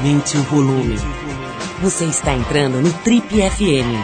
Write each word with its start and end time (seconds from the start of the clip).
Aumente 0.00 0.38
o 0.38 0.42
volume. 0.44 0.96
Você 1.82 2.06
está 2.06 2.32
entrando 2.32 2.80
no 2.80 2.90
Trip 3.02 3.26
FM. 3.28 4.00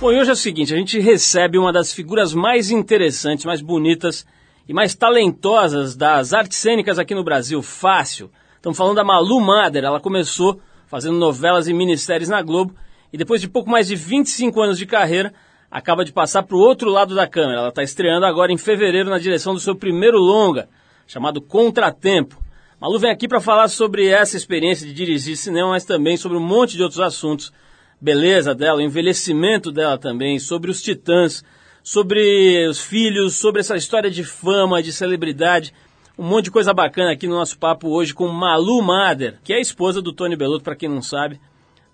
Bom, 0.00 0.12
e 0.12 0.20
hoje 0.20 0.30
é 0.30 0.32
o 0.32 0.36
seguinte, 0.36 0.72
a 0.72 0.76
gente 0.76 1.00
recebe 1.00 1.58
uma 1.58 1.72
das 1.72 1.92
figuras 1.92 2.32
mais 2.32 2.70
interessantes, 2.70 3.44
mais 3.44 3.60
bonitas 3.60 4.24
e 4.68 4.72
mais 4.72 4.94
talentosas 4.94 5.96
das 5.96 6.32
artes 6.32 6.58
cênicas 6.58 6.96
aqui 6.96 7.12
no 7.12 7.24
Brasil, 7.24 7.60
fácil. 7.60 8.30
Estamos 8.54 8.78
falando 8.78 8.94
da 8.94 9.02
Malu 9.02 9.40
Mader, 9.40 9.82
ela 9.82 9.98
começou 9.98 10.60
fazendo 10.86 11.18
novelas 11.18 11.66
e 11.66 11.74
minisséries 11.74 12.28
na 12.28 12.40
Globo 12.40 12.72
e 13.12 13.18
depois 13.18 13.40
de 13.40 13.48
pouco 13.48 13.68
mais 13.68 13.88
de 13.88 13.96
25 13.96 14.60
anos 14.60 14.78
de 14.78 14.86
carreira, 14.86 15.34
acaba 15.68 16.04
de 16.04 16.12
passar 16.12 16.44
para 16.44 16.56
o 16.56 16.60
outro 16.60 16.88
lado 16.88 17.16
da 17.16 17.26
câmera. 17.26 17.58
Ela 17.58 17.70
está 17.70 17.82
estreando 17.82 18.26
agora 18.26 18.52
em 18.52 18.58
fevereiro 18.58 19.10
na 19.10 19.18
direção 19.18 19.54
do 19.54 19.60
seu 19.60 19.74
primeiro 19.74 20.18
longa, 20.18 20.68
chamado 21.08 21.42
Contratempo. 21.42 22.41
Malu 22.82 22.98
vem 22.98 23.12
aqui 23.12 23.28
para 23.28 23.40
falar 23.40 23.68
sobre 23.68 24.08
essa 24.08 24.36
experiência 24.36 24.84
de 24.84 24.92
dirigir 24.92 25.36
cinema, 25.36 25.68
mas 25.68 25.84
também 25.84 26.16
sobre 26.16 26.36
um 26.36 26.44
monte 26.44 26.76
de 26.76 26.82
outros 26.82 26.98
assuntos. 26.98 27.52
Beleza 28.00 28.56
dela, 28.56 28.82
envelhecimento 28.82 29.70
dela 29.70 29.96
também, 29.96 30.40
sobre 30.40 30.68
os 30.68 30.82
titãs, 30.82 31.44
sobre 31.80 32.66
os 32.66 32.80
filhos, 32.80 33.36
sobre 33.36 33.60
essa 33.60 33.76
história 33.76 34.10
de 34.10 34.24
fama, 34.24 34.82
de 34.82 34.92
celebridade. 34.92 35.72
Um 36.18 36.24
monte 36.24 36.46
de 36.46 36.50
coisa 36.50 36.74
bacana 36.74 37.12
aqui 37.12 37.28
no 37.28 37.36
nosso 37.36 37.56
papo 37.56 37.88
hoje 37.88 38.12
com 38.12 38.26
Malu 38.26 38.82
Mader, 38.82 39.38
que 39.44 39.52
é 39.52 39.58
a 39.58 39.60
esposa 39.60 40.02
do 40.02 40.12
Tony 40.12 40.34
Belotto, 40.34 40.64
para 40.64 40.74
quem 40.74 40.88
não 40.88 41.00
sabe, 41.00 41.40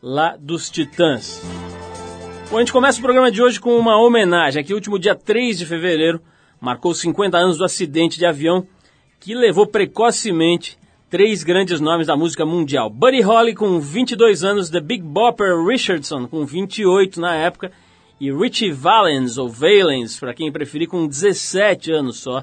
lá 0.03 0.39
dos 0.41 0.71
Titãs. 0.71 1.43
Bom, 2.51 2.57
a 2.57 2.61
gente 2.61 2.73
começa 2.73 2.99
o 2.99 3.03
programa 3.03 3.31
de 3.31 3.43
hoje 3.43 3.61
com 3.61 3.79
uma 3.79 4.01
homenagem. 4.01 4.63
Aqui, 4.63 4.73
último 4.73 4.99
dia 4.99 5.15
3 5.15 5.59
de 5.59 5.67
fevereiro, 5.67 6.19
marcou 6.59 6.95
50 6.95 7.37
anos 7.37 7.59
do 7.59 7.65
acidente 7.67 8.19
de 8.19 8.25
avião 8.25 8.67
que 9.21 9.35
levou 9.35 9.67
precocemente 9.67 10.78
três 11.11 11.43
grandes 11.43 11.81
nomes 11.81 12.07
da 12.07 12.17
música 12.17 12.45
mundial. 12.45 12.91
Buddy 12.91 13.21
Holly 13.23 13.55
com 13.55 13.81
22 13.81 14.45
anos, 14.45 14.71
The 14.71 14.81
Big 14.81 15.03
Bopper 15.03 15.65
Richardson 15.65 16.27
com 16.29 16.45
28 16.45 17.21
na 17.21 17.35
época 17.35 17.73
e 18.21 18.33
Richie 18.33 18.73
Valens, 18.73 19.39
ou 19.39 19.49
Valens, 19.49 20.19
para 20.19 20.35
quem 20.35 20.51
preferir, 20.53 20.89
com 20.89 21.07
17 21.07 21.93
anos 21.93 22.19
só, 22.19 22.43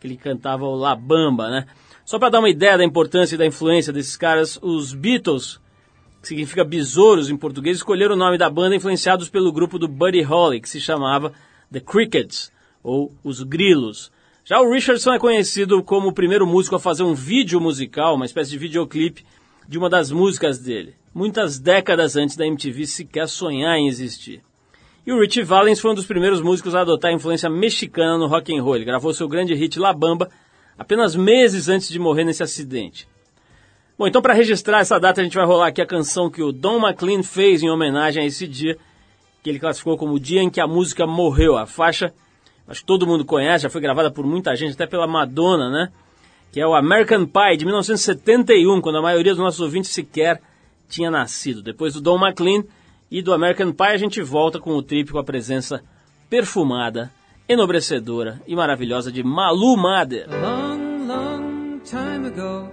que 0.00 0.06
ele 0.06 0.16
cantava 0.16 0.64
o 0.64 0.74
La 0.74 0.96
Bamba, 0.96 1.50
né? 1.50 1.66
Só 2.04 2.18
para 2.18 2.30
dar 2.30 2.38
uma 2.38 2.48
ideia 2.48 2.78
da 2.78 2.84
importância 2.84 3.34
e 3.34 3.38
da 3.38 3.46
influência 3.46 3.92
desses 3.92 4.16
caras, 4.16 4.58
os 4.62 4.94
Beatles 4.94 5.60
que 6.22 6.28
significa 6.28 6.64
besouros 6.64 7.28
em 7.28 7.36
português, 7.36 7.78
escolheram 7.78 8.14
o 8.14 8.18
nome 8.18 8.38
da 8.38 8.48
banda 8.48 8.76
influenciados 8.76 9.28
pelo 9.28 9.52
grupo 9.52 9.76
do 9.76 9.88
Buddy 9.88 10.22
Holly, 10.22 10.60
que 10.60 10.68
se 10.68 10.80
chamava 10.80 11.32
The 11.70 11.80
Crickets, 11.80 12.52
ou 12.82 13.12
Os 13.24 13.42
Grilos. 13.42 14.12
Já 14.44 14.60
o 14.60 14.72
Richardson 14.72 15.12
é 15.12 15.20
conhecido 15.20 15.80
como 15.84 16.08
o 16.08 16.12
primeiro 16.12 16.44
músico 16.44 16.74
a 16.74 16.80
fazer 16.80 17.04
um 17.04 17.14
vídeo 17.14 17.60
musical, 17.60 18.16
uma 18.16 18.26
espécie 18.26 18.50
de 18.50 18.58
videoclipe, 18.58 19.24
de 19.68 19.78
uma 19.78 19.88
das 19.88 20.10
músicas 20.10 20.58
dele, 20.58 20.96
muitas 21.14 21.60
décadas 21.60 22.16
antes 22.16 22.34
da 22.36 22.44
MTV 22.44 22.84
sequer 22.86 23.28
sonhar 23.28 23.76
em 23.76 23.86
existir. 23.86 24.42
E 25.06 25.12
o 25.12 25.20
Richie 25.20 25.44
Valens 25.44 25.78
foi 25.78 25.92
um 25.92 25.94
dos 25.94 26.06
primeiros 26.06 26.40
músicos 26.40 26.74
a 26.74 26.80
adotar 26.80 27.12
a 27.12 27.14
influência 27.14 27.48
mexicana 27.48 28.18
no 28.18 28.26
rock 28.26 28.52
and 28.52 28.60
roll. 28.60 28.74
Ele 28.74 28.84
gravou 28.84 29.14
seu 29.14 29.28
grande 29.28 29.54
hit 29.54 29.78
La 29.78 29.92
Bamba 29.92 30.28
apenas 30.76 31.14
meses 31.14 31.68
antes 31.68 31.88
de 31.88 32.00
morrer 32.00 32.24
nesse 32.24 32.42
acidente. 32.42 33.06
Bom, 33.96 34.08
então 34.08 34.20
para 34.20 34.34
registrar 34.34 34.80
essa 34.80 34.98
data 34.98 35.20
a 35.20 35.24
gente 35.24 35.36
vai 35.36 35.46
rolar 35.46 35.68
aqui 35.68 35.80
a 35.80 35.86
canção 35.86 36.28
que 36.28 36.42
o 36.42 36.50
Don 36.50 36.80
McLean 36.84 37.22
fez 37.22 37.62
em 37.62 37.70
homenagem 37.70 38.24
a 38.24 38.26
esse 38.26 38.48
dia, 38.48 38.76
que 39.40 39.48
ele 39.48 39.60
classificou 39.60 39.96
como 39.96 40.14
o 40.14 40.20
dia 40.20 40.42
em 40.42 40.50
que 40.50 40.60
a 40.60 40.66
música 40.66 41.06
morreu. 41.06 41.56
A 41.56 41.64
faixa, 41.64 42.12
acho 42.66 42.80
que 42.80 42.86
todo 42.86 43.06
mundo 43.06 43.24
conhece, 43.24 43.64
já 43.64 43.70
foi 43.70 43.80
gravada 43.80 44.10
por 44.10 44.24
muita 44.24 44.54
gente, 44.56 44.74
até 44.74 44.86
pela 44.86 45.06
Madonna, 45.06 45.70
né? 45.70 45.92
Que 46.50 46.60
é 46.60 46.66
o 46.66 46.74
American 46.74 47.26
Pie 47.26 47.56
de 47.56 47.64
1971, 47.64 48.80
quando 48.80 48.98
a 48.98 49.02
maioria 49.02 49.32
dos 49.32 49.42
nossos 49.42 49.60
ouvintes 49.60 49.90
sequer 49.90 50.40
tinha 50.88 51.10
nascido. 51.10 51.62
Depois 51.62 51.94
do 51.94 52.00
Don 52.00 52.18
McLean 52.18 52.64
e 53.10 53.22
do 53.22 53.32
American 53.32 53.72
Pie 53.72 53.86
a 53.86 53.96
gente 53.96 54.22
volta 54.22 54.58
com 54.60 54.70
o 54.72 54.82
trip 54.82 55.10
com 55.10 55.18
a 55.18 55.24
presença 55.24 55.82
perfumada, 56.28 57.10
enobrecedora 57.48 58.40
e 58.46 58.54
maravilhosa 58.54 59.10
de 59.10 59.22
Malu 59.22 59.76
Mader. 59.76 60.28
long, 60.30 61.06
long 61.06 61.80
time 61.80 62.26
ago. 62.26 62.70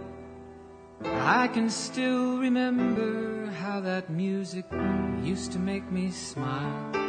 I 1.03 1.47
can 1.47 1.69
still 1.69 2.37
remember 2.39 3.49
how 3.61 3.81
that 3.81 4.09
music 4.11 4.65
used 5.23 5.53
to 5.53 5.59
make 5.59 5.89
me 5.91 6.11
smile. 6.11 7.08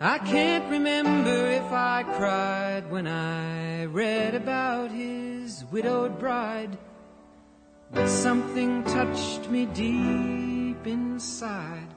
I 0.00 0.18
can't 0.18 0.70
remember 0.70 1.46
if 1.50 1.72
I 1.72 2.04
cried 2.04 2.90
when 2.90 3.06
I 3.08 3.86
read 3.86 4.34
about 4.34 4.92
his 4.92 5.64
widowed 5.72 6.18
bride. 6.18 6.78
But 7.90 8.08
something 8.08 8.84
touched 8.84 9.48
me 9.50 9.66
deep 9.66 10.86
inside 10.86 11.88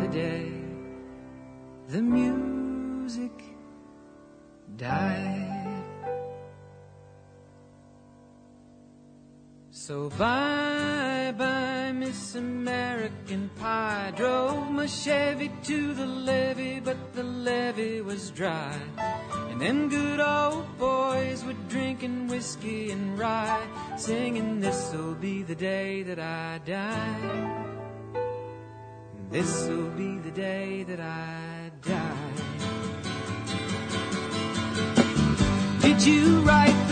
the 0.00 0.08
day 0.08 0.62
the 1.92 2.00
music 2.00 3.32
died. 4.76 5.84
So 9.70 10.08
bye 10.10 11.34
bye, 11.36 11.92
Miss 11.92 12.34
American 12.34 13.50
Pie. 13.58 14.12
Drove 14.16 14.70
my 14.70 14.86
Chevy 14.86 15.50
to 15.64 15.92
the 15.92 16.06
levee, 16.06 16.80
but 16.80 16.96
levee 17.42 18.00
was 18.00 18.30
dry. 18.30 18.78
And 19.50 19.60
them 19.60 19.88
good 19.88 20.20
old 20.20 20.66
boys 20.78 21.44
were 21.44 21.56
drinking 21.68 22.28
whiskey 22.28 22.90
and 22.90 23.18
rye, 23.18 23.66
singing, 23.96 24.60
This'll 24.60 25.14
be 25.14 25.42
the 25.42 25.54
day 25.54 26.02
that 26.04 26.18
I 26.18 26.60
die. 26.64 27.64
This'll 29.30 29.90
be 29.90 30.18
the 30.18 30.30
day 30.30 30.84
that 30.84 31.00
I 31.00 31.70
die. 31.82 32.32
Did 35.80 36.02
you 36.04 36.40
write 36.40 36.91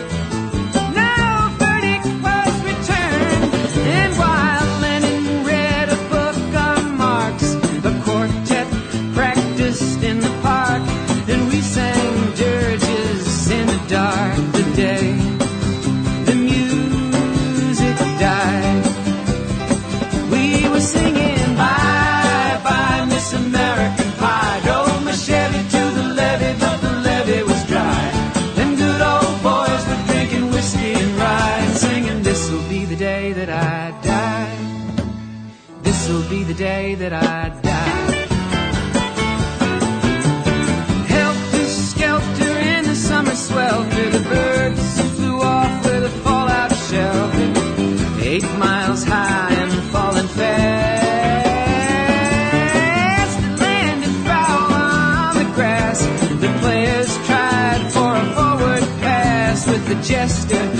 the 59.93 60.01
jester. 60.01 60.70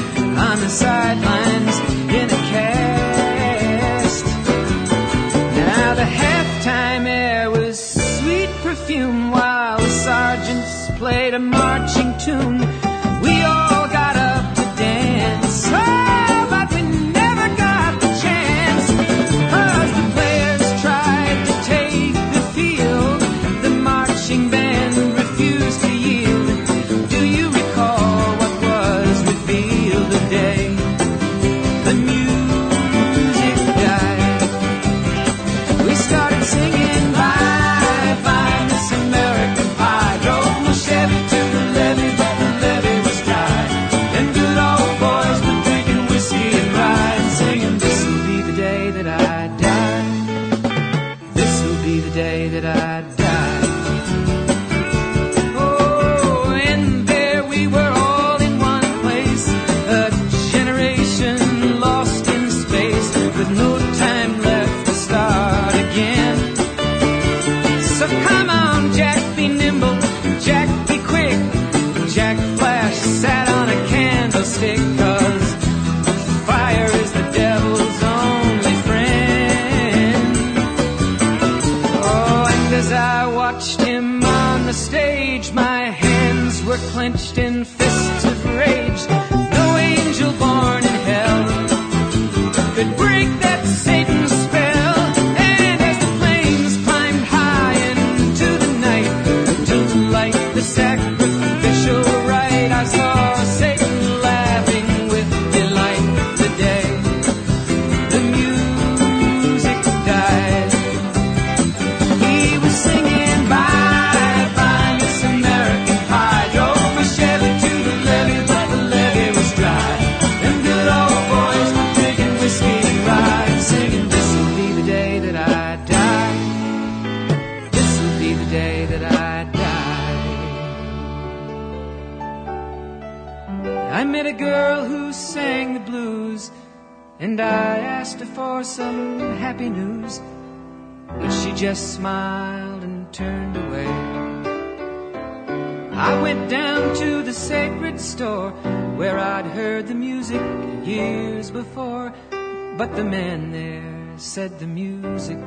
But 152.82 152.96
the 152.96 153.04
man 153.04 153.52
there 153.52 154.18
said 154.18 154.58
the 154.58 154.66
music 154.66 155.38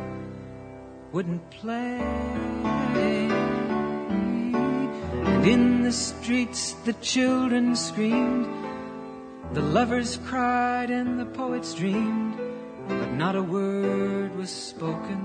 wouldn't 1.10 1.50
play. 1.50 1.98
And 5.32 5.44
in 5.44 5.82
the 5.82 5.90
streets 5.90 6.74
the 6.84 6.92
children 6.92 7.74
screamed, 7.74 8.46
the 9.52 9.62
lovers 9.62 10.16
cried, 10.18 10.90
and 10.90 11.18
the 11.18 11.26
poets 11.26 11.74
dreamed, 11.74 12.38
but 12.86 13.10
not 13.14 13.34
a 13.34 13.42
word 13.42 14.36
was 14.36 14.50
spoken. 14.50 15.20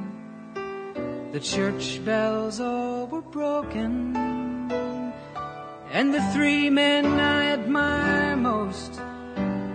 The 1.31 1.39
church 1.39 2.03
bells 2.03 2.59
all 2.59 3.05
were 3.05 3.21
broken. 3.21 4.15
And 5.91 6.11
the 6.11 6.23
three 6.33 6.71
men 6.71 7.05
I 7.05 7.51
admire 7.51 8.35
most 8.35 8.93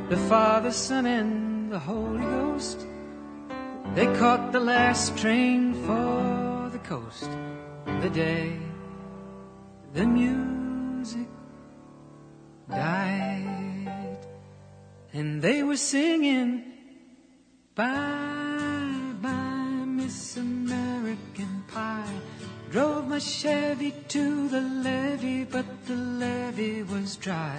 the 0.08 0.16
Father, 0.28 0.72
Son, 0.72 1.06
and 1.06 1.43
the 1.74 1.80
Holy 1.80 2.20
Ghost. 2.20 2.86
They 3.96 4.06
caught 4.14 4.52
the 4.52 4.60
last 4.60 5.18
train 5.18 5.74
for 5.84 6.70
the 6.70 6.78
coast. 6.78 7.28
The 8.00 8.10
day 8.10 8.56
the 9.92 10.06
music 10.06 11.26
died, 12.70 14.18
and 15.12 15.42
they 15.42 15.64
were 15.64 15.76
singing, 15.76 16.62
Bye, 17.74 19.12
bye, 19.20 19.84
Miss 19.98 20.36
American 20.36 21.64
Pie. 21.66 22.20
Drove 22.70 23.08
my 23.08 23.18
Chevy 23.18 23.90
to 24.14 24.48
the 24.48 24.60
levee, 24.60 25.42
but 25.42 25.66
the 25.86 25.96
levee 25.96 26.84
was 26.84 27.16
dry. 27.16 27.58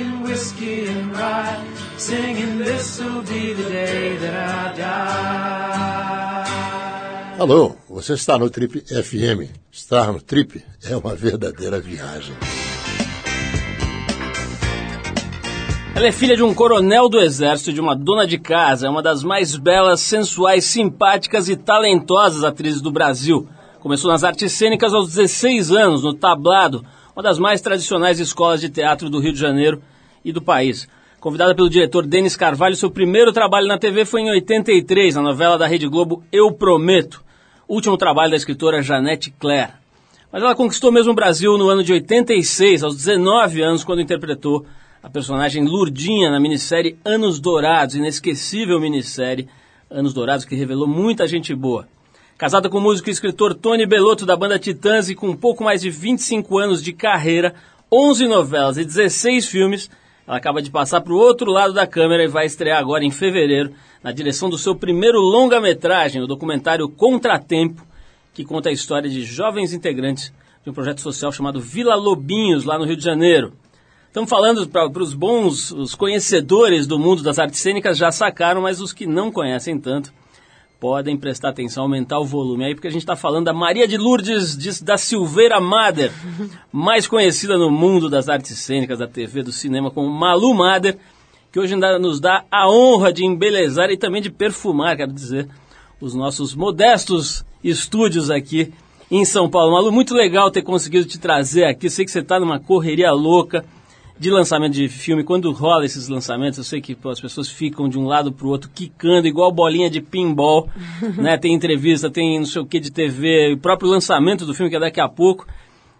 drinking 0.00 0.22
whiskey 0.22 0.86
and 0.88 1.12
rye, 1.12 1.62
singing, 1.98 2.58
This'll 2.58 3.22
be 3.22 3.54
the 3.54 3.70
day 3.70 4.16
that 4.16 4.34
I 4.34 4.72
die. 4.76 6.50
Alô, 7.38 7.76
você 7.88 8.14
está 8.14 8.38
no 8.38 8.50
Trip 8.50 8.80
FM. 8.80 9.50
Estar 9.72 10.12
no 10.12 10.20
Trip 10.20 10.62
é 10.84 10.96
uma 10.96 11.14
verdadeira 11.14 11.80
viagem. 11.80 12.34
Ela 15.94 16.06
é 16.06 16.12
filha 16.12 16.36
de 16.36 16.42
um 16.42 16.54
coronel 16.54 17.08
do 17.08 17.20
exército 17.20 17.70
e 17.70 17.72
de 17.74 17.80
uma 17.80 17.96
dona 17.96 18.26
de 18.26 18.38
casa. 18.38 18.86
É 18.86 18.90
uma 18.90 19.02
das 19.02 19.22
mais 19.22 19.56
belas, 19.56 20.00
sensuais, 20.00 20.64
simpáticas 20.64 21.48
e 21.48 21.56
talentosas 21.56 22.44
atrizes 22.44 22.82
do 22.82 22.90
Brasil. 22.92 23.48
Começou 23.80 24.10
nas 24.10 24.24
artes 24.24 24.52
cênicas 24.52 24.92
aos 24.92 25.08
16 25.08 25.70
anos, 25.72 26.02
no 26.02 26.12
Tablado, 26.12 26.84
uma 27.20 27.22
das 27.22 27.38
mais 27.38 27.60
tradicionais 27.60 28.18
escolas 28.18 28.62
de 28.62 28.70
teatro 28.70 29.10
do 29.10 29.20
Rio 29.20 29.34
de 29.34 29.38
Janeiro 29.38 29.82
e 30.24 30.32
do 30.32 30.40
país. 30.40 30.88
Convidada 31.20 31.54
pelo 31.54 31.68
diretor 31.68 32.06
Denis 32.06 32.34
Carvalho, 32.34 32.74
seu 32.74 32.90
primeiro 32.90 33.30
trabalho 33.30 33.68
na 33.68 33.76
TV 33.76 34.06
foi 34.06 34.22
em 34.22 34.30
83, 34.30 35.16
na 35.16 35.20
novela 35.20 35.58
da 35.58 35.66
Rede 35.66 35.86
Globo 35.86 36.24
Eu 36.32 36.50
Prometo, 36.50 37.22
último 37.68 37.98
trabalho 37.98 38.30
da 38.30 38.38
escritora 38.38 38.80
Janete 38.80 39.30
Claire. 39.38 39.72
Mas 40.32 40.42
ela 40.42 40.54
conquistou 40.54 40.90
mesmo 40.90 41.12
o 41.12 41.14
Brasil 41.14 41.58
no 41.58 41.68
ano 41.68 41.84
de 41.84 41.92
86, 41.92 42.82
aos 42.84 42.96
19 42.96 43.60
anos, 43.60 43.84
quando 43.84 44.00
interpretou 44.00 44.64
a 45.02 45.10
personagem 45.10 45.62
Lurdinha 45.66 46.30
na 46.30 46.40
minissérie 46.40 46.96
Anos 47.04 47.38
Dourados, 47.38 47.96
inesquecível 47.96 48.80
minissérie 48.80 49.46
Anos 49.90 50.14
Dourados, 50.14 50.46
que 50.46 50.54
revelou 50.54 50.88
muita 50.88 51.28
gente 51.28 51.54
boa. 51.54 51.86
Casada 52.40 52.70
com 52.70 52.78
o 52.78 52.80
músico 52.80 53.10
e 53.10 53.12
escritor 53.12 53.52
Tony 53.52 53.84
Belotto 53.84 54.24
da 54.24 54.34
banda 54.34 54.58
Titãs 54.58 55.10
e 55.10 55.14
com 55.14 55.28
um 55.28 55.36
pouco 55.36 55.62
mais 55.62 55.82
de 55.82 55.90
25 55.90 56.56
anos 56.56 56.82
de 56.82 56.90
carreira, 56.90 57.54
11 57.92 58.26
novelas 58.26 58.78
e 58.78 58.84
16 58.86 59.46
filmes, 59.46 59.90
ela 60.26 60.38
acaba 60.38 60.62
de 60.62 60.70
passar 60.70 61.02
para 61.02 61.12
o 61.12 61.18
outro 61.18 61.50
lado 61.50 61.74
da 61.74 61.86
câmera 61.86 62.24
e 62.24 62.28
vai 62.28 62.46
estrear 62.46 62.78
agora 62.78 63.04
em 63.04 63.10
fevereiro 63.10 63.74
na 64.02 64.10
direção 64.10 64.48
do 64.48 64.56
seu 64.56 64.74
primeiro 64.74 65.20
longa-metragem, 65.20 66.22
o 66.22 66.26
documentário 66.26 66.88
Contratempo, 66.88 67.86
que 68.32 68.42
conta 68.42 68.70
a 68.70 68.72
história 68.72 69.10
de 69.10 69.22
jovens 69.22 69.74
integrantes 69.74 70.32
de 70.64 70.70
um 70.70 70.72
projeto 70.72 71.02
social 71.02 71.30
chamado 71.30 71.60
Vila 71.60 71.94
Lobinhos, 71.94 72.64
lá 72.64 72.78
no 72.78 72.86
Rio 72.86 72.96
de 72.96 73.04
Janeiro. 73.04 73.52
Estamos 74.06 74.30
falando 74.30 74.66
para 74.66 75.02
os 75.02 75.12
bons, 75.12 75.72
os 75.72 75.94
conhecedores 75.94 76.86
do 76.86 76.98
mundo 76.98 77.22
das 77.22 77.38
artes 77.38 77.60
cênicas 77.60 77.98
já 77.98 78.10
sacaram, 78.10 78.62
mas 78.62 78.80
os 78.80 78.94
que 78.94 79.06
não 79.06 79.30
conhecem 79.30 79.78
tanto 79.78 80.10
podem 80.80 81.14
prestar 81.14 81.50
atenção, 81.50 81.82
aumentar 81.82 82.18
o 82.18 82.24
volume 82.24 82.64
aí, 82.64 82.74
porque 82.74 82.88
a 82.88 82.90
gente 82.90 83.02
está 83.02 83.14
falando 83.14 83.44
da 83.44 83.52
Maria 83.52 83.86
de 83.86 83.98
Lourdes 83.98 84.56
de, 84.56 84.82
da 84.82 84.96
Silveira 84.96 85.60
Mader, 85.60 86.10
mais 86.72 87.06
conhecida 87.06 87.58
no 87.58 87.70
mundo 87.70 88.08
das 88.08 88.30
artes 88.30 88.58
cênicas, 88.58 88.98
da 88.98 89.06
TV, 89.06 89.42
do 89.42 89.52
cinema, 89.52 89.90
como 89.90 90.08
Malu 90.08 90.54
Mader, 90.54 90.96
que 91.52 91.60
hoje 91.60 91.74
ainda 91.74 91.98
nos 91.98 92.18
dá 92.18 92.44
a 92.50 92.68
honra 92.68 93.12
de 93.12 93.26
embelezar 93.26 93.90
e 93.90 93.96
também 93.98 94.22
de 94.22 94.30
perfumar, 94.30 94.96
quero 94.96 95.12
dizer, 95.12 95.46
os 96.00 96.14
nossos 96.14 96.54
modestos 96.54 97.44
estúdios 97.62 98.30
aqui 98.30 98.72
em 99.10 99.24
São 99.24 99.50
Paulo. 99.50 99.72
Malu, 99.72 99.92
muito 99.92 100.14
legal 100.14 100.50
ter 100.50 100.62
conseguido 100.62 101.04
te 101.04 101.18
trazer 101.18 101.64
aqui, 101.64 101.90
sei 101.90 102.06
que 102.06 102.10
você 102.10 102.20
está 102.20 102.40
numa 102.40 102.58
correria 102.58 103.12
louca, 103.12 103.66
de 104.20 104.30
lançamento 104.30 104.74
de 104.74 104.86
filme, 104.86 105.24
quando 105.24 105.50
rola 105.50 105.86
esses 105.86 106.06
lançamentos, 106.06 106.58
eu 106.58 106.64
sei 106.64 106.78
que 106.78 106.94
pô, 106.94 107.08
as 107.08 107.18
pessoas 107.18 107.48
ficam 107.48 107.88
de 107.88 107.98
um 107.98 108.04
lado 108.04 108.30
para 108.30 108.46
o 108.46 108.50
outro 108.50 108.68
quicando, 108.68 109.26
igual 109.26 109.50
bolinha 109.50 109.88
de 109.88 110.02
pinball, 110.02 110.68
né? 111.16 111.38
Tem 111.38 111.54
entrevista, 111.54 112.10
tem 112.10 112.38
não 112.38 112.44
sei 112.44 112.60
o 112.60 112.66
que 112.66 112.78
de 112.78 112.92
TV, 112.92 113.54
o 113.54 113.56
próprio 113.56 113.88
lançamento 113.88 114.44
do 114.44 114.52
filme 114.52 114.68
que 114.68 114.76
é 114.76 114.80
daqui 114.80 115.00
a 115.00 115.08
pouco. 115.08 115.46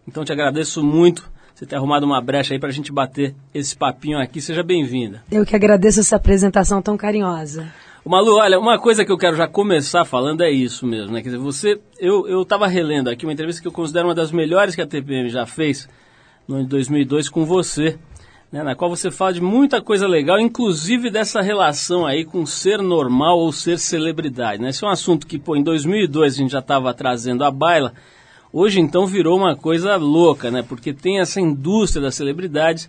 Então 0.06 0.22
te 0.22 0.32
agradeço 0.32 0.84
muito 0.84 1.30
você 1.54 1.64
ter 1.64 1.76
arrumado 1.76 2.04
uma 2.04 2.20
brecha 2.20 2.52
aí 2.52 2.60
para 2.60 2.68
a 2.68 2.72
gente 2.72 2.92
bater 2.92 3.34
esse 3.54 3.74
papinho 3.74 4.18
aqui. 4.18 4.38
Seja 4.42 4.62
bem-vinda. 4.62 5.22
Eu 5.32 5.46
que 5.46 5.56
agradeço 5.56 6.00
essa 6.00 6.16
apresentação 6.16 6.82
tão 6.82 6.98
carinhosa. 6.98 7.72
O 8.04 8.10
Malu, 8.10 8.36
olha, 8.36 8.58
uma 8.58 8.78
coisa 8.78 9.02
que 9.02 9.10
eu 9.10 9.16
quero 9.16 9.34
já 9.34 9.48
começar 9.48 10.04
falando 10.04 10.42
é 10.42 10.50
isso 10.50 10.86
mesmo, 10.86 11.12
né? 11.14 11.22
Quer 11.22 11.30
dizer, 11.30 11.38
você, 11.38 11.80
eu, 11.98 12.28
eu 12.28 12.44
tava 12.44 12.66
relendo 12.66 13.08
aqui 13.08 13.24
uma 13.24 13.32
entrevista 13.32 13.62
que 13.62 13.68
eu 13.68 13.72
considero 13.72 14.08
uma 14.08 14.14
das 14.14 14.30
melhores 14.30 14.74
que 14.74 14.82
a 14.82 14.86
TPM 14.86 15.30
já 15.30 15.46
fez, 15.46 15.88
no 16.46 16.56
ano 16.56 16.64
de 16.64 16.70
2002, 16.70 17.30
com 17.30 17.46
você 17.46 17.98
né, 18.52 18.62
na 18.64 18.74
qual 18.74 18.90
você 18.90 19.10
fala 19.10 19.32
de 19.32 19.40
muita 19.40 19.80
coisa 19.80 20.08
legal, 20.08 20.40
inclusive 20.40 21.10
dessa 21.10 21.40
relação 21.40 22.04
aí 22.04 22.24
com 22.24 22.44
ser 22.44 22.82
normal 22.82 23.38
ou 23.38 23.52
ser 23.52 23.78
celebridade. 23.78 24.60
Né? 24.60 24.70
Esse 24.70 24.84
é 24.84 24.88
um 24.88 24.90
assunto 24.90 25.26
que, 25.26 25.38
pô, 25.38 25.54
em 25.54 25.62
2002 25.62 26.34
a 26.34 26.36
gente 26.36 26.50
já 26.50 26.58
estava 26.58 26.92
trazendo 26.92 27.44
à 27.44 27.50
baila, 27.50 27.92
hoje 28.52 28.80
então 28.80 29.06
virou 29.06 29.38
uma 29.38 29.54
coisa 29.54 29.94
louca, 29.96 30.50
né? 30.50 30.62
Porque 30.62 30.92
tem 30.92 31.20
essa 31.20 31.40
indústria 31.40 32.02
das 32.02 32.16
celebridades 32.16 32.88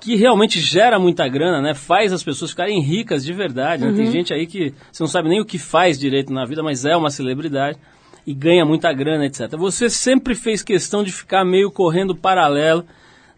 que 0.00 0.16
realmente 0.16 0.60
gera 0.60 0.98
muita 0.98 1.28
grana, 1.28 1.60
né? 1.60 1.74
Faz 1.74 2.12
as 2.12 2.22
pessoas 2.22 2.50
ficarem 2.50 2.80
ricas 2.80 3.24
de 3.24 3.32
verdade. 3.32 3.84
Né? 3.84 3.92
Tem 3.92 4.10
gente 4.10 4.32
aí 4.32 4.46
que 4.46 4.74
você 4.90 5.02
não 5.02 5.08
sabe 5.08 5.28
nem 5.28 5.40
o 5.40 5.44
que 5.44 5.58
faz 5.58 5.98
direito 5.98 6.32
na 6.32 6.44
vida, 6.44 6.62
mas 6.62 6.84
é 6.84 6.96
uma 6.96 7.10
celebridade 7.10 7.78
e 8.26 8.34
ganha 8.34 8.64
muita 8.64 8.92
grana, 8.92 9.26
etc. 9.26 9.56
Você 9.56 9.88
sempre 9.88 10.34
fez 10.34 10.62
questão 10.62 11.02
de 11.02 11.12
ficar 11.12 11.44
meio 11.44 11.70
correndo 11.70 12.14
paralelo 12.14 12.84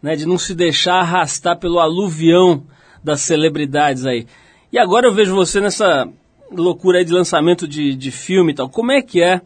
né, 0.03 0.17
de 0.17 0.27
não 0.27 0.39
se 0.39 0.55
deixar 0.55 1.01
arrastar 1.01 1.59
pelo 1.59 1.79
aluvião 1.79 2.65
das 3.03 3.21
celebridades 3.23 4.07
aí. 4.07 4.27
E 4.73 4.79
agora 4.79 5.07
eu 5.07 5.15
vejo 5.15 5.35
você 5.35 5.61
nessa 5.61 6.09
loucura 6.51 6.99
aí 6.99 7.05
de 7.05 7.13
lançamento 7.13 7.67
de, 7.67 7.95
de 7.95 8.11
filme 8.11 8.53
e 8.53 8.55
tal. 8.55 8.69
Como 8.69 8.93
é 8.93 9.03
que 9.03 9.23
é 9.23 9.41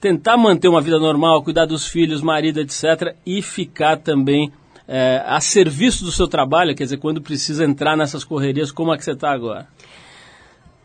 tentar 0.00 0.36
manter 0.36 0.68
uma 0.68 0.80
vida 0.80 0.98
normal, 0.98 1.42
cuidar 1.42 1.64
dos 1.64 1.86
filhos, 1.86 2.22
marido, 2.22 2.60
etc., 2.60 3.14
e 3.24 3.40
ficar 3.40 3.96
também 3.98 4.52
é, 4.88 5.22
a 5.24 5.40
serviço 5.40 6.04
do 6.04 6.10
seu 6.10 6.26
trabalho, 6.26 6.74
quer 6.74 6.84
dizer, 6.84 6.96
quando 6.96 7.22
precisa 7.22 7.64
entrar 7.64 7.96
nessas 7.96 8.24
correrias, 8.24 8.72
como 8.72 8.92
é 8.92 8.98
que 8.98 9.04
você 9.04 9.12
está 9.12 9.30
agora? 9.30 9.68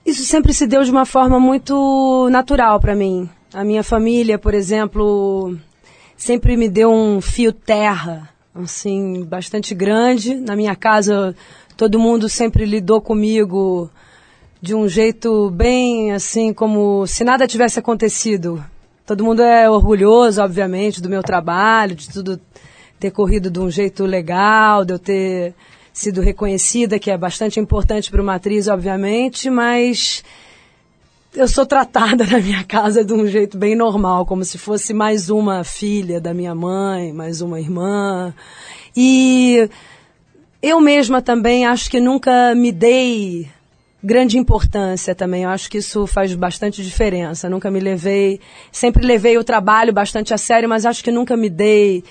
Isso 0.06 0.24
sempre 0.24 0.54
se 0.54 0.68
deu 0.68 0.84
de 0.84 0.92
uma 0.92 1.06
forma 1.06 1.40
muito 1.40 2.30
natural 2.30 2.80
para 2.80 2.96
mim. 2.96 3.30
A 3.54 3.64
minha 3.64 3.84
família, 3.84 4.38
por 4.38 4.54
exemplo, 4.54 5.58
sempre 6.16 6.56
me 6.56 6.70
deu 6.70 6.92
um 6.92 7.20
fio 7.20 7.52
terra 7.52 8.30
assim, 8.64 9.24
bastante 9.24 9.74
grande. 9.74 10.36
Na 10.36 10.56
minha 10.56 10.76
casa, 10.76 11.36
todo 11.76 12.00
mundo 12.00 12.28
sempre 12.28 12.66
lidou 12.66 13.02
comigo 13.02 13.90
de 14.62 14.74
um 14.74 14.88
jeito 14.88 15.50
bem 15.52 16.12
assim, 16.12 16.54
como 16.54 17.06
se 17.06 17.24
nada 17.24 17.48
tivesse 17.48 17.80
acontecido. 17.80 18.64
Todo 19.06 19.24
mundo 19.24 19.42
é 19.42 19.70
orgulhoso, 19.70 20.42
obviamente, 20.42 21.02
do 21.02 21.10
meu 21.10 21.24
trabalho, 21.24 21.96
de 21.96 22.10
tudo 22.10 22.40
ter 23.00 23.12
corrido 23.12 23.50
de 23.50 23.60
um 23.60 23.70
jeito 23.70 24.06
legal, 24.06 24.84
de 24.84 24.94
eu 24.94 25.00
ter 25.00 25.54
sido 25.94 26.22
reconhecida, 26.22 27.00
que 27.00 27.10
é 27.10 27.18
bastante 27.18 27.60
importante 27.60 28.12
para 28.12 28.22
uma 28.22 28.36
atriz, 28.36 28.68
obviamente, 28.68 29.50
mas 29.50 30.24
eu 31.38 31.48
sou 31.48 31.66
tratada 31.66 32.26
na 32.30 32.40
minha 32.40 32.64
casa 32.64 33.06
de 33.06 33.14
um 33.14 33.28
jeito 33.28 33.58
bem 33.58 33.76
normal, 33.76 34.26
como 34.26 34.44
se 34.44 34.58
fosse 34.58 34.94
mais 34.94 35.30
uma 35.30 35.64
filha 35.64 36.20
da 36.20 36.34
minha 36.34 36.56
mãe, 36.56 37.14
mais 37.14 37.42
uma 37.42 37.60
irmã. 37.60 38.34
E 38.96 39.70
eu 40.62 40.82
mesma 40.82 41.22
também 41.22 41.66
acho 41.66 41.92
que 41.92 42.00
nunca 42.00 42.56
me 42.56 42.72
dei 42.72 43.48
grande 44.04 44.38
importância 44.38 45.14
também. 45.14 45.44
Eu 45.44 45.50
acho 45.50 45.70
que 45.70 45.78
isso 45.78 46.08
faz 46.08 46.34
bastante 46.34 46.84
diferença. 46.84 47.48
Nunca 47.48 47.70
me 47.70 47.80
levei, 47.80 48.40
sempre 48.72 49.06
levei 49.06 49.38
o 49.38 49.44
trabalho 49.44 49.94
bastante 49.94 50.34
a 50.34 50.38
sério, 50.38 50.68
mas 50.68 50.86
acho 50.88 51.04
que 51.04 51.12
nunca 51.12 51.38
me 51.38 51.50
dei, 51.50 52.04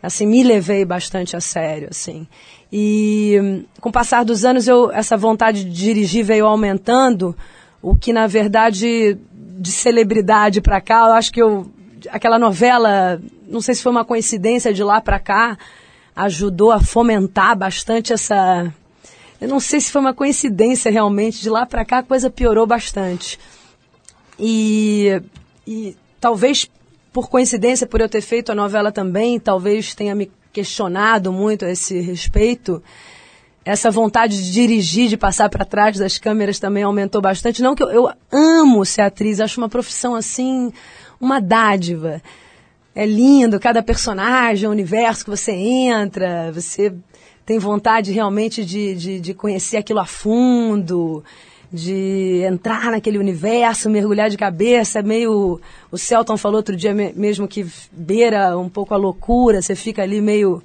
assim, 0.00 0.24
me 0.24 0.44
levei 0.44 0.84
bastante 0.84 1.36
a 1.36 1.40
sério, 1.40 1.88
assim. 1.90 2.28
E 2.72 3.64
com 3.80 3.88
o 3.88 3.92
passar 3.92 4.24
dos 4.24 4.44
anos, 4.44 4.68
eu, 4.68 4.92
essa 4.92 5.16
vontade 5.16 5.64
de 5.64 5.70
dirigir 5.72 6.24
veio 6.24 6.46
aumentando 6.46 7.34
o 7.82 7.94
que 7.96 8.12
na 8.12 8.26
verdade 8.26 9.16
de 9.32 9.72
celebridade 9.72 10.60
para 10.60 10.80
cá, 10.80 11.06
eu 11.08 11.12
acho 11.12 11.32
que 11.32 11.42
eu 11.42 11.70
aquela 12.10 12.38
novela, 12.38 13.20
não 13.48 13.60
sei 13.60 13.74
se 13.74 13.82
foi 13.82 13.90
uma 13.90 14.04
coincidência 14.04 14.72
de 14.72 14.84
lá 14.84 15.00
para 15.00 15.18
cá, 15.18 15.58
ajudou 16.14 16.70
a 16.70 16.80
fomentar 16.80 17.56
bastante 17.56 18.12
essa 18.12 18.72
eu 19.40 19.48
não 19.48 19.60
sei 19.60 19.80
se 19.80 19.92
foi 19.92 20.00
uma 20.00 20.14
coincidência 20.14 20.90
realmente, 20.90 21.40
de 21.40 21.48
lá 21.48 21.64
para 21.64 21.84
cá 21.84 21.98
a 21.98 22.02
coisa 22.02 22.28
piorou 22.28 22.66
bastante. 22.66 23.38
E, 24.38 25.22
e 25.66 25.96
talvez 26.20 26.68
por 27.12 27.28
coincidência, 27.28 27.86
por 27.86 28.00
eu 28.00 28.08
ter 28.08 28.20
feito 28.20 28.50
a 28.50 28.54
novela 28.54 28.90
também, 28.90 29.38
talvez 29.38 29.94
tenha 29.94 30.14
me 30.14 30.30
questionado 30.52 31.32
muito 31.32 31.64
a 31.64 31.70
esse 31.70 32.00
respeito 32.00 32.82
essa 33.68 33.90
vontade 33.90 34.42
de 34.42 34.50
dirigir, 34.50 35.10
de 35.10 35.16
passar 35.18 35.50
para 35.50 35.62
trás 35.62 35.98
das 35.98 36.16
câmeras 36.16 36.58
também 36.58 36.82
aumentou 36.82 37.20
bastante. 37.20 37.60
Não 37.60 37.74
que 37.74 37.82
eu, 37.82 37.90
eu 37.90 38.10
amo 38.32 38.82
ser 38.82 39.02
atriz, 39.02 39.40
acho 39.40 39.60
uma 39.60 39.68
profissão 39.68 40.14
assim, 40.14 40.72
uma 41.20 41.38
dádiva. 41.38 42.22
É 42.94 43.04
lindo, 43.04 43.60
cada 43.60 43.82
personagem, 43.82 44.66
o 44.66 44.72
universo 44.72 45.22
que 45.22 45.30
você 45.30 45.52
entra, 45.52 46.50
você 46.50 46.94
tem 47.44 47.58
vontade 47.58 48.10
realmente 48.10 48.64
de, 48.64 48.94
de, 48.94 49.20
de 49.20 49.34
conhecer 49.34 49.76
aquilo 49.76 50.00
a 50.00 50.06
fundo, 50.06 51.22
de 51.70 52.40
entrar 52.48 52.90
naquele 52.90 53.18
universo, 53.18 53.90
mergulhar 53.90 54.30
de 54.30 54.38
cabeça. 54.38 55.00
É 55.00 55.02
meio. 55.02 55.60
O 55.92 55.98
Celton 55.98 56.38
falou 56.38 56.56
outro 56.56 56.74
dia 56.74 56.94
me- 56.94 57.12
mesmo 57.14 57.46
que 57.46 57.66
beira 57.92 58.56
um 58.56 58.70
pouco 58.70 58.94
a 58.94 58.96
loucura, 58.96 59.60
você 59.60 59.74
fica 59.76 60.02
ali 60.02 60.22
meio 60.22 60.62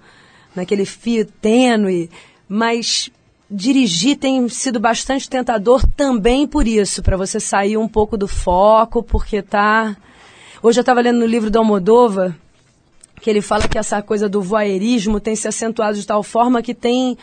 naquele 0.55 0.85
fio 0.85 1.25
tênue. 1.25 2.09
Mas 2.55 3.09
dirigir 3.49 4.15
tem 4.15 4.47
sido 4.47 4.79
bastante 4.79 5.27
tentador 5.27 5.83
também 5.97 6.45
por 6.45 6.67
isso, 6.67 7.01
para 7.01 7.17
você 7.17 7.39
sair 7.39 7.77
um 7.77 7.87
pouco 7.87 8.15
do 8.15 8.27
foco, 8.27 9.01
porque 9.01 9.41
tá. 9.41 9.97
Hoje 10.61 10.77
eu 10.77 10.83
estava 10.83 11.01
lendo 11.01 11.17
no 11.17 11.25
livro 11.25 11.49
do 11.49 11.57
Almodova 11.57 12.35
que 13.19 13.27
ele 13.27 13.41
fala 13.41 13.67
que 13.67 13.75
essa 13.77 14.03
coisa 14.03 14.29
do 14.29 14.39
voyeurismo 14.39 15.19
tem 15.19 15.35
se 15.35 15.47
acentuado 15.47 15.97
de 15.97 16.05
tal 16.05 16.21
forma 16.21 16.61
que 16.61 16.75
tem 16.75 17.17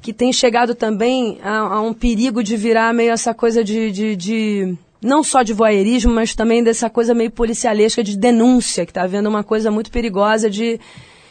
que 0.00 0.12
tem 0.12 0.32
chegado 0.32 0.76
também 0.76 1.40
a, 1.42 1.58
a 1.58 1.80
um 1.80 1.92
perigo 1.92 2.40
de 2.40 2.56
virar 2.56 2.94
meio 2.94 3.10
essa 3.10 3.34
coisa 3.34 3.64
de, 3.64 3.90
de, 3.90 4.14
de- 4.14 4.74
não 5.00 5.24
só 5.24 5.42
de 5.42 5.52
voyeurismo, 5.52 6.12
mas 6.14 6.36
também 6.36 6.62
dessa 6.62 6.88
coisa 6.88 7.14
meio 7.14 7.32
policialesca 7.32 8.02
de 8.04 8.16
denúncia, 8.16 8.86
que 8.86 8.92
está 8.92 9.02
havendo 9.02 9.28
uma 9.28 9.42
coisa 9.42 9.72
muito 9.72 9.90
perigosa 9.90 10.48
de, 10.48 10.78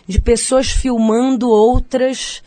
de 0.05 0.19
pessoas 0.19 0.69
filmando 0.69 1.49
outras 1.49 2.43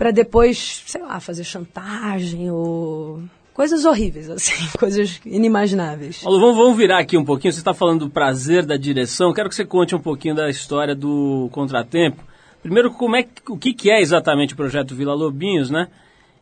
para 0.00 0.12
depois, 0.12 0.82
sei 0.86 1.02
lá, 1.02 1.20
fazer 1.20 1.44
chantagem 1.44 2.50
ou 2.50 3.20
coisas 3.52 3.84
horríveis, 3.84 4.30
assim, 4.30 4.54
coisas 4.80 5.20
inimagináveis. 5.26 6.22
Malu, 6.24 6.40
vamos, 6.40 6.56
vamos 6.56 6.76
virar 6.78 6.98
aqui 7.00 7.18
um 7.18 7.24
pouquinho. 7.24 7.52
Você 7.52 7.58
está 7.58 7.74
falando 7.74 8.06
do 8.06 8.10
prazer 8.10 8.64
da 8.64 8.78
direção. 8.78 9.34
Quero 9.34 9.50
que 9.50 9.54
você 9.54 9.62
conte 9.66 9.94
um 9.94 10.00
pouquinho 10.00 10.34
da 10.34 10.48
história 10.48 10.94
do 10.94 11.50
Contratempo. 11.52 12.24
Primeiro, 12.62 12.90
como 12.92 13.14
é, 13.14 13.26
o 13.50 13.58
que, 13.58 13.74
que 13.74 13.90
é 13.90 14.00
exatamente 14.00 14.54
o 14.54 14.56
projeto 14.56 14.94
Vila 14.94 15.12
Lobinhos, 15.12 15.68
né? 15.70 15.88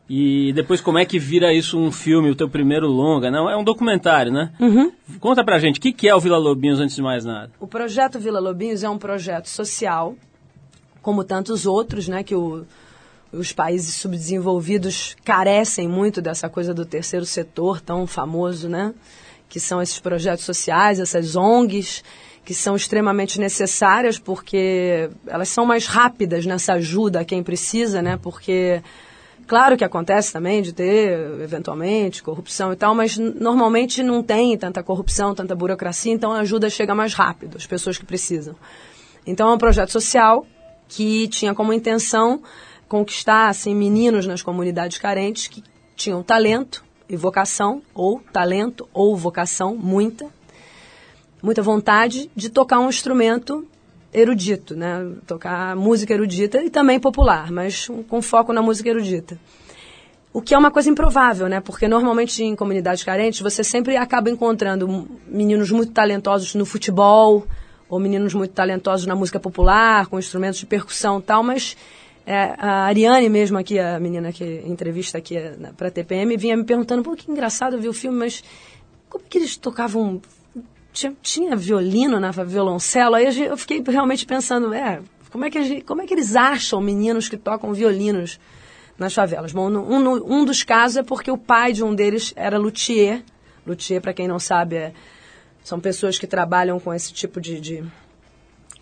E 0.09 0.53
depois, 0.53 0.79
como 0.79 0.97
é 0.97 1.03
que 1.03 1.19
vira 1.19 1.53
isso 1.53 1.77
um 1.77 1.91
filme, 1.91 2.29
o 2.29 2.35
teu 2.35 2.47
primeiro 2.49 2.87
longa? 2.87 3.29
Não, 3.29 3.49
é 3.49 3.57
um 3.57 3.63
documentário, 3.65 4.31
né? 4.31 4.53
Conta 5.19 5.43
pra 5.43 5.59
gente, 5.59 5.79
o 5.79 5.81
que, 5.81 5.91
que 5.91 6.07
é 6.07 6.15
o 6.15 6.19
Vila 6.21 6.37
Lobinhos 6.37 6.79
antes 6.79 6.95
de 6.95 7.01
mais 7.01 7.25
nada? 7.25 7.51
O 7.59 7.67
projeto 7.67 8.19
Vila 8.19 8.39
Lobinhos 8.39 8.83
é 8.83 8.89
um 8.89 8.97
projeto 8.97 9.47
social, 9.49 10.15
como 11.01 11.25
tantos 11.25 11.65
outros, 11.65 12.07
né, 12.07 12.23
que 12.23 12.33
o- 12.33 12.65
os 13.31 13.51
países 13.51 13.95
subdesenvolvidos 13.95 15.15
carecem 15.23 15.87
muito 15.87 16.21
dessa 16.21 16.49
coisa 16.49 16.73
do 16.73 16.85
terceiro 16.85 17.25
setor 17.25 17.79
tão 17.79 18.07
famoso, 18.07 18.67
né? 18.67 18.93
Que 19.47 19.59
são 19.59 19.81
esses 19.81 19.99
projetos 19.99 20.45
sociais, 20.45 20.99
essas 20.99 21.35
ONGs, 21.35 22.03
que 22.43 22.53
são 22.53 22.75
extremamente 22.75 23.39
necessárias 23.39 24.17
porque 24.17 25.09
elas 25.27 25.49
são 25.49 25.65
mais 25.65 25.85
rápidas 25.85 26.45
nessa 26.45 26.73
ajuda 26.73 27.21
a 27.21 27.25
quem 27.25 27.43
precisa, 27.43 28.01
né? 28.01 28.17
Porque 28.17 28.81
Claro 29.49 29.75
que 29.75 29.83
acontece 29.83 30.31
também 30.31 30.61
de 30.61 30.71
ter, 30.71 31.41
eventualmente, 31.41 32.21
corrupção 32.21 32.71
e 32.71 32.75
tal, 32.75 32.93
mas 32.93 33.17
normalmente 33.17 34.03
não 34.03 34.21
tem 34.21 34.55
tanta 34.55 34.83
corrupção, 34.83 35.33
tanta 35.33 35.55
burocracia, 35.55 36.13
então 36.13 36.31
a 36.31 36.41
ajuda 36.41 36.69
chega 36.69 36.93
mais 36.93 37.15
rápido 37.15 37.57
às 37.57 37.65
pessoas 37.65 37.97
que 37.97 38.05
precisam. 38.05 38.55
Então 39.25 39.49
é 39.49 39.53
um 39.55 39.57
projeto 39.57 39.89
social 39.89 40.45
que 40.87 41.27
tinha 41.29 41.55
como 41.55 41.73
intenção 41.73 42.43
conquistar 42.89 43.47
assim, 43.47 43.73
meninos 43.75 44.25
nas 44.25 44.41
comunidades 44.41 44.97
carentes 44.97 45.47
que 45.47 45.63
tinham 45.95 46.23
talento 46.23 46.83
e 47.07 47.15
vocação, 47.15 47.81
ou 47.93 48.19
talento 48.33 48.89
ou 48.91 49.15
vocação, 49.15 49.75
muita, 49.75 50.25
muita 51.41 51.61
vontade 51.61 52.29
de 52.35 52.49
tocar 52.49 52.79
um 52.79 52.89
instrumento 52.89 53.65
erudito, 54.11 54.75
né? 54.75 55.07
Tocar 55.27 55.75
música 55.75 56.13
erudita 56.13 56.63
e 56.63 56.69
também 56.69 56.99
popular, 56.99 57.51
mas 57.51 57.87
com 58.07 58.21
foco 58.21 58.51
na 58.51 58.61
música 58.61 58.89
erudita. 58.89 59.39
O 60.31 60.41
que 60.41 60.53
é 60.53 60.57
uma 60.57 60.71
coisa 60.71 60.89
improvável, 60.89 61.47
né? 61.47 61.59
Porque 61.59 61.87
normalmente 61.87 62.43
em 62.43 62.55
comunidades 62.55 63.03
carentes 63.03 63.41
você 63.41 63.63
sempre 63.63 63.97
acaba 63.97 64.29
encontrando 64.29 65.07
meninos 65.27 65.71
muito 65.71 65.91
talentosos 65.91 66.55
no 66.55 66.65
futebol 66.65 67.45
ou 67.87 67.99
meninos 67.99 68.33
muito 68.35 68.51
talentosos 68.51 69.07
na 69.07 69.15
música 69.15 69.39
popular, 69.39 70.05
com 70.07 70.19
instrumentos 70.19 70.59
de 70.59 70.67
percussão 70.67 71.19
e 71.19 71.23
tal, 71.23 71.43
mas 71.43 71.75
é, 72.25 72.55
a 72.57 72.83
Ariane 72.85 73.29
mesmo 73.29 73.57
aqui, 73.57 73.79
a 73.79 73.99
menina 73.99 74.31
que 74.31 74.63
entrevista 74.65 75.17
aqui 75.17 75.35
para 75.75 75.87
a 75.87 75.91
TPM, 75.91 76.37
vinha 76.37 76.55
me 76.55 76.63
perguntando, 76.63 77.03
pô, 77.03 77.15
que 77.15 77.31
engraçado 77.31 77.75
eu 77.75 77.81
vi 77.81 77.89
o 77.89 77.93
filme, 77.93 78.17
mas 78.17 78.43
como 79.09 79.25
é 79.25 79.27
que 79.27 79.37
eles 79.37 79.57
tocavam 79.57 80.21
tinha, 80.93 81.15
tinha 81.21 81.55
violino 81.55 82.19
na 82.19 82.31
violoncelo, 82.31 83.15
aí 83.15 83.45
eu 83.45 83.57
fiquei 83.57 83.81
realmente 83.87 84.25
pensando, 84.25 84.73
é, 84.73 85.01
como 85.31 85.45
é, 85.45 85.49
que 85.49 85.81
como 85.81 86.01
é 86.01 86.07
que 86.07 86.13
eles 86.13 86.35
acham 86.35 86.81
meninos 86.81 87.29
que 87.29 87.37
tocam 87.37 87.73
violinos 87.73 88.39
nas 88.97 89.13
favelas? 89.13 89.51
Bom, 89.51 89.69
um, 89.69 90.39
um 90.39 90.45
dos 90.45 90.63
casos 90.63 90.97
é 90.97 91.03
porque 91.03 91.31
o 91.31 91.37
pai 91.37 91.71
de 91.73 91.83
um 91.83 91.93
deles 91.93 92.33
era 92.35 92.57
luthier. 92.57 93.23
Luthier, 93.65 94.01
para 94.01 94.13
quem 94.13 94.27
não 94.27 94.39
sabe, 94.39 94.75
é- 94.75 94.93
são 95.63 95.79
pessoas 95.79 96.17
que 96.17 96.25
trabalham 96.25 96.79
com 96.79 96.93
esse 96.93 97.13
tipo 97.13 97.39
de, 97.39 97.59
de, 97.59 97.83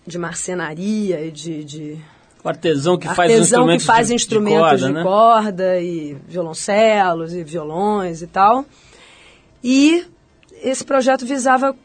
de 0.06 0.17
marcenaria 0.17 1.26
e 1.26 1.32
de, 1.32 1.63
de 1.63 2.06
O 2.43 2.50
artesão 2.50 2.97
que 2.97 3.08
faz 3.08 3.32
artesão 3.32 3.41
instrumentos 3.41 3.84
que 3.84 3.88
faz 3.88 4.08
de, 4.08 4.13
instrumentos 4.13 4.58
de 4.58 4.62
corda, 4.62 4.88
de 4.88 4.93
né? 4.93 5.04
corda 5.04 5.80
e 5.80 6.17
violoncelos 6.28 7.34
e 7.34 7.43
violões 7.43 8.21
e 8.21 8.28
tal. 8.28 8.65
E 9.63 10.06
esse 10.62 10.84
projeto 10.84 11.26
visava 11.26 11.76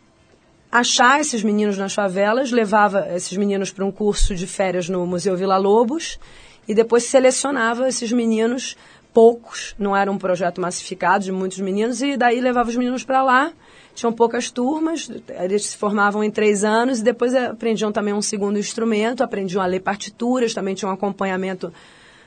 achar 0.71 1.21
esses 1.21 1.43
meninos 1.43 1.77
nas 1.77 1.93
favelas, 1.93 2.51
levava 2.51 3.07
esses 3.15 3.37
meninos 3.37 3.71
para 3.71 3.85
um 3.85 3.93
curso 3.93 4.35
de 4.35 4.47
férias 4.47 4.88
no 4.88 5.07
Museu 5.07 5.37
Vila 5.37 5.59
Lobos 5.59 6.19
e 6.67 6.75
depois 6.75 7.05
selecionava 7.05 7.88
esses 7.88 8.11
meninos, 8.11 8.77
poucos, 9.12 9.75
não 9.79 9.97
era 9.97 10.11
um 10.11 10.17
projeto 10.17 10.61
massificado 10.61 11.25
de 11.25 11.33
muitos 11.33 11.59
meninos, 11.59 12.01
e 12.01 12.17
daí 12.17 12.41
levava 12.41 12.71
os 12.71 12.77
meninos 12.77 13.05
para 13.05 13.23
lá. 13.23 13.53
Tinham 13.95 14.13
poucas 14.13 14.51
turmas, 14.51 15.11
eles 15.41 15.67
se 15.67 15.77
formavam 15.77 16.25
em 16.25 16.31
três 16.31 16.65
anos 16.65 17.01
e 17.01 17.05
depois 17.05 17.35
aprendiam 17.35 17.93
também 17.93 18.15
um 18.15 18.23
segundo 18.23 18.59
instrumento, 18.59 19.23
aprendiam 19.23 19.63
a 19.63 19.67
ler 19.67 19.81
partituras, 19.81 20.55
também 20.55 20.75
tinham 20.75 20.91
um 20.91 20.95
acompanhamento 20.95 21.73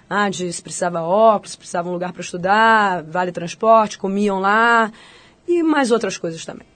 ah, 0.09 0.29
de 0.29 0.51
se 0.53 0.61
precisava 0.61 1.01
óculos, 1.01 1.51
se 1.51 1.57
precisava 1.57 1.89
um 1.89 1.93
lugar 1.93 2.13
para 2.13 2.21
estudar, 2.21 3.03
vale 3.03 3.31
transporte, 3.31 3.97
comiam 3.97 4.39
lá 4.39 4.91
e 5.47 5.63
mais 5.63 5.91
outras 5.91 6.17
coisas 6.17 6.45
também. 6.45 6.67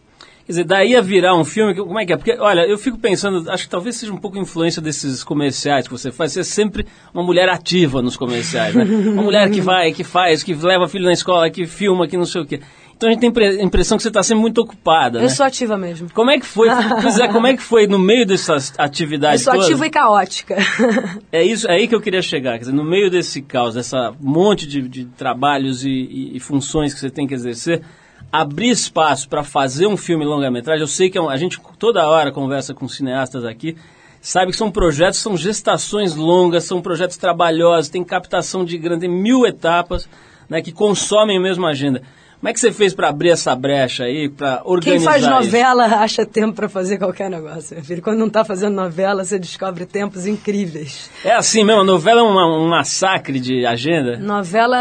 Quer 0.49 0.54
dizer, 0.54 0.63
daí 0.63 0.95
a 0.95 1.02
virar 1.02 1.36
um 1.36 1.45
filme, 1.45 1.75
como 1.75 1.99
é 1.99 2.08
que 2.08 2.12
é? 2.12 2.17
Porque, 2.17 2.36
olha, 2.39 2.62
eu 2.62 2.75
fico 2.75 2.97
pensando, 2.97 3.47
acho 3.52 3.65
que 3.65 3.69
talvez 3.69 3.97
seja 3.97 4.12
um 4.12 4.17
pouco 4.17 4.36
influência 4.36 4.82
desses 4.82 5.23
comerciais 5.23 5.88
que 5.88 5.91
você 5.91 6.12
faz. 6.12 6.32
Você 6.32 6.39
é 6.39 6.43
sempre 6.43 6.88
uma 7.13 7.21
mulher 7.21 7.47
ativa 7.49 8.02
nos 8.02 8.17
comerciais, 8.17 8.73
né? 8.73 8.84
Uma 9.13 9.21
mulher 9.21 9.52
que 9.52 9.62
vai, 9.62 9.91
que 9.91 10.04
faz, 10.04 10.41
que 10.41 10.56
leva 10.56 10.88
filho 10.88 11.06
na 11.06 11.13
escola, 11.13 11.52
que 11.52 11.67
filma, 11.67 12.08
que 12.08 12.17
não 12.17 12.25
sei 12.25 12.41
o 12.41 12.47
quê. 12.47 12.62
Então 12.99 13.07
a 13.07 13.13
gente 13.13 13.21
tem 13.31 13.47
a 13.47 13.63
impressão 13.63 13.95
que 13.95 14.03
você 14.03 14.09
está 14.09 14.21
sempre 14.21 14.41
muito 14.41 14.57
ocupada, 14.59 15.19
Eu 15.19 15.23
né? 15.23 15.29
sou 15.29 15.45
ativa 15.45 15.77
mesmo. 15.77 16.09
Como 16.13 16.29
é 16.29 16.38
que 16.38 16.45
foi? 16.45 16.67
Pois 17.01 17.17
é, 17.17 17.29
como 17.29 17.47
é 17.47 17.55
que 17.55 17.63
foi 17.63 17.88
no 17.88 17.97
meio 17.97 18.25
dessas 18.25 18.73
Eu 18.77 18.83
atividades 18.83 19.41
sou 19.41 19.53
todas? 19.53 19.67
ativa 19.69 19.88
e 19.88 19.89
caótica. 19.89 20.57
É 21.31 21.41
isso, 21.41 21.65
é 21.69 21.75
aí 21.75 21.88
que 21.88 21.95
eu 21.95 22.01
queria 22.01 22.21
chegar. 22.21 22.53
Quer 22.53 22.59
dizer, 22.65 22.73
no 22.73 22.83
meio 22.83 23.09
desse 23.09 23.41
caos, 23.41 23.75
dessa 23.75 24.13
monte 24.19 24.67
de, 24.67 24.81
de 24.85 25.05
trabalhos 25.05 25.85
e, 25.85 25.89
e- 25.89 26.35
e 26.35 26.39
funções 26.41 26.93
que 26.93 26.99
você 26.99 27.09
tem 27.09 27.25
que 27.25 27.33
exercer, 27.33 27.81
abrir 28.29 28.69
espaço 28.69 29.29
para 29.29 29.43
fazer 29.45 29.88
um 29.88 29.95
filme 29.95 30.25
longa-metragem. 30.25 30.81
Eu 30.81 30.88
sei 30.88 31.09
que 31.09 31.17
é 31.17 31.21
um- 31.21 31.29
a 31.29 31.38
gente 31.38 31.57
toda 31.79 32.05
hora 32.05 32.33
conversa 32.33 32.73
com 32.73 32.85
cineastas 32.85 33.45
aqui, 33.45 33.77
sabe 34.19 34.51
que 34.51 34.57
são 34.57 34.69
projetos, 34.69 35.19
são 35.19 35.38
gestações 35.38 36.15
longas, 36.15 36.65
são 36.65 36.81
projetos 36.81 37.15
trabalhosos, 37.15 37.89
tem 37.89 38.03
captação 38.03 38.65
de 38.65 38.77
grande, 38.77 39.07
tem 39.07 39.09
mil 39.09 39.45
etapas, 39.45 40.09
né, 40.49 40.62
que 40.62 40.73
consomem 40.73 41.38
a 41.38 41.41
mesma 41.41 41.69
agenda. 41.69 42.01
Como 42.39 42.47
é 42.49 42.54
que 42.54 42.60
você 42.60 42.71
fez 42.71 42.93
para 42.93 43.10
abrir 43.10 43.32
essa 43.32 43.54
brecha 43.54 44.06
aí, 44.06 44.30
para 44.30 44.62
organizar 44.63 44.97
Quem 44.97 45.06
faz 45.06 45.21
isso? 45.23 45.30
novela 45.30 45.84
acha 46.02 46.25
tempo 46.25 46.54
para 46.54 46.69
fazer 46.69 46.97
qualquer 46.97 47.30
negócio, 47.30 47.75
meu 47.75 47.84
filho. 47.84 48.02
Quando 48.02 48.17
não 48.19 48.28
está 48.28 48.45
fazendo 48.45 48.73
novela, 48.75 49.25
você 49.25 49.38
descobre 49.38 49.86
tempos 49.86 50.25
incríveis. 50.25 51.10
É 51.25 51.34
assim 51.34 51.65
mesmo, 51.65 51.82
a 51.82 51.84
novela 51.84 52.21
é 52.21 52.23
uma- 52.23 52.47
um 52.58 52.67
massacre 52.69 53.39
de 53.41 53.65
agenda? 53.65 54.17
Novela 54.17 54.78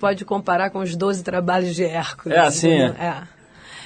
pode 0.00 0.24
comparar 0.24 0.70
com 0.70 0.78
os 0.78 0.96
12 0.96 1.22
trabalhos 1.22 1.74
de 1.74 1.84
Hércules. 1.84 2.36
É 2.36 2.40
assim, 2.40 2.72
entendeu? 2.72 2.94
é. 2.98 3.22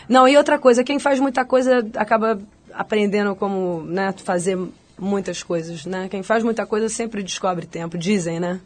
Não, 0.09 0.27
e 0.29 0.37
outra 0.37 0.57
coisa, 0.59 0.85
quem 0.85 0.99
faz 1.01 1.19
muita 1.21 1.45
coisa 1.45 1.85
acaba 1.97 2.39
aprendendo 2.73 3.35
como 3.35 3.83
né, 3.83 4.15
fazer 4.25 4.57
muitas 4.99 5.43
coisas, 5.43 5.85
né? 5.85 6.07
Quem 6.09 6.23
faz 6.23 6.43
muita 6.43 6.65
coisa 6.65 6.89
sempre 6.89 7.23
descobre 7.23 7.67
tempo, 7.67 7.99
dizem, 7.99 8.41
né? 8.41 8.59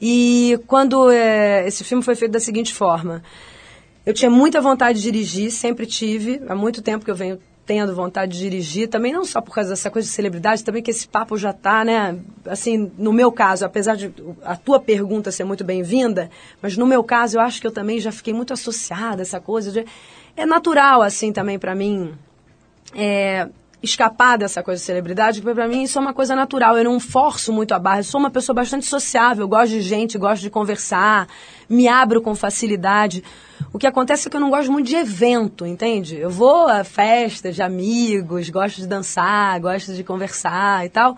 E 0.00 0.58
quando 0.66 1.10
é, 1.10 1.66
esse 1.66 1.84
filme 1.84 2.02
foi 2.02 2.14
feito 2.14 2.32
da 2.32 2.40
seguinte 2.40 2.74
forma, 2.74 3.22
eu 4.04 4.14
tinha 4.14 4.30
muita 4.30 4.60
vontade 4.60 4.98
de 4.98 5.04
dirigir, 5.04 5.50
sempre 5.50 5.86
tive, 5.86 6.40
há 6.48 6.54
muito 6.54 6.82
tempo 6.82 7.04
que 7.04 7.10
eu 7.10 7.14
venho 7.14 7.38
tendo 7.66 7.94
vontade 7.94 8.32
de 8.32 8.38
dirigir, 8.38 8.88
também 8.88 9.12
não 9.12 9.24
só 9.24 9.40
por 9.40 9.54
causa 9.54 9.70
dessa 9.70 9.90
coisa 9.90 10.08
de 10.08 10.12
celebridade, 10.12 10.64
também 10.64 10.82
que 10.82 10.90
esse 10.90 11.06
papo 11.06 11.38
já 11.38 11.52
tá, 11.52 11.84
né? 11.84 12.18
Assim, 12.44 12.90
no 12.98 13.12
meu 13.12 13.30
caso, 13.30 13.64
apesar 13.64 13.94
de 13.94 14.12
a 14.42 14.56
tua 14.56 14.80
pergunta 14.80 15.30
ser 15.30 15.44
muito 15.44 15.62
bem-vinda, 15.62 16.30
mas 16.60 16.76
no 16.76 16.84
meu 16.84 17.04
caso 17.04 17.36
eu 17.36 17.40
acho 17.40 17.60
que 17.60 17.66
eu 17.66 17.70
também 17.70 18.00
já 18.00 18.10
fiquei 18.10 18.34
muito 18.34 18.52
associada 18.52 19.20
a 19.20 19.22
essa 19.22 19.40
coisa 19.40 19.70
de 19.70 19.84
é 20.36 20.44
natural 20.44 21.02
assim 21.02 21.32
também 21.32 21.58
para 21.58 21.74
mim 21.74 22.12
é, 22.94 23.48
escapar 23.82 24.36
dessa 24.36 24.62
coisa 24.62 24.78
de 24.78 24.84
celebridade, 24.84 25.40
porque 25.40 25.54
para 25.54 25.66
mim 25.66 25.82
isso 25.82 25.98
é 25.98 26.00
uma 26.00 26.12
coisa 26.12 26.36
natural. 26.36 26.76
Eu 26.76 26.84
não 26.84 27.00
forço 27.00 27.52
muito 27.52 27.72
a 27.72 27.78
barra. 27.78 28.00
Eu 28.00 28.04
sou 28.04 28.20
uma 28.20 28.30
pessoa 28.30 28.54
bastante 28.54 28.86
sociável, 28.86 29.48
gosto 29.48 29.72
de 29.72 29.80
gente, 29.80 30.18
gosto 30.18 30.42
de 30.42 30.50
conversar, 30.50 31.26
me 31.68 31.88
abro 31.88 32.20
com 32.20 32.34
facilidade. 32.34 33.24
O 33.72 33.78
que 33.78 33.86
acontece 33.86 34.28
é 34.28 34.30
que 34.30 34.36
eu 34.36 34.40
não 34.40 34.50
gosto 34.50 34.70
muito 34.70 34.86
de 34.86 34.96
evento, 34.96 35.66
entende? 35.66 36.16
Eu 36.16 36.30
vou 36.30 36.68
a 36.68 36.84
festas 36.84 37.54
de 37.54 37.62
amigos, 37.62 38.48
gosto 38.50 38.76
de 38.76 38.86
dançar, 38.86 39.58
gosto 39.60 39.92
de 39.94 40.04
conversar 40.04 40.84
e 40.86 40.88
tal. 40.88 41.16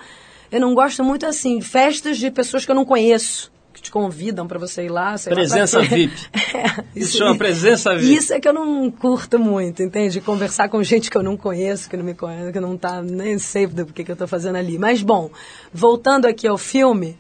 Eu 0.51 0.61
não 0.61 0.75
gosto 0.75 1.03
muito 1.03 1.27
assim, 1.27 1.59
de 1.59 1.65
festas 1.65 2.19
de 2.19 2.31
pessoas 2.31 2.65
que 2.65 2.71
eu 2.71 2.75
não 2.75 2.85
conheço 2.85 3.52
te 3.83 3.91
convidam 3.91 4.47
para 4.47 4.59
você 4.59 4.85
ir 4.85 4.89
lá. 4.89 5.11
lá 5.11 5.19
Presença 5.19 5.81
quê. 5.81 5.87
VIP. 6.09 6.29
É, 6.55 6.85
Isso 6.95 7.17
chama 7.17 7.37
presença 7.37 7.97
VIP. 7.97 8.15
Isso 8.15 8.35
é 8.35 8.39
que 8.39 8.47
eu 8.47 8.53
não 8.53 8.91
curto 8.91 9.39
muito, 9.39 9.83
entende? 9.83 10.21
Conversar 10.21 10.69
com 10.69 10.83
gente 10.83 11.11
que 11.11 11.17
eu 11.17 11.23
não 11.23 11.37
conheço, 11.37 11.89
que 11.89 11.97
não 11.97 12.05
me 12.05 12.15
conhece, 12.15 12.53
que 12.53 12.61
não 12.61 12.77
tá, 12.77 13.03
nem 13.03 13.39
sei 13.39 13.67
do 13.67 13.87
que, 13.87 14.05
que 14.05 14.11
eu 14.11 14.15
estou 14.15 14.29
fazendo 14.29 14.57
ali. 14.57 14.79
Mas, 14.79 15.03
bom, 15.03 15.31
voltando 15.73 16.27
aqui 16.27 16.47
ao 16.47 16.59
filme, 16.59 17.17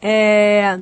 é, 0.00 0.78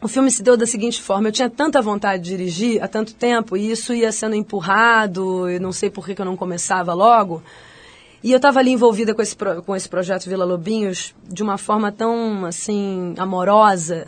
o 0.00 0.08
filme 0.08 0.30
se 0.30 0.42
deu 0.42 0.56
da 0.56 0.66
seguinte 0.66 1.02
forma: 1.02 1.28
eu 1.28 1.32
tinha 1.32 1.50
tanta 1.50 1.82
vontade 1.82 2.22
de 2.22 2.30
dirigir 2.30 2.82
há 2.82 2.86
tanto 2.86 3.14
tempo, 3.14 3.56
e 3.56 3.70
isso 3.70 3.92
ia 3.92 4.12
sendo 4.12 4.36
empurrado, 4.36 5.50
e 5.50 5.58
não 5.58 5.72
sei 5.72 5.90
por 5.90 6.06
que, 6.06 6.14
que 6.14 6.20
eu 6.20 6.26
não 6.26 6.36
começava 6.36 6.94
logo. 6.94 7.42
E 8.22 8.30
eu 8.32 8.36
estava 8.36 8.58
ali 8.58 8.70
envolvida 8.70 9.14
com 9.14 9.20
esse, 9.20 9.36
com 9.36 9.76
esse 9.76 9.86
projeto 9.86 10.24
Vila 10.24 10.46
Lobinhos 10.46 11.14
de 11.28 11.42
uma 11.42 11.58
forma 11.58 11.92
tão, 11.92 12.46
assim, 12.46 13.14
amorosa. 13.18 14.06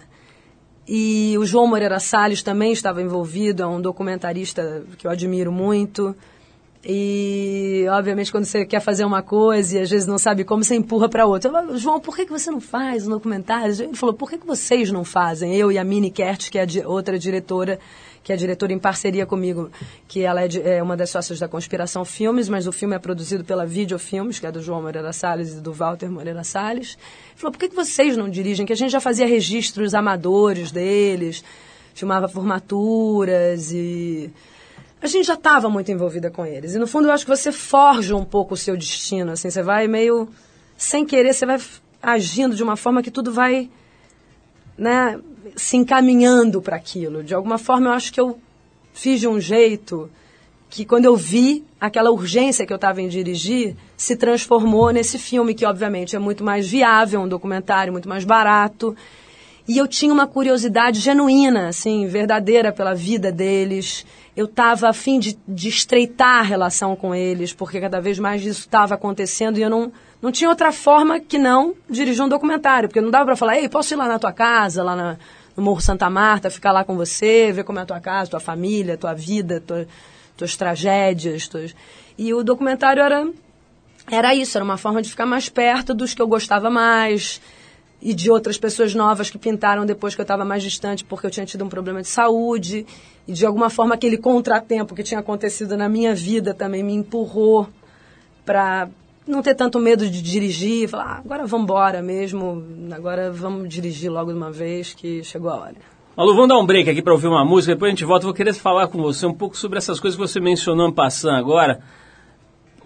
E 0.89 1.37
o 1.39 1.45
João 1.45 1.67
Moreira 1.67 1.99
Salles 1.99 2.43
também 2.43 2.73
estava 2.73 3.03
envolvido, 3.03 3.63
é 3.63 3.67
um 3.67 3.81
documentarista 3.81 4.85
que 4.97 5.07
eu 5.07 5.11
admiro 5.11 5.51
muito. 5.51 6.15
E, 6.89 7.85
obviamente, 7.91 8.31
quando 8.31 8.45
você 8.45 8.65
quer 8.65 8.79
fazer 8.79 9.05
uma 9.05 9.21
coisa 9.21 9.77
e 9.77 9.83
às 9.83 9.91
vezes 9.91 10.07
não 10.07 10.19
sabe 10.19 10.45
como, 10.45 10.63
você 10.63 10.77
empurra 10.77 11.09
para 11.09 11.27
outra. 11.27 11.51
Falo, 11.51 11.77
João, 11.77 11.99
por 11.99 12.15
que, 12.15 12.25
que 12.25 12.31
você 12.31 12.49
não 12.49 12.61
faz 12.61 13.09
um 13.09 13.11
documentário? 13.11 13.75
Ele 13.83 13.97
falou, 13.97 14.15
por 14.15 14.31
que, 14.31 14.39
que 14.39 14.47
vocês 14.47 14.93
não 14.93 15.05
fazem? 15.05 15.57
Eu 15.57 15.73
e 15.73 15.79
a 15.79 15.83
Mini 15.83 16.13
Kert, 16.13 16.49
que 16.49 16.59
é 16.59 16.65
a 16.65 16.89
outra 16.89 17.19
diretora, 17.19 17.81
que 18.27 18.33
é 18.33 18.37
diretora 18.37 18.73
em 18.73 18.79
parceria 18.81 19.25
comigo, 19.25 19.71
que 20.09 20.25
ela 20.25 20.43
é, 20.43 20.49
de- 20.49 20.61
é 20.61 20.83
uma 20.83 20.97
das 20.97 21.11
sócias 21.11 21.39
da 21.39 21.47
Conspiração 21.47 22.05
Filmes, 22.05 22.49
mas 22.49 22.67
o 22.67 22.73
filme 22.73 22.97
é 22.97 22.99
produzido 22.99 23.45
pela 23.45 23.65
Videofilmes, 23.65 24.41
que 24.41 24.47
é 24.49 24.51
do 24.51 24.61
João 24.61 24.83
Moreira 24.83 25.13
Salles 25.13 25.53
e 25.53 25.61
do 25.61 25.73
Walter 25.73 26.11
Moreira 26.11 26.43
Salles. 26.43 26.99
Falou, 27.37 27.53
por 27.53 27.59
que, 27.61 27.69
que 27.69 27.77
vocês 27.77 28.17
não 28.17 28.29
dirigem? 28.29 28.67
Que 28.67 28.73
a 28.73 28.77
gente 28.77 28.91
já 28.91 28.99
fazia 28.99 29.29
registros 29.29 29.95
amadores 29.95 30.73
deles, 30.73 31.45
filmava 31.95 32.27
formaturas 32.27 33.71
e... 33.71 34.29
A 35.01 35.07
gente 35.07 35.25
já 35.25 35.35
estava 35.35 35.71
muito 35.71 35.93
envolvida 35.93 36.29
com 36.29 36.45
eles. 36.45 36.75
E 36.75 36.81
no 36.81 36.89
fundo 36.89 37.07
eu 37.07 37.13
acho 37.13 37.25
que 37.25 37.31
você 37.31 37.53
forja 37.53 38.17
um 38.17 38.25
pouco 38.25 38.55
o 38.55 38.57
seu 38.57 38.77
destino, 38.77 39.31
assim, 39.31 39.51
você 39.51 39.63
vai 39.63 39.87
meio 39.87 40.29
sem 40.77 41.07
querer, 41.07 41.33
você 41.33 41.47
vai 41.47 41.61
agindo 42.03 42.57
de 42.57 42.63
uma 42.65 42.77
forma 42.77 43.05
que 43.05 43.11
tudo 43.13 43.33
vai 43.33 43.71
né, 44.77 45.17
se 45.55 45.77
encaminhando 45.77 46.61
para 46.61 46.77
aquilo. 46.77 47.23
De 47.23 47.35
alguma 47.35 47.59
forma, 47.59 47.89
eu 47.89 47.93
acho 47.93 48.13
que 48.13 48.21
eu 48.21 48.39
fiz 48.93 49.21
de 49.21 49.29
um 49.29 49.41
jeito 49.41 50.11
que, 50.69 50.85
quando 50.85 51.05
eu 51.05 51.17
vi 51.17 51.65
aquela 51.81 52.11
urgência 52.11 52.67
que 52.67 52.73
eu 52.73 52.77
estava 52.77 53.01
em 53.01 53.09
dirigir, 53.09 53.77
se 53.97 54.17
transformou 54.17 54.91
nesse 54.91 55.19
filme, 55.19 55.55
que 55.55 55.65
obviamente 55.65 56.17
é 56.17 56.19
muito 56.19 56.43
mais 56.43 56.69
viável, 56.69 57.21
um 57.21 57.29
documentário 57.29 57.93
muito 57.93 58.09
mais 58.09 58.25
barato. 58.25 58.97
E 59.69 59.79
eu 59.79 59.89
tinha 59.89 60.13
uma 60.13 60.27
curiosidade 60.27 61.01
genuína, 61.01 61.69
assim, 61.69 62.07
verdadeira 62.07 62.73
pela 62.73 62.95
vida 62.95 63.33
deles. 63.33 64.07
Eu 64.37 64.47
estava 64.47 64.89
a 64.89 64.93
fim 64.93 65.19
de, 65.19 65.37
de 65.47 65.69
estreitar 65.69 66.39
a 66.39 66.43
relação 66.43 66.95
com 66.95 67.15
eles, 67.15 67.53
porque 67.53 67.81
cada 67.81 68.01
vez 68.01 68.19
mais 68.19 68.45
isso 68.45 68.61
estava 68.61 68.95
acontecendo 68.95 69.59
e 69.59 69.63
eu 69.63 69.71
não, 69.71 69.93
não 70.21 70.33
tinha 70.33 70.49
outra 70.51 70.73
forma 70.73 71.21
que 71.21 71.39
não 71.39 71.75
dirigir 71.89 72.23
um 72.25 72.29
documentário, 72.29 72.89
porque 72.89 73.01
não 73.01 73.11
dava 73.11 73.27
para 73.27 73.37
falar, 73.37 73.59
ei, 73.59 73.69
posso 73.69 73.95
ir 73.95 73.97
lá 73.97 74.09
na 74.09 74.19
tua 74.19 74.33
casa, 74.33 74.83
lá 74.83 74.97
na- 74.97 75.17
no 75.57 75.63
Morro 75.63 75.81
Santa 75.81 76.09
Marta, 76.11 76.51
ficar 76.51 76.73
lá 76.73 76.85
com 76.85 76.97
você, 76.97 77.51
ver 77.53 77.65
como 77.65 77.79
é 77.79 77.83
a 77.83 77.87
tua 77.87 78.01
casa, 78.01 78.31
tua 78.31 78.41
família, 78.41 78.97
tua 78.97 79.15
vida, 79.15 79.61
tua- 79.61 79.87
tuas 80.37 80.57
tragédias. 80.57 81.49
Tuas... 81.49 81.75
E 82.19 82.33
o 82.35 82.43
documentário 82.43 83.03
era 83.03 83.27
era 84.09 84.33
isso, 84.35 84.57
era 84.57 84.65
uma 84.65 84.77
forma 84.77 85.03
de 85.03 85.11
ficar 85.11 85.27
mais 85.27 85.49
perto 85.49 85.93
dos 85.93 86.15
que 86.15 86.23
eu 86.23 86.29
gostava 86.29 86.71
mais 86.71 87.41
e 88.01 88.15
de 88.15 88.31
outras 88.31 88.57
pessoas 88.57 88.95
novas 88.95 89.31
que 89.31 89.37
pintaram 89.39 89.85
depois 89.85 90.15
que 90.15 90.21
eu 90.21 90.23
estava 90.25 90.45
mais 90.45 90.63
distante 90.63 91.05
porque 91.05 91.27
eu 91.27 91.31
tinha 91.31 91.45
tido 91.45 91.65
um 91.65 91.69
problema 91.69 92.01
de 92.03 92.07
saúde 92.09 92.87
e 93.27 93.33
de 93.33 93.45
alguma 93.45 93.69
forma 93.69 93.97
aquele 93.97 94.17
contratempo 94.17 94.95
que 94.95 95.03
tinha 95.03 95.19
acontecido 95.19 95.77
na 95.77 95.89
minha 95.89 96.15
vida 96.15 96.55
também 96.55 96.85
me 96.85 96.93
empurrou 96.95 97.67
para 98.45 98.89
não 99.27 99.43
ter 99.43 99.55
tanto 99.55 99.79
medo 99.79 100.09
de 100.09 100.23
dirigir, 100.23 100.89
falar, 100.89 101.05
ah, 101.05 101.19
agora 101.25 101.47
vamos 101.47 101.65
embora 101.65 102.01
mesmo, 102.03 102.65
agora 102.93 103.31
vamos 103.33 103.69
dirigir 103.69 104.11
logo 104.11 104.31
de 104.33 104.37
uma 104.39 104.51
vez 104.53 104.95
que 104.95 105.23
chegou 105.25 105.51
a 105.51 105.57
hora. 105.57 105.75
Malu, 106.17 106.33
vamos 106.35 106.49
dar 106.49 106.59
um 106.59 106.65
break 106.65 106.89
aqui 106.89 107.03
para 107.03 107.13
ouvir 107.13 107.27
uma 107.27 107.45
música, 107.45 107.75
depois 107.75 107.91
a 107.91 107.95
gente 107.95 108.05
volta. 108.05 108.23
Eu 108.25 108.29
vou 108.29 108.35
querer 108.35 108.55
falar 108.55 108.89
com 108.89 109.03
você 109.03 109.27
um 109.27 109.35
pouco 109.35 109.57
sobre 109.57 109.77
essas 109.79 110.01
coisas 110.01 110.19
que 110.19 110.27
você 110.27 110.41
mencionou 110.41 110.91
passando 110.93 111.37
agora. 111.37 111.81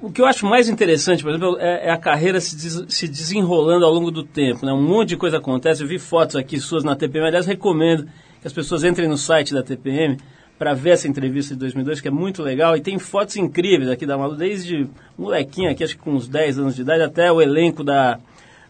O 0.02 0.10
que 0.10 0.20
eu 0.20 0.26
acho 0.26 0.46
mais 0.46 0.68
interessante, 0.68 1.22
por 1.22 1.28
exemplo, 1.30 1.56
é, 1.60 1.88
é 1.88 1.90
a 1.90 1.98
carreira 1.98 2.40
se, 2.40 2.56
des- 2.56 2.84
se 2.88 3.06
desenrolando 3.06 3.84
ao 3.84 3.92
longo 3.92 4.10
do 4.10 4.24
tempo. 4.24 4.64
Né? 4.64 4.72
Um 4.72 4.80
monte 4.82 5.10
de 5.10 5.16
coisa 5.18 5.36
acontece. 5.36 5.82
Eu 5.82 5.86
vi 5.88 5.98
fotos 5.98 6.36
aqui 6.36 6.58
suas 6.58 6.82
na 6.82 6.96
TPM. 6.96 7.26
Aliás, 7.26 7.44
recomendo 7.46 8.08
que 8.40 8.46
as 8.46 8.52
pessoas 8.52 8.82
entrem 8.82 9.06
no 9.06 9.18
site 9.18 9.52
da 9.52 9.62
TPM 9.62 10.16
para 10.60 10.74
ver 10.74 10.90
essa 10.90 11.08
entrevista 11.08 11.54
de 11.54 11.60
2002, 11.60 12.02
que 12.02 12.08
é 12.08 12.10
muito 12.10 12.42
legal. 12.42 12.76
E 12.76 12.82
tem 12.82 12.98
fotos 12.98 13.34
incríveis 13.36 13.88
aqui 13.88 14.04
da 14.04 14.18
Malu, 14.18 14.36
desde 14.36 14.86
molequinha 15.16 15.70
aqui, 15.70 15.82
acho 15.82 15.96
que 15.96 16.02
com 16.02 16.10
uns 16.12 16.28
10 16.28 16.58
anos 16.58 16.76
de 16.76 16.82
idade, 16.82 17.02
até 17.02 17.32
o 17.32 17.40
elenco 17.40 17.82
da, 17.82 18.18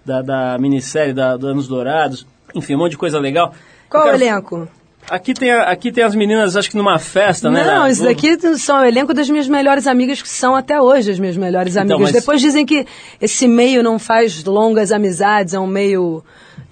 da, 0.07 0.23
da 0.23 0.57
minissérie 0.61 1.13
da, 1.13 1.37
do 1.37 1.49
Anos 1.49 1.67
Dourados. 1.67 2.25
Enfim, 2.55 2.77
um 2.77 2.79
monte 2.79 2.93
de 2.93 2.97
coisa 2.97 3.19
legal. 3.19 3.53
Qual 3.89 4.05
quero- 4.05 4.17
elenco? 4.17 4.69
Aqui 5.11 5.35
tem, 5.35 5.51
a- 5.51 5.65
aqui 5.65 5.91
tem 5.91 6.05
as 6.05 6.15
meninas, 6.15 6.57
acho 6.57 6.71
que 6.71 6.77
numa 6.77 6.99
festa, 6.99 7.51
né? 7.51 7.65
Não, 7.65 7.89
isso 7.89 8.05
daqui 8.05 8.39
são 8.57 8.81
o 8.81 8.85
elenco 8.85 9.13
das 9.13 9.29
minhas 9.29 9.49
melhores 9.49 9.87
amigas, 9.89 10.23
que 10.23 10.29
são 10.29 10.55
até 10.55 10.81
hoje 10.81 11.11
as 11.11 11.19
minhas 11.19 11.37
melhores 11.37 11.75
Então, 11.75 11.97
amigas. 11.97 12.13
mas- 12.13 12.13
Depois 12.23 12.41
dizem 12.41 12.65
que 12.65 12.87
esse 13.21 13.49
meio 13.49 13.83
não 13.83 13.99
faz 13.99 14.45
longas 14.45 14.93
amizades, 14.93 15.53
é 15.53 15.59
um 15.59 15.67
meio. 15.67 16.23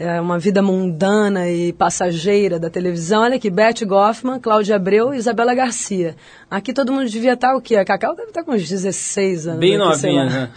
É 0.01 0.21
uma 0.21 0.39
vida 0.39 0.63
mundana 0.63 1.51
e 1.51 1.73
passageira 1.73 2.57
da 2.61 2.71
televisão. 2.71 3.23
Olha 3.23 3.35
aqui, 3.35 3.51
Beth 3.51 3.85
Goffman, 3.85 4.39
Cláudia 4.39 4.77
Abreu 4.77 5.13
e 5.13 5.17
Isabela 5.17 5.53
Garcia. 5.55 6.15
Aqui 6.49 6.73
todo 6.73 6.93
mundo 6.93 7.09
devia 7.11 7.33
estar 7.33 7.57
o 7.57 7.61
quê? 7.61 7.75
A 7.75 7.85
Cacau 7.85 8.15
deve 8.15 8.29
estar 8.29 8.45
com 8.45 8.53
uns 8.53 8.69
16 8.69 9.49
anos. 9.49 9.59
Bem 9.59 9.71
sei 9.71 9.79
novinha, 10.13 10.25
né? 10.27 10.51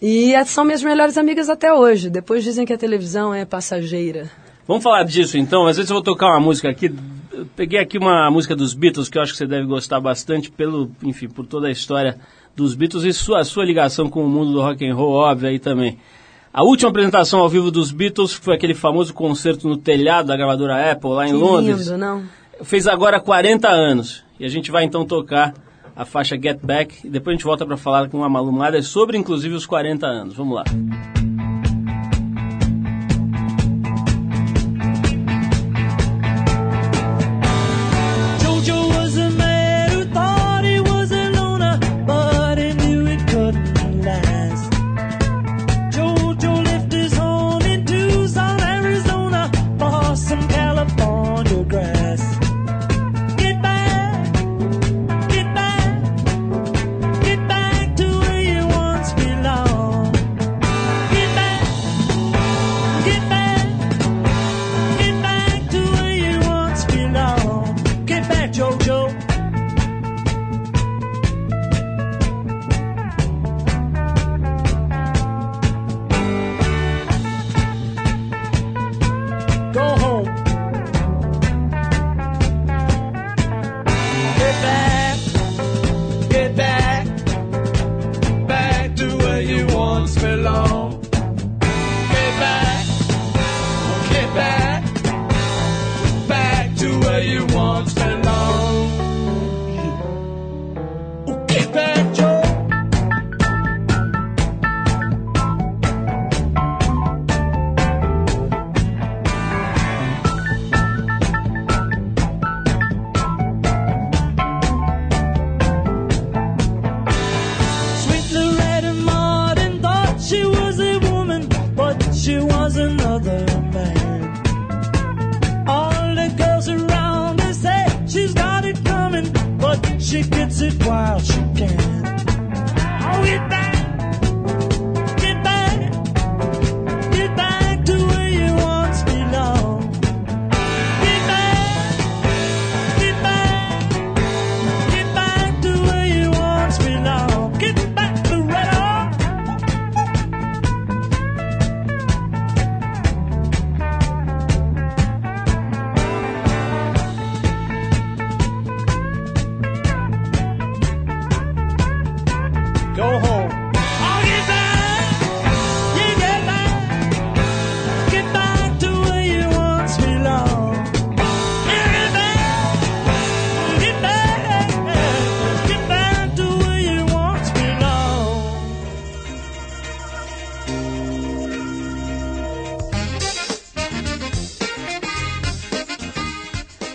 E 0.00 0.32
essas 0.32 0.54
são 0.54 0.64
minhas 0.64 0.82
melhores 0.82 1.18
amigas 1.18 1.50
até 1.50 1.70
hoje. 1.74 2.08
Depois 2.08 2.42
dizem 2.42 2.64
que 2.64 2.72
a 2.72 2.78
televisão 2.78 3.34
é 3.34 3.44
passageira. 3.44 4.30
Vamos 4.66 4.82
falar 4.82 5.02
disso 5.02 5.36
então. 5.36 5.66
Às 5.66 5.76
vezes 5.76 5.90
eu 5.90 5.94
vou 5.96 6.02
tocar 6.02 6.28
uma 6.28 6.40
música 6.40 6.70
aqui. 6.70 6.94
Eu 7.36 7.46
peguei 7.54 7.78
aqui 7.78 7.98
uma 7.98 8.30
música 8.30 8.56
dos 8.56 8.72
Beatles 8.72 9.10
que 9.10 9.18
eu 9.18 9.22
acho 9.22 9.32
que 9.32 9.36
você 9.38 9.46
deve 9.46 9.66
gostar 9.66 10.00
bastante 10.00 10.50
pelo, 10.50 10.90
enfim, 11.02 11.28
por 11.28 11.44
toda 11.44 11.68
a 11.68 11.70
história 11.70 12.18
dos 12.54 12.74
Beatles 12.74 13.04
e 13.04 13.12
sua, 13.12 13.44
sua 13.44 13.62
ligação 13.62 14.08
com 14.08 14.24
o 14.24 14.28
mundo 14.28 14.52
do 14.52 14.62
rock 14.62 14.88
and 14.88 14.94
roll, 14.94 15.12
óbvio 15.12 15.50
aí 15.50 15.58
também. 15.58 15.98
A 16.50 16.62
última 16.62 16.88
apresentação 16.88 17.40
ao 17.40 17.48
vivo 17.50 17.70
dos 17.70 17.92
Beatles 17.92 18.32
foi 18.32 18.54
aquele 18.54 18.72
famoso 18.72 19.12
concerto 19.12 19.68
no 19.68 19.76
telhado 19.76 20.28
da 20.28 20.36
gravadora 20.36 20.90
Apple 20.90 21.10
lá 21.10 21.26
em 21.26 21.32
Que 21.32 21.36
Londres. 21.36 21.86
lindo, 21.88 21.98
não? 21.98 22.22
Fez 22.62 22.86
agora 22.86 23.20
40 23.20 23.68
anos. 23.68 24.24
E 24.40 24.44
a 24.46 24.48
gente 24.48 24.70
vai 24.70 24.84
então 24.84 25.04
tocar 25.04 25.52
a 25.94 26.06
faixa 26.06 26.40
Get 26.40 26.58
Back 26.62 27.06
e 27.06 27.10
depois 27.10 27.34
a 27.34 27.36
gente 27.36 27.44
volta 27.44 27.66
para 27.66 27.76
falar 27.76 28.08
com 28.08 28.16
uma 28.16 28.30
malumada 28.30 28.80
sobre 28.80 29.18
inclusive 29.18 29.54
os 29.54 29.66
40 29.66 30.06
anos. 30.06 30.34
Vamos 30.34 30.54
lá. 30.54 30.64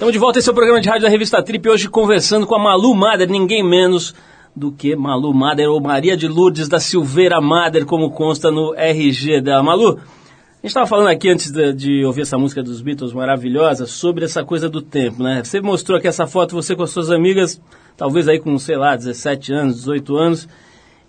Estamos 0.02 0.14
de 0.14 0.18
volta, 0.18 0.40
esse 0.40 0.50
é 0.50 0.54
programa 0.54 0.82
de 0.82 0.90
rádio 0.90 1.04
da 1.04 1.10
revista 1.10 1.44
Trip, 1.44 1.70
hoje 1.70 1.88
conversando 1.88 2.48
com 2.48 2.56
a 2.56 2.60
Malu 2.60 2.96
Mader, 2.96 3.30
ninguém 3.30 3.64
menos 3.64 4.16
do 4.56 4.72
que 4.72 4.96
Malu 4.96 5.32
Mader 5.32 5.70
ou 5.70 5.80
Maria 5.80 6.18
de 6.18 6.28
Lourdes 6.28 6.68
da 6.68 6.80
Silveira 6.80 7.40
Mader, 7.40 7.86
como 7.86 8.10
consta 8.10 8.50
no 8.50 8.74
RG 8.74 9.42
dela. 9.42 9.62
Malu, 9.62 9.90
a 9.90 9.94
gente 9.94 10.00
estava 10.64 10.88
falando 10.88 11.10
aqui 11.10 11.30
antes 11.30 11.52
de, 11.52 11.72
de 11.74 12.04
ouvir 12.04 12.22
essa 12.22 12.36
música 12.36 12.64
dos 12.64 12.82
Beatles 12.82 13.14
maravilhosa 13.14 13.86
sobre 13.86 14.26
essa 14.26 14.44
coisa 14.44 14.68
do 14.68 14.82
tempo, 14.82 15.22
né? 15.22 15.44
Você 15.44 15.62
mostrou 15.62 16.00
aqui 16.00 16.08
essa 16.08 16.26
foto, 16.26 16.56
você 16.56 16.76
com 16.76 16.82
as 16.82 16.90
suas 16.90 17.12
amigas, 17.12 17.62
talvez 17.96 18.28
aí 18.28 18.40
com, 18.40 18.58
sei 18.58 18.78
lá, 18.78 18.96
17 18.96 19.54
anos, 19.54 19.76
18 19.76 20.18
anos, 20.18 20.50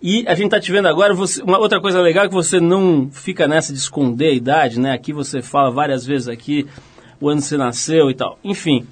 e 0.02 0.22
a 0.28 0.34
gente 0.34 0.50
tá 0.50 0.60
te 0.60 0.70
vendo 0.70 0.86
agora, 0.88 1.14
você- 1.14 1.42
uma 1.42 1.58
outra 1.58 1.80
coisa 1.80 1.98
legal 2.02 2.26
é 2.26 2.28
que 2.28 2.34
você 2.34 2.60
não 2.60 3.08
fica 3.10 3.48
nessa 3.48 3.72
de 3.72 3.78
esconder 3.78 4.26
a 4.32 4.34
idade, 4.34 4.78
né? 4.78 4.92
Aqui 4.92 5.14
você 5.14 5.40
fala 5.40 5.70
várias 5.70 6.04
vezes 6.04 6.28
aqui 6.28 6.66
o 7.22 7.28
ano 7.28 7.40
que 7.40 7.46
você 7.46 7.56
nasceu 7.56 8.10
e 8.10 8.14
tal. 8.14 8.38
Enfim, 8.42 8.86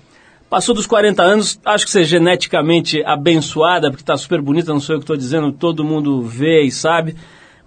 passou 0.48 0.74
dos 0.74 0.86
40 0.86 1.22
anos, 1.22 1.60
acho 1.64 1.84
que 1.84 1.90
você 1.90 2.02
é 2.02 2.04
geneticamente 2.04 3.02
abençoada, 3.04 3.90
porque 3.90 4.04
tá 4.04 4.16
super 4.16 4.40
bonita, 4.40 4.72
não 4.72 4.80
sou 4.80 4.94
eu 4.94 5.00
que 5.00 5.04
estou 5.04 5.16
dizendo, 5.16 5.52
todo 5.52 5.84
mundo 5.84 6.22
vê 6.22 6.62
e 6.62 6.70
sabe. 6.70 7.16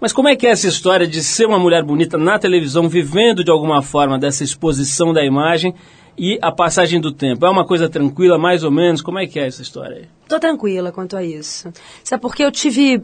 Mas 0.00 0.12
como 0.12 0.28
é 0.28 0.36
que 0.36 0.46
é 0.46 0.50
essa 0.50 0.66
história 0.66 1.06
de 1.06 1.22
ser 1.22 1.46
uma 1.46 1.58
mulher 1.58 1.82
bonita 1.82 2.18
na 2.18 2.38
televisão, 2.38 2.88
vivendo 2.88 3.44
de 3.44 3.50
alguma 3.50 3.82
forma 3.82 4.18
dessa 4.18 4.42
exposição 4.42 5.12
da 5.12 5.24
imagem 5.24 5.74
e 6.16 6.38
a 6.42 6.50
passagem 6.50 7.00
do 7.00 7.12
tempo? 7.12 7.46
É 7.46 7.50
uma 7.50 7.66
coisa 7.66 7.88
tranquila, 7.88 8.38
mais 8.38 8.64
ou 8.64 8.70
menos? 8.70 9.00
Como 9.00 9.18
é 9.18 9.26
que 9.26 9.38
é 9.38 9.46
essa 9.46 9.62
história 9.62 9.96
aí? 9.96 10.04
Tô 10.28 10.38
tranquila 10.38 10.92
quanto 10.92 11.16
a 11.16 11.24
isso. 11.24 11.72
Sabe 12.02 12.20
porque 12.20 12.44
eu 12.44 12.50
tive 12.50 13.02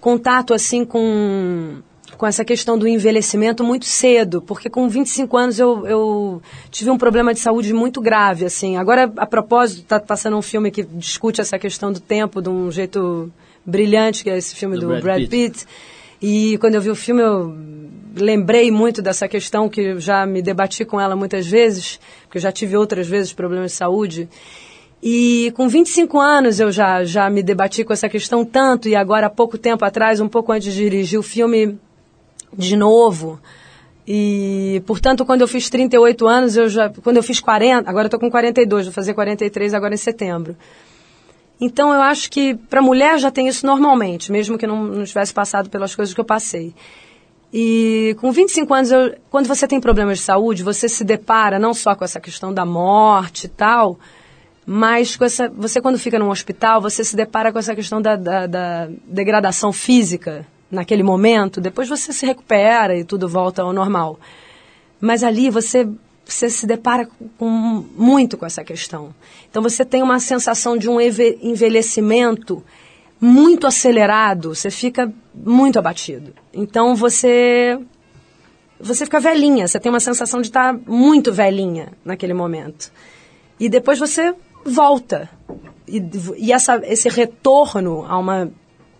contato 0.00 0.54
assim 0.54 0.84
com 0.84 1.82
com 2.16 2.26
essa 2.26 2.44
questão 2.44 2.78
do 2.78 2.88
envelhecimento 2.88 3.62
muito 3.62 3.84
cedo, 3.84 4.40
porque 4.40 4.70
com 4.70 4.88
25 4.88 5.36
anos 5.36 5.58
eu, 5.58 5.86
eu 5.86 6.42
tive 6.70 6.90
um 6.90 6.98
problema 6.98 7.34
de 7.34 7.40
saúde 7.40 7.72
muito 7.72 8.00
grave, 8.00 8.44
assim. 8.44 8.76
Agora, 8.76 9.12
a 9.16 9.26
propósito, 9.26 9.82
está 9.82 10.00
passando 10.00 10.36
um 10.36 10.42
filme 10.42 10.70
que 10.70 10.82
discute 10.82 11.40
essa 11.40 11.58
questão 11.58 11.92
do 11.92 12.00
tempo 12.00 12.40
de 12.40 12.48
um 12.48 12.70
jeito 12.70 13.30
brilhante, 13.64 14.24
que 14.24 14.30
é 14.30 14.38
esse 14.38 14.54
filme 14.54 14.76
Do 14.76 14.82
do, 14.82 14.88
Brad 14.88 15.02
Brad, 15.02 15.20
Pitt. 15.22 15.30
Pitt. 15.30 15.66
E 16.20 16.58
quando 16.58 16.76
eu 16.76 16.80
vi 16.80 16.90
o 16.90 16.94
filme, 16.94 17.20
eu 17.20 17.54
lembrei 18.16 18.70
muito 18.70 19.02
dessa 19.02 19.28
questão 19.28 19.68
que 19.68 20.00
já 20.00 20.24
me 20.24 20.40
debati 20.40 20.84
com 20.84 20.98
ela 20.98 21.14
muitas 21.14 21.46
vezes, 21.46 22.00
porque 22.22 22.38
eu 22.38 22.42
já 22.42 22.50
tive 22.50 22.76
outras 22.76 23.06
vezes 23.06 23.32
problemas 23.32 23.72
de 23.72 23.76
saúde. 23.76 24.28
E 25.02 25.52
com 25.54 25.68
25 25.68 26.18
anos 26.18 26.58
eu 26.58 26.72
já, 26.72 27.04
já 27.04 27.28
me 27.28 27.42
debati 27.42 27.84
com 27.84 27.92
essa 27.92 28.08
questão 28.08 28.44
tanto, 28.44 28.88
e 28.88 28.96
agora 28.96 29.26
há 29.26 29.30
pouco 29.30 29.58
tempo 29.58 29.84
atrás, 29.84 30.20
um 30.20 30.28
pouco 30.28 30.52
antes 30.52 30.72
de 30.72 30.80
dirigir 30.82 31.18
o 31.18 31.22
filme 31.22 31.78
de 32.56 32.76
novo. 32.76 33.38
E, 34.06 34.82
portanto, 34.86 35.24
quando 35.24 35.40
eu 35.40 35.48
fiz 35.48 35.68
38 35.68 36.26
anos, 36.26 36.56
eu 36.56 36.68
já. 36.68 36.88
Quando 36.88 37.16
eu 37.16 37.22
fiz 37.22 37.40
40, 37.40 37.90
agora 37.90 38.04
eu 38.04 38.06
estou 38.06 38.20
com 38.20 38.30
42, 38.30 38.86
vou 38.86 38.92
fazer 38.92 39.14
43 39.14 39.74
agora 39.74 39.94
em 39.94 39.98
setembro. 39.98 40.56
Então 41.60 41.92
eu 41.92 42.00
acho 42.02 42.30
que 42.30 42.54
para 42.54 42.82
mulher 42.82 43.18
já 43.18 43.30
tem 43.30 43.48
isso 43.48 43.66
normalmente, 43.66 44.30
mesmo 44.30 44.58
que 44.58 44.66
não, 44.66 44.84
não 44.84 45.04
tivesse 45.04 45.32
passado 45.32 45.70
pelas 45.70 45.94
coisas 45.94 46.14
que 46.14 46.20
eu 46.20 46.24
passei. 46.24 46.74
E 47.52 48.14
com 48.20 48.30
25 48.30 48.74
anos, 48.74 48.90
eu, 48.90 49.14
quando 49.30 49.46
você 49.46 49.66
tem 49.66 49.80
problemas 49.80 50.18
de 50.18 50.24
saúde, 50.24 50.62
você 50.62 50.88
se 50.88 51.02
depara 51.02 51.58
não 51.58 51.72
só 51.72 51.94
com 51.94 52.04
essa 52.04 52.20
questão 52.20 52.52
da 52.52 52.66
morte 52.66 53.46
e 53.46 53.48
tal, 53.48 53.98
mas 54.66 55.16
com 55.16 55.24
essa, 55.24 55.48
você 55.48 55.80
quando 55.80 55.98
fica 55.98 56.18
num 56.18 56.28
hospital, 56.28 56.80
você 56.80 57.02
se 57.02 57.16
depara 57.16 57.50
com 57.50 57.58
essa 57.58 57.74
questão 57.74 58.02
da, 58.02 58.16
da, 58.16 58.46
da 58.46 58.88
degradação 59.06 59.72
física 59.72 60.46
naquele 60.70 61.02
momento. 61.02 61.60
Depois 61.60 61.88
você 61.88 62.12
se 62.12 62.26
recupera 62.26 62.96
e 62.96 63.04
tudo 63.04 63.28
volta 63.28 63.62
ao 63.62 63.72
normal. 63.72 64.18
Mas 65.00 65.22
ali 65.22 65.50
você 65.50 65.88
você 66.28 66.50
se 66.50 66.66
depara 66.66 67.08
com, 67.38 67.84
muito 67.96 68.36
com 68.36 68.44
essa 68.44 68.64
questão. 68.64 69.14
Então 69.48 69.62
você 69.62 69.84
tem 69.84 70.02
uma 70.02 70.18
sensação 70.18 70.76
de 70.76 70.88
um 70.88 71.00
envelhecimento 71.00 72.64
muito 73.20 73.66
acelerado, 73.66 74.54
você 74.54 74.70
fica 74.70 75.12
muito 75.32 75.78
abatido. 75.78 76.34
Então 76.52 76.96
você 76.96 77.78
você 78.78 79.04
fica 79.04 79.20
velhinha, 79.20 79.66
você 79.66 79.80
tem 79.80 79.90
uma 79.90 80.00
sensação 80.00 80.40
de 80.40 80.48
estar 80.48 80.76
muito 80.86 81.32
velhinha 81.32 81.92
naquele 82.04 82.34
momento. 82.34 82.92
E 83.58 83.68
depois 83.68 83.98
você 83.98 84.34
volta. 84.64 85.30
E, 85.88 86.02
e 86.36 86.52
essa, 86.52 86.80
esse 86.84 87.08
retorno 87.08 88.04
a 88.06 88.18
uma 88.18 88.50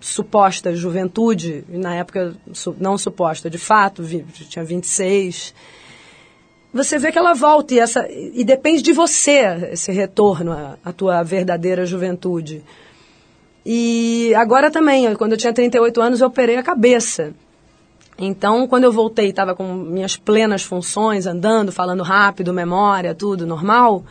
suposta 0.00 0.74
juventude, 0.74 1.64
na 1.68 1.94
época 1.94 2.34
não 2.78 2.96
suposta, 2.98 3.48
de 3.50 3.58
fato, 3.58 4.04
tinha 4.48 4.64
26, 4.64 5.54
você 6.72 6.98
vê 6.98 7.10
que 7.10 7.18
ela 7.18 7.32
volta 7.32 7.72
e, 7.74 7.78
essa, 7.78 8.06
e 8.10 8.44
depende 8.44 8.82
de 8.82 8.92
você 8.92 9.70
esse 9.72 9.90
retorno 9.92 10.52
à, 10.52 10.76
à 10.84 10.92
tua 10.92 11.22
verdadeira 11.22 11.86
juventude. 11.86 12.62
E 13.64 14.34
agora 14.34 14.70
também, 14.70 15.14
quando 15.16 15.32
eu 15.32 15.38
tinha 15.38 15.52
38 15.52 16.00
anos, 16.00 16.20
eu 16.20 16.28
operei 16.28 16.56
a 16.56 16.62
cabeça. 16.62 17.32
Então, 18.18 18.66
quando 18.68 18.84
eu 18.84 18.92
voltei, 18.92 19.30
estava 19.30 19.54
com 19.54 19.74
minhas 19.74 20.16
plenas 20.16 20.62
funções, 20.62 21.26
andando, 21.26 21.72
falando 21.72 22.02
rápido, 22.02 22.52
memória, 22.52 23.14
tudo 23.14 23.46
normal. 23.46 24.04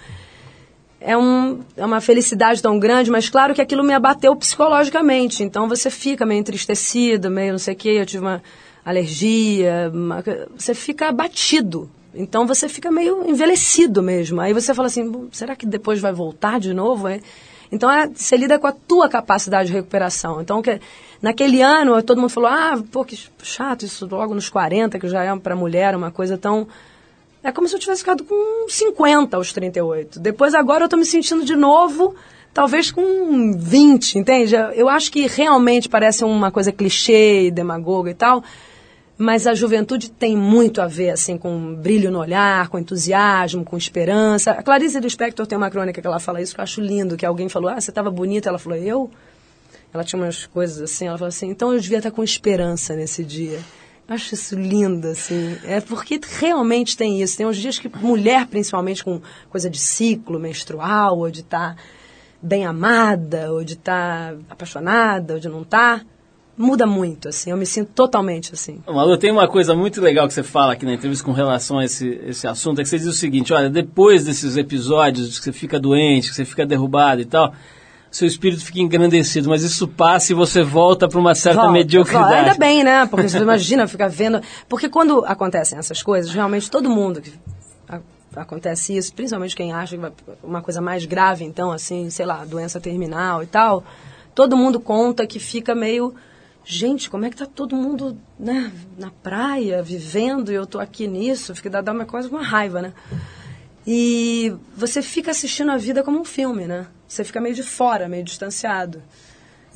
É, 1.08 1.16
um, 1.18 1.60
é 1.78 1.86
uma 1.86 2.02
felicidade 2.02 2.62
tão 2.62 2.80
grande, 2.80 3.12
mas 3.12 3.30
claro 3.30 3.54
que 3.54 3.62
aquilo 3.62 3.84
me 3.84 3.94
abateu 3.94 4.36
psicologicamente. 4.36 5.44
Então 5.44 5.70
você 5.70 5.90
fica 5.90 6.26
meio 6.26 6.40
entristecido, 6.40 7.30
meio 7.30 7.52
não 7.52 7.60
sei 7.60 7.74
o 7.76 7.78
quê. 7.78 7.90
Eu 7.90 8.06
tive 8.06 8.24
uma 8.24 8.42
alergia, 8.84 9.92
uma- 9.94 10.24
você 10.58 10.74
fica 10.74 11.10
abatido. 11.10 11.90
Então 12.14 12.48
você 12.48 12.70
fica 12.70 12.90
meio 12.92 13.30
envelhecido 13.30 14.02
mesmo. 14.02 14.40
Aí 14.42 14.54
você 14.54 14.74
fala 14.74 14.88
assim: 14.88 15.10
"Bom, 15.10 15.28
será 15.32 15.56
que 15.56 15.66
depois 15.66 16.00
vai 16.00 16.14
voltar 16.14 16.60
de 16.60 16.74
novo? 16.74 17.08
é?" 17.08 17.20
Então 17.72 17.92
é, 17.92 18.08
você 18.08 18.38
lida 18.38 18.58
com 18.58 18.68
a 18.68 18.72
tua 18.72 19.10
capacidade 19.10 19.68
de 19.68 19.74
recuperação. 19.74 20.42
Então 20.42 20.62
que, 20.62 20.80
naquele 21.22 21.62
ano 21.62 22.02
todo 22.02 22.20
mundo 22.22 22.30
falou: 22.30 22.50
ah, 22.50 22.82
pô, 22.92 23.04
que 23.04 23.20
chato 23.44 23.86
isso 23.86 24.08
logo 24.10 24.34
nos 24.34 24.50
40, 24.50 24.98
que 24.98 25.08
já 25.10 25.24
é 25.24 25.36
para 25.36 25.56
mulher 25.56 25.96
uma 25.96 26.10
coisa 26.10 26.38
tão. 26.38 26.68
É 27.46 27.52
como 27.52 27.68
se 27.68 27.76
eu 27.76 27.80
tivesse 27.80 28.02
ficado 28.02 28.24
com 28.24 28.68
50 28.68 29.38
aos 29.38 29.54
38. 29.54 30.20
Depois 30.20 30.56
agora 30.56 30.82
eu 30.82 30.86
estou 30.86 30.98
me 30.98 31.06
sentindo 31.06 31.46
de 31.46 31.56
novo, 31.56 32.16
talvez 32.52 32.90
com 32.90 33.56
20, 33.56 34.18
entende? 34.18 34.56
Eu 34.74 34.90
acho 34.90 35.12
que 35.12 35.28
realmente 35.28 35.88
parece 35.88 36.26
uma 36.26 36.50
coisa 36.50 36.72
clichê 36.72 37.52
demagoga 37.52 38.10
e 38.10 38.16
tal, 38.16 38.44
Mas 39.18 39.48
a 39.48 39.54
juventude 39.54 40.12
tem 40.12 40.36
muito 40.36 40.82
a 40.82 40.88
ver, 40.88 41.12
assim, 41.12 41.38
com 41.38 41.74
brilho 41.76 42.12
no 42.12 42.20
olhar, 42.20 42.68
com 42.68 42.78
entusiasmo, 42.78 43.64
com 43.64 43.78
esperança. 43.78 44.52
A 44.52 44.62
Clarice 44.62 45.00
Lispector 45.00 45.48
tem 45.48 45.58
uma 45.58 45.70
crônica 45.70 46.02
que 46.02 46.08
ela 46.08 46.20
fala 46.20 46.42
isso, 46.42 46.54
que 46.54 46.60
eu 46.60 46.64
acho 46.64 46.82
lindo, 46.82 47.16
que 47.16 47.26
alguém 47.26 47.48
falou, 47.48 47.70
ah, 47.70 47.80
você 47.80 47.92
estava 47.92 48.12
bonita. 48.12 48.50
Ela 48.50 48.60
falou, 48.60 48.78
eu? 48.78 49.10
Ela 49.94 50.04
tinha 50.04 50.22
umas 50.22 50.46
coisas 50.48 50.82
assim, 50.82 51.08
ela 51.08 51.18
falou 51.18 51.30
assim, 51.30 51.50
então 51.50 51.74
eu 51.74 51.80
devia 51.80 52.00
estar 52.00 52.12
com 52.12 52.22
esperança 52.22 52.94
nesse 52.94 53.24
dia. 53.24 53.60
Acho 54.08 54.36
isso 54.36 54.56
lindo, 54.56 55.08
assim. 55.08 55.58
É 55.64 55.82
porque 55.82 56.20
realmente 56.40 56.96
tem 56.96 57.22
isso. 57.22 57.38
Tem 57.38 57.46
uns 57.46 57.58
dias 57.58 57.80
que 57.80 57.90
mulher, 57.90 58.46
principalmente 58.48 59.04
com 59.04 59.20
coisa 59.50 59.70
de 59.70 59.80
ciclo 59.80 60.40
menstrual, 60.40 61.18
ou 61.18 61.32
de 61.32 61.40
estar 61.40 61.76
bem 62.42 62.66
amada, 62.66 63.52
ou 63.52 63.64
de 63.64 63.74
estar 63.74 64.36
apaixonada, 64.48 65.34
ou 65.34 65.40
de 65.40 65.50
não 65.50 65.64
estar, 65.64 66.06
muda 66.56 66.86
muito, 66.86 67.30
assim. 67.30 67.50
Eu 67.50 67.58
me 67.58 67.66
sinto 67.66 67.92
totalmente 67.94 68.54
assim. 68.54 68.82
Malu, 68.88 69.18
tem 69.18 69.32
uma 69.32 69.48
coisa 69.48 69.74
muito 69.74 70.00
legal 70.00 70.28
que 70.28 70.34
você 70.34 70.44
fala 70.44 70.74
aqui 70.74 70.86
na 70.86 70.94
entrevista 70.94 71.26
com 71.26 71.32
relação 71.32 71.80
a 71.80 71.86
esse, 71.86 72.08
esse 72.26 72.48
assunto, 72.48 72.80
é 72.80 72.84
que 72.84 72.90
você 72.90 72.98
diz 72.98 73.08
o 73.08 73.14
seguinte, 73.14 73.54
olha, 73.54 73.70
depois 73.70 74.26
desses 74.26 74.56
episódios 74.56 75.40
que 75.40 75.46
você 75.46 75.52
fica 75.52 75.80
doente, 75.80 76.30
que 76.30 76.36
você 76.36 76.46
fica 76.46 76.66
derrubado 76.66 77.22
e 77.22 77.26
tal, 77.26 77.54
seu 78.16 78.28
espírito 78.28 78.64
fica 78.64 78.80
engrandecido, 78.80 79.50
mas 79.50 79.62
isso 79.62 79.88
passa 79.90 80.32
e 80.32 80.36
você 80.36 80.64
volta 80.64 81.06
para 81.06 81.20
uma 81.20 81.36
certa 81.36 81.62
Volta, 81.64 81.74
mediocridade. 81.74 82.24
volta. 82.24 82.38
Ainda 82.38 82.54
bem, 82.58 82.82
né? 82.82 83.06
Porque 83.08 83.28
você 83.28 83.40
imagina 83.44 83.88
ficar 83.88 84.08
vendo. 84.08 84.42
Porque 84.70 84.88
quando 84.88 85.26
acontecem 85.26 85.78
essas 85.78 86.02
coisas, 86.02 86.32
realmente 86.32 86.72
todo 86.72 86.90
mundo 86.90 87.20
que 87.22 87.34
acontece 88.34 88.96
isso, 88.96 89.14
principalmente 89.14 89.56
quem 89.56 89.74
acha 89.74 89.98
uma 90.42 90.62
coisa 90.62 90.80
mais 90.80 91.06
grave, 91.06 91.44
então, 91.44 91.72
assim, 91.72 92.10
sei 92.10 92.26
lá, 92.26 92.46
doença 92.46 92.80
terminal 92.80 93.44
e 93.44 93.48
tal, 93.48 93.84
todo 94.34 94.56
mundo 94.56 94.80
conta 94.80 95.28
que 95.28 95.40
fica 95.40 95.76
meio. 95.76 96.14
Gente, 96.64 97.10
como 97.10 97.26
é 97.26 97.30
que 97.30 97.36
tá 97.36 97.46
todo 97.46 97.76
mundo 97.76 98.18
né, 98.40 98.72
na 98.98 99.12
praia, 99.12 99.84
vivendo, 99.84 100.52
e 100.52 100.56
eu 100.56 100.66
tô 100.66 100.80
aqui 100.80 101.06
nisso? 101.06 101.54
Fica 101.54 101.70
dá, 101.70 101.82
dá 101.82 101.92
uma 101.92 102.06
coisa 102.06 102.30
uma 102.30 102.42
raiva, 102.42 102.82
né? 102.82 102.94
E 103.86 104.54
você 104.76 105.02
fica 105.02 105.32
assistindo 105.32 105.70
a 105.72 105.78
vida 105.78 106.02
como 106.02 106.20
um 106.20 106.26
filme, 106.26 106.66
né? 106.66 106.88
Você 107.08 107.24
fica 107.24 107.40
meio 107.40 107.56
de 107.56 107.64
fora, 107.64 108.08
meio 108.08 108.24
distanciado. 108.24 109.02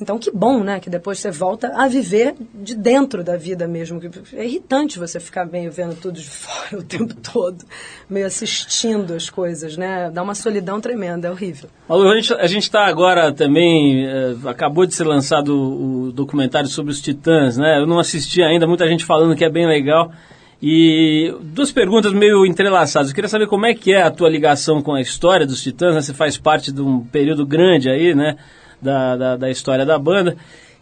Então, 0.00 0.18
que 0.18 0.30
bom, 0.30 0.64
né? 0.64 0.80
Que 0.80 0.88
depois 0.88 1.18
você 1.18 1.30
volta 1.30 1.72
a 1.76 1.86
viver 1.86 2.34
de 2.54 2.74
dentro 2.74 3.22
da 3.22 3.36
vida 3.36 3.68
mesmo. 3.68 4.00
É 4.32 4.46
irritante 4.46 4.98
você 4.98 5.20
ficar 5.20 5.44
meio 5.44 5.70
vendo 5.70 5.94
tudo 5.94 6.14
de 6.18 6.24
fora 6.30 6.78
o 6.78 6.82
tempo 6.82 7.14
todo, 7.14 7.62
meio 8.08 8.26
assistindo 8.26 9.12
as 9.12 9.28
coisas, 9.28 9.76
né? 9.76 10.10
Dá 10.10 10.22
uma 10.22 10.34
solidão 10.34 10.80
tremenda, 10.80 11.28
é 11.28 11.30
horrível. 11.30 11.68
Malu, 11.86 12.08
a 12.08 12.46
gente 12.46 12.62
está 12.62 12.86
agora 12.86 13.32
também, 13.32 14.06
eh, 14.06 14.36
acabou 14.46 14.86
de 14.86 14.94
ser 14.94 15.04
lançado 15.04 15.54
o 15.54 16.12
documentário 16.12 16.68
sobre 16.68 16.92
os 16.92 17.02
Titãs, 17.02 17.58
né? 17.58 17.78
Eu 17.78 17.86
não 17.86 17.98
assisti 17.98 18.42
ainda, 18.42 18.66
muita 18.66 18.88
gente 18.88 19.04
falando 19.04 19.36
que 19.36 19.44
é 19.44 19.50
bem 19.50 19.66
legal. 19.66 20.10
E 20.62 21.34
duas 21.42 21.72
perguntas 21.72 22.12
meio 22.12 22.44
entrelaçadas. 22.44 23.08
Eu 23.08 23.14
queria 23.14 23.28
saber 23.28 23.46
como 23.46 23.64
é 23.64 23.74
que 23.74 23.92
é 23.92 24.02
a 24.02 24.10
tua 24.10 24.28
ligação 24.28 24.82
com 24.82 24.94
a 24.94 25.00
história 25.00 25.46
dos 25.46 25.62
Titãs, 25.62 25.94
né? 25.94 26.02
Você 26.02 26.12
faz 26.12 26.36
parte 26.36 26.70
de 26.70 26.82
um 26.82 27.00
período 27.00 27.46
grande 27.46 27.88
aí, 27.88 28.14
né? 28.14 28.36
Da, 28.80 29.16
da, 29.16 29.36
da 29.36 29.50
história 29.50 29.86
da 29.86 29.98
banda. 29.98 30.36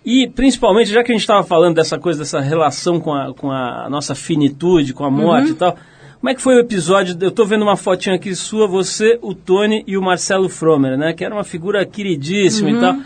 E, 0.05 0.29
principalmente, 0.29 0.91
já 0.91 1.05
que 1.05 1.13
a 1.13 1.15
gente 1.15 1.23
estava 1.23 1.45
falando 1.45 1.77
dessa 1.77 1.99
coisa, 1.99 2.21
dessa 2.21 2.41
relação 2.41 2.99
com 2.99 3.15
a, 3.15 3.35
com 3.35 3.51
a 3.51 3.89
nossa 3.91 4.15
finitude, 4.15 4.95
com 4.95 5.05
a 5.05 5.11
morte 5.11 5.51
e 5.51 5.55
tal, 5.55 5.77
como 6.21 6.31
é 6.31 6.35
que 6.35 6.43
foi 6.43 6.57
o 6.57 6.61
episódio? 6.61 7.17
Eu 7.21 7.29
estou 7.29 7.47
vendo 7.47 7.63
uma 7.63 7.77
fotinha 7.77 8.17
aqui 8.17 8.35
sua, 8.35 8.67
você, 8.67 9.19
o 9.23 9.35
Tony 9.35 9.85
e 9.87 9.97
o 9.97 10.03
Marcelo 10.03 10.49
Fromer, 10.49 10.99
né? 10.99 11.13
Que 11.13 11.25
era 11.25 11.33
uma 11.33 11.45
figura 11.45 11.85
queridíssima 11.87 12.71
e 12.71 12.81
tal. 12.81 12.97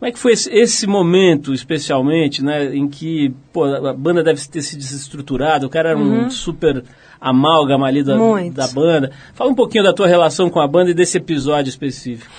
Como 0.00 0.08
é 0.08 0.12
que 0.12 0.18
foi 0.18 0.32
esse, 0.32 0.50
esse 0.50 0.86
momento, 0.86 1.52
especialmente, 1.52 2.42
né? 2.42 2.74
Em 2.74 2.88
que 2.88 3.34
pô, 3.52 3.64
a 3.64 3.92
banda 3.92 4.22
deve 4.22 4.40
ter 4.48 4.62
se 4.62 4.74
desestruturado, 4.74 5.66
o 5.66 5.68
cara 5.68 5.90
era 5.90 5.98
um 5.98 6.30
super 6.30 6.82
amálgama 7.20 7.86
ali 7.86 8.02
da, 8.02 8.16
Muito. 8.16 8.54
da 8.54 8.66
banda. 8.68 9.12
Fala 9.34 9.50
um 9.50 9.54
pouquinho 9.54 9.84
da 9.84 9.92
tua 9.92 10.06
relação 10.06 10.48
com 10.48 10.58
a 10.58 10.66
banda 10.66 10.90
e 10.90 10.94
desse 10.94 11.18
episódio 11.18 11.68
específico. 11.68 12.32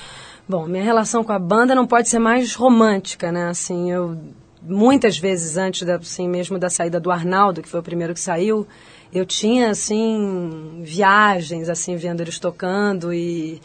Bom, 0.49 0.65
minha 0.65 0.83
relação 0.83 1.23
com 1.23 1.33
a 1.33 1.37
banda 1.37 1.75
não 1.75 1.85
pode 1.85 2.09
ser 2.09 2.17
mais 2.17 2.55
romântica, 2.55 3.31
né? 3.31 3.49
Assim, 3.49 3.91
eu 3.91 4.17
muitas 4.63 5.19
vezes 5.19 5.55
antes 5.55 5.85
da, 5.85 5.97
assim, 5.97 6.27
mesmo 6.27 6.57
da 6.57 6.69
saída 6.69 6.99
do 6.99 7.11
Arnaldo, 7.11 7.61
que 7.61 7.69
foi 7.69 7.79
o 7.79 7.83
primeiro 7.83 8.15
que 8.15 8.19
saiu, 8.19 8.67
eu 9.13 9.23
tinha 9.23 9.69
assim 9.69 10.81
viagens 10.83 11.69
assim 11.69 11.95
vendo 11.95 12.21
eles 12.21 12.39
tocando 12.39 13.13
e, 13.13 13.61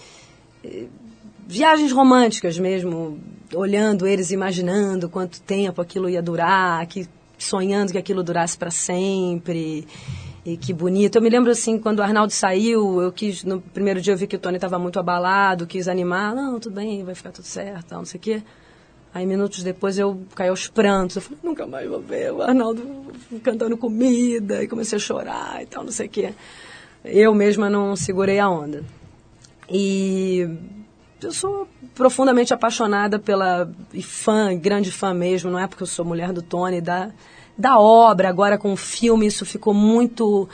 e 0.63 0.87
viagens 1.47 1.93
românticas 1.93 2.59
mesmo, 2.59 3.19
olhando 3.55 4.07
eles, 4.07 4.31
imaginando 4.31 5.09
quanto 5.09 5.41
tempo 5.41 5.81
aquilo 5.81 6.09
ia 6.09 6.23
durar, 6.23 6.85
que 6.87 7.09
sonhando 7.39 7.93
que 7.93 7.99
aquilo 7.99 8.23
durasse 8.23 8.57
para 8.57 8.71
sempre. 8.71 9.87
E 10.45 10.57
que 10.57 10.73
bonito. 10.73 11.17
Eu 11.17 11.23
me 11.23 11.29
lembro 11.29 11.51
assim, 11.51 11.77
quando 11.77 11.99
o 11.99 12.03
Arnaldo 12.03 12.33
saiu, 12.33 13.03
eu 13.03 13.11
quis, 13.11 13.43
no 13.43 13.61
primeiro 13.61 14.01
dia 14.01 14.15
eu 14.15 14.17
vi 14.17 14.29
que 14.29 14.37
o 14.37 14.39
Tony 14.39 14.57
estava 14.57 14.79
muito 14.79 14.99
abalado, 14.99 15.67
quis 15.67 15.89
animar, 15.89 16.35
não, 16.37 16.61
tudo 16.61 16.77
bem, 16.77 17.03
vai 17.03 17.17
ficar 17.17 17.33
tudo 17.33 17.47
certo, 17.47 17.93
não 17.93 18.05
sei 18.05 18.19
o 18.19 18.23
quê. 18.23 18.43
Aí 19.13 19.27
minutos 19.27 19.65
depois 19.65 19.99
eu 19.99 20.21
caí 20.37 20.49
aos 20.49 20.69
prantos, 20.69 21.17
eu 21.17 21.23
falei, 21.23 21.39
nunca 21.43 21.67
mais 21.67 21.89
vou 21.89 22.01
ver 22.01 22.33
o 22.33 22.43
Arnaldo 22.43 22.83
cantando 23.43 23.77
comida, 23.77 24.63
e 24.63 24.69
comecei 24.69 24.97
a 24.97 25.01
chorar 25.01 25.63
e 25.63 25.67
tal, 25.67 25.83
não 25.83 25.91
sei 25.91 26.07
o 26.07 26.11
quê. 26.11 26.33
Eu 27.05 27.35
mesma 27.35 27.69
não 27.69 27.97
segurei 27.97 28.39
a 28.39 28.49
onda. 28.49 28.85
E 29.69 30.49
eu 31.23 31.33
sou 31.33 31.69
profundamente 31.95 32.53
apaixonada 32.53 33.19
pela 33.19 33.71
e 33.93 34.03
fã, 34.03 34.57
grande 34.57 34.91
fã 34.91 35.15
mesmo, 35.15 35.51
não 35.51 35.59
é 35.59 35.67
porque 35.67 35.83
eu 35.83 35.87
sou 35.87 36.05
mulher 36.05 36.33
do 36.33 36.43
Tony, 36.43 36.81
da, 36.81 37.11
da 37.57 37.79
obra, 37.79 38.29
agora 38.29 38.59
com 38.59 38.73
o 38.73 38.77
filme 38.77 39.27
isso 39.27 39.45
ficou 39.47 39.73
muito 39.73 40.49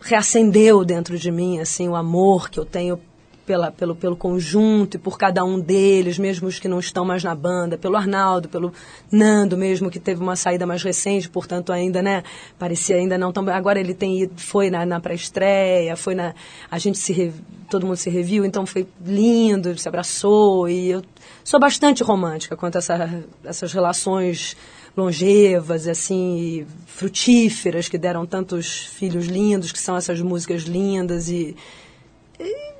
reacendeu 0.00 0.84
dentro 0.84 1.18
de 1.18 1.30
mim, 1.30 1.60
assim, 1.60 1.88
o 1.88 1.94
amor 1.94 2.50
que 2.50 2.58
eu 2.58 2.64
tenho 2.64 3.00
pela, 3.46 3.70
pelo, 3.70 3.94
pelo 3.94 4.16
conjunto 4.16 4.96
e 4.96 4.98
por 4.98 5.18
cada 5.18 5.44
um 5.44 5.58
deles, 5.58 6.18
mesmo 6.18 6.48
os 6.48 6.58
que 6.58 6.68
não 6.68 6.78
estão 6.78 7.04
mais 7.04 7.22
na 7.22 7.34
banda, 7.34 7.76
pelo 7.78 7.96
Arnaldo, 7.96 8.48
pelo 8.48 8.72
Nando 9.10 9.56
mesmo, 9.56 9.90
que 9.90 9.98
teve 9.98 10.22
uma 10.22 10.36
saída 10.36 10.66
mais 10.66 10.82
recente, 10.82 11.28
portanto 11.28 11.72
ainda, 11.72 12.02
né, 12.02 12.22
parecia 12.58 12.96
ainda 12.96 13.16
não 13.18 13.32
tão... 13.32 13.48
Agora 13.48 13.78
ele 13.78 13.94
tem 13.94 14.22
ido, 14.22 14.40
foi 14.40 14.70
na, 14.70 14.84
na 14.84 15.00
pré-estreia, 15.00 15.96
foi 15.96 16.14
na... 16.14 16.34
A 16.70 16.78
gente 16.78 16.98
se... 16.98 17.12
Re, 17.12 17.32
todo 17.68 17.86
mundo 17.86 17.96
se 17.96 18.10
reviu, 18.10 18.44
então 18.44 18.66
foi 18.66 18.86
lindo, 19.04 19.76
se 19.78 19.88
abraçou 19.88 20.68
e 20.68 20.90
eu 20.90 21.02
sou 21.42 21.58
bastante 21.58 22.02
romântica 22.02 22.56
quanto 22.56 22.76
a 22.76 22.78
essa, 22.78 23.24
essas 23.44 23.72
relações 23.72 24.56
longevas, 24.96 25.88
assim, 25.88 26.66
frutíferas, 26.86 27.88
que 27.88 27.98
deram 27.98 28.24
tantos 28.24 28.78
filhos 28.78 29.26
lindos, 29.26 29.72
que 29.72 29.78
são 29.78 29.96
essas 29.96 30.20
músicas 30.20 30.62
lindas 30.62 31.28
e, 31.28 31.56
e 32.38 32.73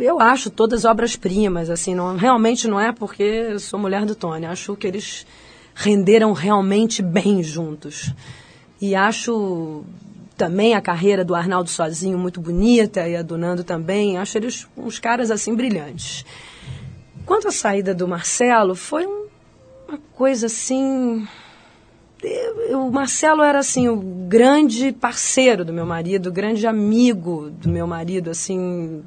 eu 0.00 0.20
acho 0.20 0.50
todas 0.50 0.84
obras-primas, 0.84 1.70
assim, 1.70 1.94
não, 1.94 2.16
realmente 2.16 2.66
não 2.66 2.80
é 2.80 2.92
porque 2.92 3.22
eu 3.22 3.58
sou 3.58 3.78
mulher 3.78 4.04
do 4.04 4.14
Tony, 4.14 4.46
acho 4.46 4.76
que 4.76 4.86
eles 4.86 5.26
renderam 5.74 6.32
realmente 6.32 7.02
bem 7.02 7.42
juntos. 7.42 8.12
E 8.80 8.94
acho 8.94 9.84
também 10.36 10.74
a 10.74 10.80
carreira 10.80 11.24
do 11.24 11.34
Arnaldo 11.34 11.68
sozinho 11.68 12.18
muito 12.18 12.40
bonita 12.40 13.06
e 13.06 13.14
a 13.14 13.22
do 13.22 13.36
Nando 13.36 13.62
também, 13.62 14.16
acho 14.16 14.38
eles 14.38 14.66
uns 14.76 14.98
caras 14.98 15.30
assim 15.30 15.54
brilhantes. 15.54 16.24
Quanto 17.26 17.48
à 17.48 17.52
saída 17.52 17.94
do 17.94 18.08
Marcelo, 18.08 18.74
foi 18.74 19.06
um, 19.06 19.26
uma 19.88 19.98
coisa 20.14 20.46
assim 20.46 21.26
o 22.72 22.90
Marcelo 22.90 23.42
era 23.42 23.58
assim 23.58 23.88
o 23.88 23.96
grande 23.96 24.92
parceiro 24.92 25.64
do 25.64 25.72
meu 25.72 25.86
marido, 25.86 26.28
o 26.28 26.32
grande 26.32 26.66
amigo 26.66 27.50
do 27.50 27.68
meu 27.68 27.86
marido, 27.86 28.30
assim. 28.30 29.02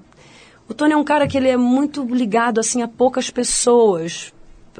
O 0.73 0.75
Tony 0.75 0.93
é 0.93 0.97
um 0.97 1.03
cara 1.03 1.27
que 1.27 1.37
ele 1.37 1.49
é 1.49 1.55
muito 1.55 2.03
ligado 2.03 2.59
assim 2.59 2.81
a 2.81 2.87
poucas 2.87 3.29
pessoas. 3.29 4.33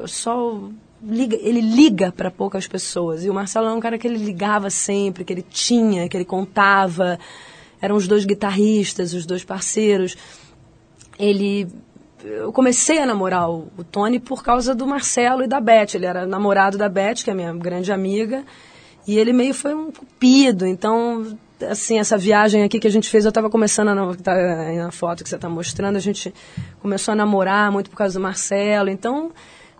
Só 0.06 0.68
liga, 1.00 1.38
ele 1.40 1.60
liga 1.60 2.10
para 2.10 2.32
poucas 2.32 2.66
pessoas. 2.66 3.24
E 3.24 3.30
o 3.30 3.34
Marcelo 3.34 3.68
é 3.68 3.72
um 3.72 3.78
cara 3.78 3.96
que 3.96 4.08
ele 4.08 4.18
ligava 4.18 4.70
sempre, 4.70 5.24
que 5.24 5.32
ele 5.32 5.46
tinha, 5.48 6.08
que 6.08 6.16
ele 6.16 6.24
contava. 6.24 7.16
Eram 7.80 7.94
os 7.94 8.08
dois 8.08 8.24
guitarristas, 8.24 9.14
os 9.14 9.24
dois 9.24 9.44
parceiros. 9.44 10.16
Ele 11.16 11.68
eu 12.24 12.52
comecei 12.52 12.98
a 12.98 13.06
namorar 13.06 13.48
o, 13.48 13.68
Tony 13.88 14.18
por 14.18 14.42
causa 14.42 14.74
do 14.74 14.88
Marcelo 14.88 15.44
e 15.44 15.46
da 15.46 15.60
Beth. 15.60 15.94
Ele 15.94 16.06
era 16.06 16.26
namorado 16.26 16.76
da 16.76 16.88
Beth, 16.88 17.22
que 17.22 17.30
é 17.30 17.34
minha 17.34 17.52
grande 17.52 17.92
amiga, 17.92 18.44
e 19.06 19.16
ele 19.16 19.32
meio 19.32 19.54
foi 19.54 19.72
um 19.72 19.92
cupido. 19.92 20.66
Então, 20.66 21.38
assim, 21.68 21.98
essa 21.98 22.16
viagem 22.16 22.62
aqui 22.62 22.78
que 22.78 22.86
a 22.86 22.90
gente 22.90 23.08
fez, 23.08 23.24
eu 23.24 23.28
estava 23.30 23.48
começando 23.48 23.88
a 23.88 24.14
tá 24.16 24.34
na 24.34 24.90
foto 24.90 25.22
que 25.22 25.28
você 25.28 25.36
está 25.36 25.48
mostrando, 25.48 25.96
a 25.96 26.00
gente 26.00 26.32
começou 26.80 27.12
a 27.12 27.14
namorar 27.14 27.70
muito 27.70 27.90
por 27.90 27.96
causa 27.96 28.18
do 28.18 28.22
Marcelo. 28.22 28.88
Então, 28.88 29.30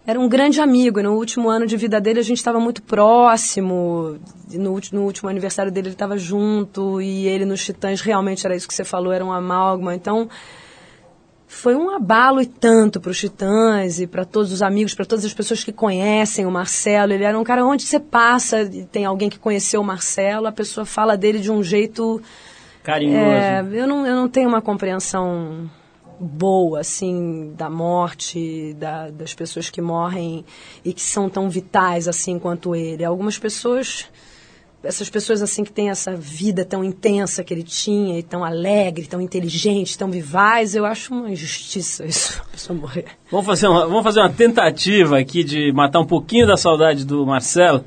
era 0.06 0.20
um 0.20 0.28
grande 0.28 0.60
amigo. 0.60 1.00
E 1.00 1.02
no 1.02 1.14
último 1.14 1.48
ano 1.48 1.66
de 1.66 1.76
vida 1.76 2.00
dele, 2.00 2.20
a 2.20 2.24
gente 2.24 2.38
estava 2.38 2.60
muito 2.60 2.82
próximo. 2.82 4.18
No, 4.52 4.80
no, 4.92 5.02
último 5.02 5.28
aniversário 5.28 5.72
dele, 5.72 5.88
ele 5.88 5.94
estava 5.94 6.18
junto. 6.18 7.00
E 7.00 7.26
ele 7.26 7.44
nos 7.44 7.64
Titãs, 7.64 8.00
realmente 8.00 8.44
era 8.46 8.54
isso 8.54 8.68
que 8.68 8.74
você 8.74 8.84
falou, 8.84 9.12
era 9.12 9.24
um 9.24 9.32
amálgama. 9.32 9.94
Então 9.94 10.28
foi 11.54 11.76
um 11.76 11.88
abalo 11.88 12.42
e 12.42 12.46
tanto 12.46 13.00
para 13.00 13.10
os 13.10 13.18
Titãs 13.18 14.00
e 14.00 14.06
para 14.06 14.24
todos 14.24 14.52
os 14.52 14.60
amigos, 14.60 14.94
para 14.94 15.04
todas 15.04 15.24
as 15.24 15.32
pessoas 15.32 15.62
que 15.62 15.72
conhecem 15.72 16.44
o 16.44 16.50
Marcelo. 16.50 17.12
Ele 17.12 17.24
era 17.24 17.38
um 17.38 17.44
cara 17.44 17.64
onde 17.64 17.84
você 17.84 18.00
passa, 18.00 18.62
e 18.62 18.84
tem 18.84 19.04
alguém 19.04 19.30
que 19.30 19.38
conheceu 19.38 19.80
o 19.80 19.84
Marcelo, 19.84 20.46
a 20.46 20.52
pessoa 20.52 20.84
fala 20.84 21.16
dele 21.16 21.38
de 21.38 21.50
um 21.50 21.62
jeito. 21.62 22.20
Carinhoso. 22.82 23.18
É, 23.18 23.64
eu, 23.72 23.86
não, 23.86 24.06
eu 24.06 24.16
não 24.16 24.28
tenho 24.28 24.48
uma 24.48 24.60
compreensão 24.60 25.70
boa, 26.18 26.80
assim, 26.80 27.52
da 27.56 27.70
morte, 27.70 28.74
da, 28.74 29.10
das 29.10 29.32
pessoas 29.32 29.70
que 29.70 29.80
morrem 29.80 30.44
e 30.84 30.92
que 30.92 31.02
são 31.02 31.28
tão 31.30 31.48
vitais 31.48 32.08
assim 32.08 32.38
quanto 32.38 32.74
ele. 32.74 33.04
Algumas 33.04 33.38
pessoas 33.38 34.08
essas 34.84 35.08
pessoas 35.08 35.42
assim 35.42 35.64
que 35.64 35.72
têm 35.72 35.90
essa 35.90 36.14
vida 36.14 36.64
tão 36.64 36.84
intensa 36.84 37.42
que 37.42 37.52
ele 37.52 37.62
tinha, 37.62 38.18
e 38.18 38.22
tão 38.22 38.44
alegre, 38.44 39.06
tão 39.06 39.20
inteligente, 39.20 39.96
tão 39.98 40.10
vivaz, 40.10 40.74
eu 40.74 40.84
acho 40.84 41.14
uma 41.14 41.30
injustiça 41.30 42.04
isso, 42.04 42.42
a 42.42 42.50
pessoa 42.50 42.78
morrer. 42.78 43.06
Vamos 43.30 43.46
fazer, 43.46 43.66
uma, 43.66 43.86
vamos 43.86 44.02
fazer 44.02 44.20
uma 44.20 44.30
tentativa 44.30 45.18
aqui 45.18 45.42
de 45.42 45.72
matar 45.72 46.00
um 46.00 46.06
pouquinho 46.06 46.46
da 46.46 46.56
saudade 46.56 47.04
do 47.04 47.24
Marcelo, 47.26 47.84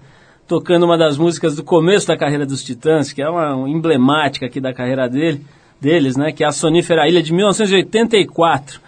tocando 0.48 0.84
uma 0.84 0.98
das 0.98 1.18
músicas 1.18 1.56
do 1.56 1.64
começo 1.64 2.08
da 2.08 2.18
carreira 2.18 2.46
dos 2.46 2.64
Titãs, 2.64 3.14
que 3.14 3.22
é 3.22 3.30
uma, 3.30 3.70
emblemática 3.70 4.46
aqui 4.46 4.60
da 4.60 4.74
carreira 4.74 5.08
dele, 5.08 5.46
deles, 5.80 6.18
né, 6.18 6.32
que 6.32 6.44
é 6.44 6.48
a 6.48 6.52
Sonífera 6.52 7.08
Ilha 7.08 7.22
de 7.22 7.34
1984. 7.34 8.82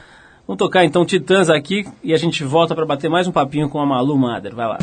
Vamos 0.48 0.58
tocar 0.58 0.84
então 0.84 1.06
Titãs 1.06 1.50
aqui 1.50 1.86
e 2.04 2.14
a 2.14 2.18
gente 2.18 2.44
volta 2.44 2.74
para 2.74 2.86
bater 2.86 3.10
mais 3.10 3.28
um 3.28 3.32
papinho 3.32 3.70
com 3.70 3.80
a 3.80 3.86
Malu 3.86 4.18
Mader. 4.18 4.56
Vai 4.56 4.68
lá. 4.68 4.80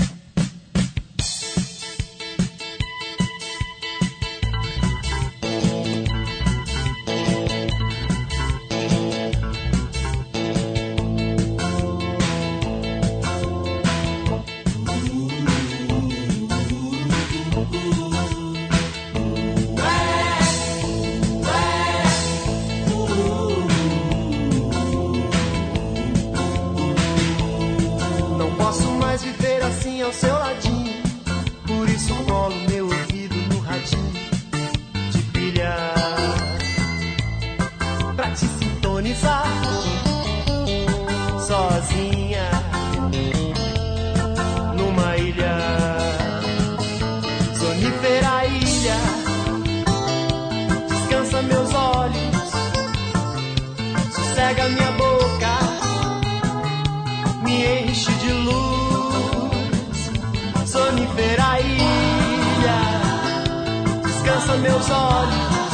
Meus 64.86 64.90
olhos, 64.90 65.72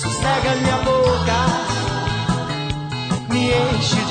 sossega 0.00 0.54
minha 0.56 0.78
boca, 0.78 1.38
me 3.28 3.52
enche 3.52 4.03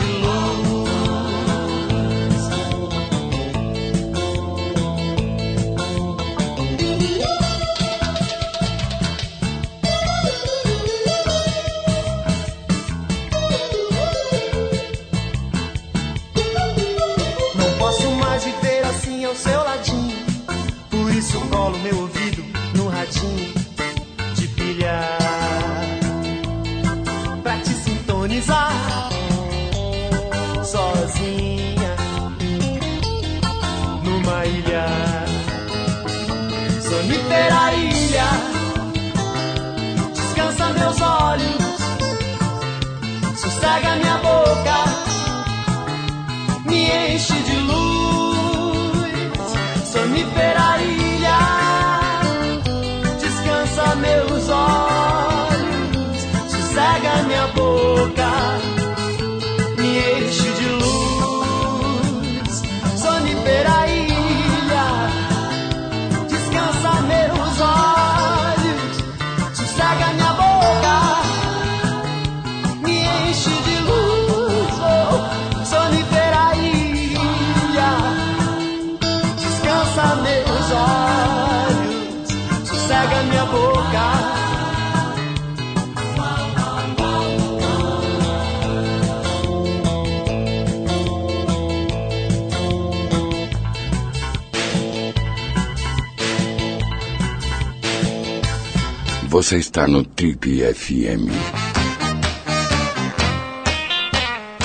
Você 99.54 99.60
está 99.60 99.88
no 99.88 100.04
Trip 100.04 100.64
FM. 100.74 101.30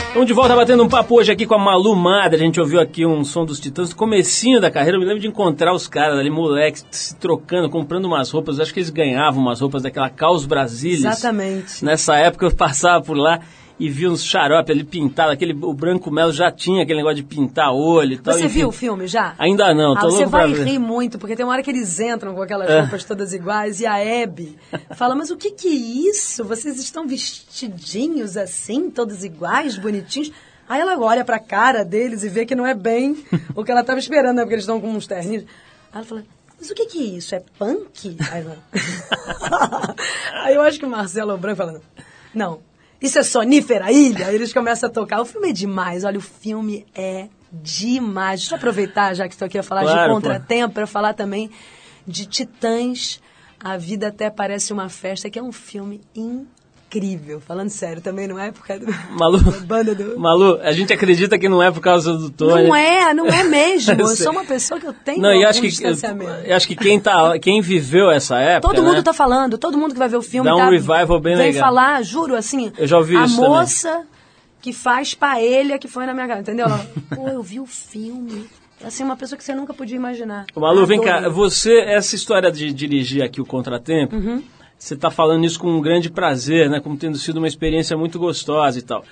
Estamos 0.07 0.27
de 0.27 0.33
volta 0.33 0.57
batendo 0.57 0.83
um 0.83 0.89
papo 0.89 1.17
hoje 1.17 1.31
aqui 1.31 1.45
com 1.45 1.57
a 1.57 1.59
Malu 1.59 1.95
Madre. 1.95 2.37
A 2.37 2.39
gente 2.39 2.59
ouviu 2.59 2.81
aqui 2.81 3.05
um 3.05 3.23
som 3.23 3.45
dos 3.45 3.61
Titãs 3.61 3.91
do 3.91 3.97
comecinho 3.97 4.63
da 4.63 4.71
carreira. 4.71 4.97
Eu 4.97 5.01
me 5.01 5.07
lembro 5.07 5.21
de 5.21 5.29
encontrar 5.29 5.75
os 5.75 5.87
caras 5.87 6.19
ali, 6.19 6.31
moleques, 6.31 6.87
se 6.91 7.15
trocando, 7.17 7.69
comprando 7.69 8.07
umas 8.07 8.31
roupas. 8.31 8.59
Acho 8.59 8.73
que 8.73 8.81
eles 8.81 8.89
ganhavam 8.89 9.43
umas 9.43 9.61
roupas 9.61 9.83
daquela 9.83 10.09
Caos 10.09 10.47
Brasília. 10.47 11.11
Exatamente. 11.11 11.85
Nessa 11.85 12.17
época 12.17 12.47
eu 12.47 12.51
passava 12.51 13.05
por 13.05 13.15
lá 13.15 13.41
e 13.81 13.89
vi 13.89 14.09
uns 14.09 14.25
xarope 14.25 14.73
ali 14.73 14.83
pintado. 14.85 15.31
Aquele, 15.31 15.53
o 15.53 15.73
Branco 15.73 16.11
Melo 16.11 16.33
já 16.33 16.51
tinha 16.51 16.83
aquele 16.83 16.99
negócio 16.99 17.17
de 17.17 17.23
pintar 17.23 17.73
olho 17.73 18.15
e 18.15 18.19
tal. 18.19 18.35
Você 18.35 18.47
enfim. 18.47 18.59
viu 18.59 18.69
o 18.69 18.73
filme 18.73 19.07
já? 19.07 19.35
Ainda 19.39 19.73
não, 19.75 19.97
Ah, 19.97 20.01
tô 20.01 20.11
você 20.11 20.27
pra 20.27 20.47
vai 20.47 20.53
rir 20.53 20.79
muito, 20.79 21.19
porque 21.19 21.37
tem 21.37 21.45
uma 21.47 21.53
hora 21.53 21.63
que 21.63 21.71
eles 21.71 21.99
entram 22.01 22.35
com 22.35 22.43
aquelas 22.43 22.69
É. 22.69 22.81
roupas 22.81 23.05
todas 23.05 23.33
iguais 23.33 23.81
e 23.81 23.87
a 23.87 23.95
Abby 24.23 24.59
fala, 24.97 25.15
mas 25.15 25.31
o 25.31 25.37
que 25.37 25.53
que 25.53 25.69
é 25.69 26.09
isso? 26.11 26.45
Vocês 26.45 26.79
estão 26.79 27.07
vestidinhos 27.07 28.37
assim, 28.37 28.91
todos 28.91 29.25
iguais, 29.25 29.79
bonitinhos? 29.79 30.33
Aí 30.69 30.81
ela 30.81 30.99
olha 30.99 31.25
pra 31.25 31.39
cara 31.39 31.85
deles 31.85 32.25
e 32.25 32.29
vê 32.29 32.45
que 32.45 32.55
não 32.55 32.67
é 32.67 32.75
bem 32.75 33.17
o 33.55 33.65
que 33.65 33.71
ela 33.71 33.81
estava 33.81 33.99
esperando, 33.99 34.37
né? 34.37 34.43
Porque 34.43 34.55
eles 34.55 34.65
estão 34.65 34.81
com 34.81 34.91
uns 34.91 35.07
terninhos. 35.07 35.45
Aí 35.91 36.01
ela 36.01 36.05
fala, 36.05 36.25
mas 36.61 36.71
o 36.71 36.75
que 36.75 36.85
que 36.87 36.99
é 36.99 37.17
isso? 37.17 37.35
É 37.35 37.43
punk? 37.59 38.17
Aí, 38.31 38.45
eu 40.55 40.61
acho 40.63 40.79
que 40.79 40.85
o 40.85 40.91
Marcelo 40.91 41.39
Branco 41.39 41.57
fala, 41.57 41.81
não, 42.35 42.59
isso 43.01 43.19
é 43.19 43.23
sonífera 43.23 43.93
ilha? 43.93 44.33
Eles 44.33 44.53
começam 44.53 44.89
a 44.89 44.93
tocar. 44.93 45.21
O 45.21 45.25
filme 45.25 45.51
é 45.51 45.53
demais, 45.53 46.05
olha, 46.05 46.19
o 46.19 46.23
filme 46.23 46.87
é 46.95 47.29
demais. 47.53 48.41
Deixa 48.41 48.55
eu 48.55 48.59
aproveitar, 48.59 49.15
já 49.15 49.29
que 49.29 49.35
estou 49.35 49.47
aqui 49.47 49.59
a 49.59 49.63
falar 49.63 49.83
Claro, 49.83 50.09
de 50.09 50.15
contratempo, 50.15 50.75
para 50.75 50.87
falar 50.87 51.15
também 51.15 51.51
de 52.07 52.27
Titãs. 52.27 53.21
A 53.61 53.77
Vida 53.77 54.07
Até 54.07 54.31
Parece 54.31 54.73
Uma 54.73 54.89
Festa, 54.89 55.29
que 55.29 55.37
é 55.37 55.43
um 55.43 55.51
filme 55.51 56.01
incrível. 56.15 56.58
Falando 57.47 57.69
sério, 57.69 58.01
também 58.01 58.27
não 58.27 58.39
é 58.39 58.51
por 58.51 58.67
causa 58.67 58.87
do, 58.87 58.93
Malu, 59.13 59.39
da 59.43 59.51
banda 59.61 59.95
do... 59.95 60.19
Malu, 60.19 60.59
a 60.63 60.73
gente 60.73 60.93
acredita 60.93 61.39
que 61.39 61.49
não 61.49 61.63
é 61.63 61.71
por 61.71 61.81
causa 61.81 62.15
do 62.15 62.31
Tony. 62.31 62.67
Não 62.67 62.75
é, 62.75 63.13
não 63.13 63.27
é 63.27 63.45
mesmo. 63.45 63.93
Eu 63.99 63.99
Eu 64.09 64.17
sou 64.17 64.33
uma 64.33 64.45
pessoa 64.45 64.81
que 64.81 64.87
eu 64.87 64.93
tenho 64.95 65.21
Não, 65.21 65.31
e 65.31 65.35
algum 65.37 65.49
acho 65.49 65.61
que, 65.61 65.67
eu, 65.67 65.71
distanciamento. 65.71 66.31
eu 66.47 66.57
acho 66.57 66.67
que 66.67 66.75
quem, 66.77 66.99
tá, 66.99 67.39
quem 67.39 67.61
viveu 67.61 68.11
essa 68.11 68.39
época. 68.39 68.73
Todo 68.75 68.83
mundo 68.83 68.97
né? 68.97 69.03
tá 69.03 69.13
falando, 69.13 69.59
todo 69.59 69.77
mundo 69.77 69.93
que 69.93 69.99
vai 69.99 70.09
ver 70.09 70.17
o 70.17 70.23
filme 70.23 70.49
Dá 70.49 70.55
um 70.57 70.59
tá, 70.59 70.71
revival 70.71 71.21
bem 71.21 71.37
vem 71.37 71.47
legal. 71.49 71.63
falar, 71.63 72.03
juro, 72.03 72.35
assim, 72.35 72.73
Eu 72.79 72.87
já 72.87 72.97
ouvi 72.97 73.17
a 73.17 73.25
isso 73.25 73.37
também. 73.37 73.51
moça 73.51 74.07
que 74.63 74.73
faz 74.73 75.13
paella 75.15 75.79
que 75.79 75.89
foi 75.89 76.07
na 76.07 76.15
minha 76.15 76.27
casa, 76.27 76.41
entendeu? 76.41 76.67
Pô, 77.15 77.29
eu 77.29 77.43
vi 77.43 77.61
o 77.61 77.67
filme. 77.67 78.47
Assim, 78.85 79.03
uma 79.05 79.17
pessoa 79.17 79.37
que 79.37 79.45
você 79.45 79.55
nunca 79.55 79.75
podia 79.75 79.97
imaginar. 79.97 80.47
Malu, 80.57 80.87
vem 80.87 81.01
cá, 81.01 81.29
você, 81.29 81.81
essa 81.81 82.15
história 82.15 82.51
de 82.51 82.73
dirigir 82.73 83.23
aqui 83.23 83.41
o 83.41 83.45
Contratempo, 83.47 84.15
Uhum. 84.17 84.43
Você 84.79 84.95
está 84.95 85.11
falando 85.11 85.45
isso 85.45 85.59
com 85.59 85.69
um 85.71 85.81
grande 85.81 86.09
prazer, 86.11 86.71
né? 86.71 86.81
Como 86.81 86.97
tendo 86.97 87.19
sido 87.19 87.39
uma 87.39 87.49
experiência 87.49 87.97
muito 87.97 88.19
gostosa 88.19 88.79
e 88.79 88.83
tal. 88.83 89.05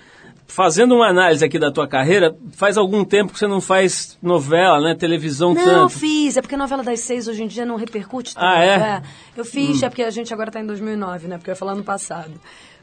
Fazendo 0.48 0.94
uma 0.94 1.08
análise 1.08 1.44
aqui 1.44 1.58
da 1.58 1.72
tua 1.72 1.88
carreira, 1.88 2.36
faz 2.52 2.76
algum 2.78 3.04
tempo 3.04 3.32
que 3.32 3.38
você 3.38 3.48
não 3.48 3.60
faz 3.60 4.16
novela, 4.22 4.80
né? 4.80 4.94
Televisão 4.94 5.52
Não, 5.52 5.64
tanto. 5.64 5.88
fiz. 5.98 6.36
É 6.36 6.40
porque 6.40 6.54
a 6.54 6.58
novela 6.58 6.84
das 6.84 7.00
seis 7.00 7.26
hoje 7.26 7.42
em 7.42 7.48
dia 7.48 7.66
não 7.66 7.74
repercute 7.74 8.32
tanto. 8.32 8.46
Ah, 8.46 8.62
é? 8.64 9.02
Eu 9.36 9.44
fiz, 9.44 9.82
é 9.82 9.88
porque 9.88 10.04
a 10.04 10.10
gente 10.10 10.32
agora 10.32 10.48
está 10.50 10.60
em 10.60 10.66
2009, 10.66 11.26
né? 11.26 11.36
Porque 11.36 11.50
eu 11.50 11.52
ia 11.52 11.56
falar 11.56 11.72
ano 11.72 11.82
passado. 11.82 12.30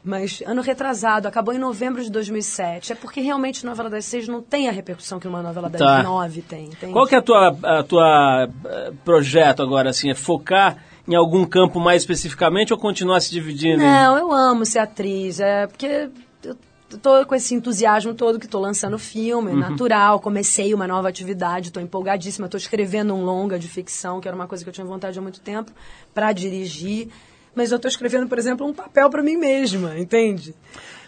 Mas 0.04 0.42
ano 0.46 0.60
retrasado, 0.60 1.26
acabou 1.26 1.54
em 1.54 1.58
novembro 1.58 2.04
de 2.04 2.10
2007. 2.10 2.92
É 2.92 2.94
porque 2.94 3.22
realmente 3.22 3.64
novela 3.64 3.88
das 3.88 4.04
seis 4.04 4.28
não 4.28 4.42
tem 4.42 4.68
a 4.68 4.72
repercussão 4.72 5.18
que 5.18 5.26
uma 5.26 5.42
novela 5.42 5.70
das 5.70 5.80
Tá. 5.80 6.02
nove 6.02 6.42
tem. 6.42 6.66
entende? 6.66 6.92
Qual 6.92 7.06
que 7.06 7.14
é 7.14 7.18
a 7.18 7.22
tua, 7.22 7.56
a 7.62 7.82
tua 7.82 8.46
eh, 8.66 8.92
projeto 9.02 9.62
agora, 9.62 9.88
assim? 9.88 10.10
É 10.10 10.14
focar 10.14 10.76
em 11.06 11.14
algum 11.14 11.44
campo 11.44 11.78
mais 11.80 12.02
especificamente 12.02 12.72
ou 12.72 12.78
continuar 12.78 13.20
se 13.20 13.30
dividindo? 13.30 13.82
Não, 13.82 14.16
eu 14.16 14.32
amo 14.32 14.64
ser 14.64 14.78
atriz. 14.80 15.38
É 15.40 15.66
porque 15.66 16.08
eu 16.42 16.56
tô 17.02 17.26
com 17.26 17.34
esse 17.34 17.54
entusiasmo 17.54 18.14
todo 18.14 18.38
que 18.38 18.46
tô 18.48 18.58
lançando 18.60 18.98
filme, 18.98 19.50
Uhum. 19.52 19.58
natural. 19.58 20.20
Comecei 20.20 20.72
uma 20.72 20.86
nova 20.86 21.08
atividade, 21.08 21.70
tô 21.72 21.80
empolgadíssima. 21.80 22.48
Tô 22.48 22.56
escrevendo 22.56 23.14
um 23.14 23.24
longa 23.24 23.58
de 23.58 23.68
ficção, 23.68 24.20
que 24.20 24.28
era 24.28 24.34
uma 24.36 24.46
coisa 24.46 24.64
que 24.64 24.70
eu 24.70 24.74
tinha 24.74 24.86
vontade 24.86 25.18
há 25.18 25.22
muito 25.22 25.40
tempo, 25.40 25.72
para 26.14 26.32
dirigir. 26.32 27.08
Mas 27.54 27.70
eu 27.70 27.78
tô 27.78 27.86
escrevendo, 27.86 28.26
por 28.26 28.36
exemplo, 28.38 28.66
um 28.66 28.72
papel 28.74 29.08
para 29.10 29.22
mim 29.22 29.36
mesma, 29.36 29.96
entende? 29.98 30.54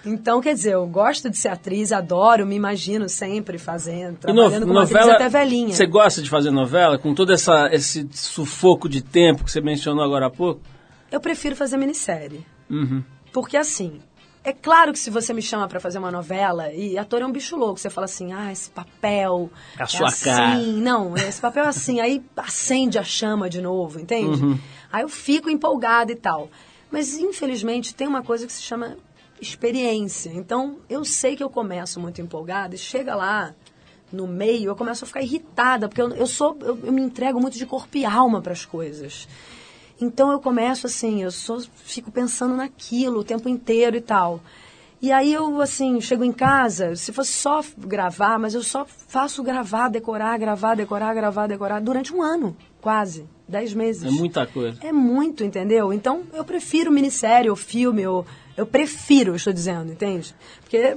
Então, 0.07 0.41
quer 0.41 0.55
dizer, 0.55 0.75
eu 0.75 0.87
gosto 0.87 1.29
de 1.29 1.37
ser 1.37 1.49
atriz, 1.49 1.91
adoro, 1.93 2.47
me 2.47 2.55
imagino 2.55 3.09
sempre 3.09 3.59
fazendo, 3.59 4.19
E 4.25 4.33
no- 4.33 4.35
trabalhando 4.43 4.67
como 4.67 4.79
atriz 4.79 5.09
até 5.09 5.29
velhinha. 5.29 5.75
Você 5.75 5.87
gosta 5.87 6.23
de 6.23 6.31
fazer 6.31 6.51
novela 6.51 6.99
com 6.99 7.15
todo 7.15 7.33
essa, 7.33 7.69
esse 7.73 8.09
sufoco 8.13 8.89
de 8.89 9.03
tempo 9.03 9.45
que 9.45 9.51
você 9.51 9.61
mencionou 9.61 10.05
agora 10.05 10.27
há 10.27 10.31
pouco? 10.31 10.61
Eu 11.11 11.21
prefiro 11.21 11.57
fazer 11.57 11.77
minissérie. 11.77 12.47
Uhum. 12.71 13.03
Porque 13.33 13.57
assim, 13.57 14.01
é 14.45 14.53
claro 14.53 14.93
que 14.93 14.99
se 14.99 15.11
você 15.11 15.33
me 15.35 15.43
chama 15.43 15.67
pra 15.67 15.81
fazer 15.81 15.99
uma 15.99 16.11
novela, 16.11 16.73
e 16.73 16.97
ator 16.97 17.21
é 17.23 17.27
um 17.27 17.33
bicho 17.33 17.57
louco, 17.57 17.79
você 17.81 17.91
fala 17.91 18.05
assim, 18.05 18.33
ah, 18.33 18.53
esse 18.53 18.71
papel. 18.71 19.51
É 19.79 19.83
a 19.83 19.87
sua 19.87 20.07
assim. 20.09 20.25
cara. 20.25 20.57
Não, 20.57 21.17
esse 21.17 21.41
papel 21.41 21.65
é 21.65 21.69
assim, 21.69 22.01
aí 22.01 22.23
acende 22.37 22.99
a 22.99 23.03
chama 23.03 23.51
de 23.51 23.61
novo, 23.61 23.99
entende? 24.01 24.43
Uhum. 24.43 24.59
Aí 24.93 25.03
eu 25.03 25.09
fico 25.09 25.51
empolgada 25.51 26.13
e 26.13 26.17
tal. 26.17 26.49
Mas 26.91 27.19
infelizmente 27.19 27.93
tem 27.95 28.07
uma 28.07 28.23
coisa 28.23 28.47
que 28.47 28.53
se 28.53 28.63
chama 28.63 28.97
experiência. 29.41 30.31
Então 30.31 30.79
eu 30.89 31.05
sei 31.05 31.37
que 31.37 31.43
eu 31.43 31.51
começo 31.51 32.01
muito 32.01 32.21
empolgada 32.21 32.75
e 32.75 32.79
chega 32.79 33.15
lá 33.15 33.55
no 34.13 34.27
meio, 34.27 34.71
eu 34.71 34.77
começo 34.77 35.05
a 35.05 35.07
ficar 35.07 35.23
irritada, 35.23 35.89
porque 35.89 36.01
eu, 36.01 36.11
eu 36.11 36.27
sou, 36.27 36.57
eu, 36.61 36.79
eu 36.85 36.93
me 36.93 37.03
entrego 37.03 37.41
muito 37.41 37.59
de 37.59 37.67
corpo 37.67 37.97
e 37.97 38.05
alma 38.05 38.41
para 38.41 38.53
as 38.53 38.65
coisas. 38.65 39.29
Então 40.01 40.31
eu 40.31 40.41
começo 40.41 40.87
assim, 40.87 41.23
eu 41.23 41.31
só 41.31 41.59
fico 41.75 42.11
pensando 42.11 42.55
naquilo 42.55 43.21
o 43.21 43.25
tempo 43.25 43.49
inteiro 43.49 43.97
e 43.97 44.01
tal. 44.01 44.41
E 45.01 45.13
aí 45.13 45.33
eu, 45.33 45.61
assim, 45.61 46.01
chego 46.01 46.25
em 46.25 46.33
casa, 46.33 46.97
se 46.97 47.13
fosse 47.13 47.33
só 47.33 47.63
gravar, 47.77 48.39
mas 48.39 48.55
eu 48.55 48.63
só 48.63 48.87
faço 48.87 49.43
gravar, 49.43 49.89
decorar, 49.89 50.39
gravar, 50.39 50.75
decorar, 50.75 51.15
gravar, 51.15 51.47
decorar, 51.47 51.81
durante 51.81 52.15
um 52.15 52.23
ano, 52.23 52.57
quase, 52.81 53.27
dez 53.47 53.75
meses. 53.75 54.05
É 54.05 54.11
muita 54.11 54.47
coisa. 54.47 54.79
É 54.83 54.93
muito, 54.93 55.45
entendeu? 55.45 55.93
Então 55.93 56.23
eu 56.33 56.45
prefiro 56.45 56.91
minissérie 56.91 57.51
ou 57.51 57.57
filme, 57.57 58.03
eu, 58.03 58.25
eu 58.57 58.67
prefiro, 58.67 59.33
eu 59.33 59.37
estou 59.37 59.53
dizendo, 59.53 59.93
entende? 59.93 60.35
Porque, 60.63 60.97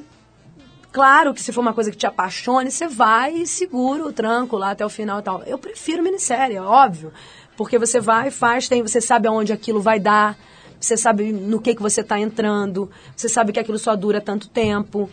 claro 0.91 1.33
que 1.33 1.41
se 1.41 1.51
for 1.51 1.61
uma 1.61 1.73
coisa 1.73 1.91
que 1.91 1.97
te 1.97 2.07
apaixone, 2.07 2.71
você 2.71 2.87
vai 2.87 3.33
e 3.33 3.47
segura 3.47 4.05
o 4.05 4.13
tranco 4.13 4.57
lá 4.57 4.71
até 4.71 4.85
o 4.85 4.89
final 4.89 5.19
e 5.19 5.23
tal. 5.23 5.43
Eu 5.43 5.57
prefiro 5.57 6.01
minissérie, 6.01 6.55
é 6.55 6.61
óbvio. 6.61 7.11
Porque 7.57 7.77
você 7.77 7.99
vai, 7.99 8.31
faz, 8.31 8.69
tem, 8.69 8.81
você 8.81 9.01
sabe 9.01 9.27
aonde 9.27 9.51
aquilo 9.51 9.81
vai 9.81 9.99
dar, 9.99 10.37
você 10.79 10.95
sabe 10.95 11.33
no 11.33 11.59
que, 11.59 11.75
que 11.75 11.81
você 11.81 11.99
está 11.99 12.17
entrando, 12.17 12.89
você 13.13 13.27
sabe 13.27 13.51
que 13.51 13.59
aquilo 13.59 13.77
só 13.77 13.95
dura 13.95 14.21
tanto 14.21 14.47
tempo. 14.47 15.09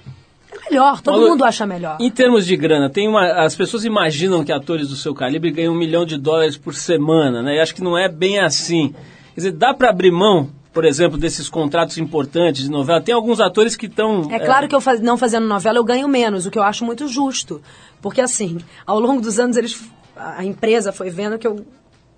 É 0.52 0.70
melhor, 0.70 1.02
todo 1.02 1.16
Malu, 1.16 1.30
mundo 1.30 1.44
acha 1.44 1.66
melhor. 1.66 1.98
Em 2.00 2.10
termos 2.10 2.46
de 2.46 2.56
grana, 2.56 2.88
tem 2.88 3.08
uma, 3.08 3.44
as 3.44 3.56
pessoas 3.56 3.84
imaginam 3.84 4.44
que 4.44 4.52
atores 4.52 4.88
do 4.88 4.94
seu 4.94 5.12
calibre 5.12 5.50
ganham 5.50 5.74
um 5.74 5.76
milhão 5.76 6.06
de 6.06 6.16
dólares 6.16 6.56
por 6.56 6.74
semana, 6.74 7.42
né? 7.42 7.56
E 7.56 7.60
acho 7.60 7.74
que 7.74 7.82
não 7.82 7.98
é 7.98 8.08
bem 8.08 8.38
assim. 8.38 8.94
Quer 9.34 9.40
dizer, 9.40 9.52
dá 9.52 9.74
para 9.74 9.90
abrir 9.90 10.12
mão, 10.12 10.48
por 10.76 10.84
exemplo, 10.84 11.16
desses 11.16 11.48
contratos 11.48 11.96
importantes 11.96 12.64
de 12.64 12.70
novela? 12.70 13.00
Tem 13.00 13.14
alguns 13.14 13.40
atores 13.40 13.74
que 13.74 13.86
estão... 13.86 14.28
É 14.30 14.38
claro 14.38 14.68
que 14.68 14.74
eu 14.74 14.80
faz- 14.80 15.00
não 15.00 15.16
fazendo 15.16 15.46
novela 15.46 15.78
eu 15.78 15.84
ganho 15.84 16.06
menos, 16.06 16.44
o 16.44 16.50
que 16.50 16.58
eu 16.58 16.62
acho 16.62 16.84
muito 16.84 17.08
justo. 17.08 17.62
Porque 18.02 18.20
assim, 18.20 18.58
ao 18.86 19.00
longo 19.00 19.22
dos 19.22 19.38
anos 19.38 19.56
eles 19.56 19.82
a 20.14 20.44
empresa 20.44 20.92
foi 20.92 21.08
vendo 21.08 21.38
que 21.38 21.46
eu 21.46 21.66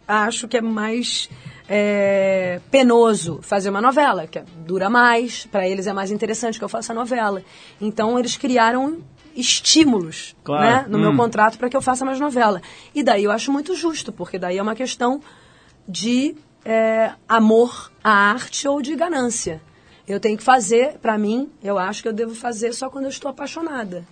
acho 0.08 0.48
que 0.48 0.56
é 0.56 0.60
mais 0.60 1.30
é, 1.68 2.60
penoso 2.68 3.38
fazer 3.42 3.70
uma 3.70 3.80
novela, 3.80 4.26
que 4.26 4.40
dura 4.66 4.90
mais, 4.90 5.46
para 5.46 5.68
eles 5.68 5.86
é 5.86 5.92
mais 5.92 6.10
interessante 6.10 6.58
que 6.58 6.64
eu 6.64 6.68
faça 6.68 6.92
a 6.92 6.96
novela. 6.96 7.42
Então 7.80 8.18
eles 8.18 8.36
criaram 8.36 8.98
estímulos 9.36 10.34
Claro. 10.42 10.64
né, 10.64 10.86
no 10.88 10.98
meu 10.98 11.10
Hum. 11.12 11.16
contrato 11.16 11.58
para 11.58 11.68
que 11.70 11.76
eu 11.76 11.82
faça 11.82 12.04
mais 12.04 12.18
novela. 12.18 12.60
E 12.92 13.04
daí 13.04 13.22
eu 13.22 13.30
acho 13.30 13.52
muito 13.52 13.76
justo, 13.76 14.10
porque 14.12 14.36
daí 14.36 14.58
é 14.58 14.62
uma 14.62 14.74
questão 14.74 15.20
de 15.88 16.34
é, 16.64 17.12
amor 17.28 17.90
à 18.02 18.30
arte 18.32 18.66
ou 18.66 18.82
de 18.82 18.94
ganância. 18.94 19.60
Eu 20.06 20.18
tenho 20.18 20.38
que 20.38 20.42
fazer, 20.44 20.98
para 20.98 21.18
mim, 21.18 21.50
eu 21.62 21.78
acho 21.78 22.02
que 22.02 22.08
eu 22.08 22.12
devo 22.12 22.34
fazer 22.34 22.72
só 22.72 22.88
quando 22.88 23.04
eu 23.04 23.10
estou 23.10 23.30
apaixonada. 23.30 24.06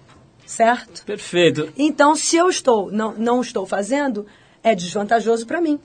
Certo? 0.45 1.05
Perfeito. 1.05 1.73
Então, 1.77 2.15
se 2.15 2.37
eu 2.37 2.49
estou 2.49 2.91
não, 2.93 3.15
não 3.15 3.41
estou 3.41 3.67
fazendo, 3.67 4.27
é 4.63 4.75
desvantajoso 4.75 5.47
para 5.47 5.61
mim. 5.61 5.81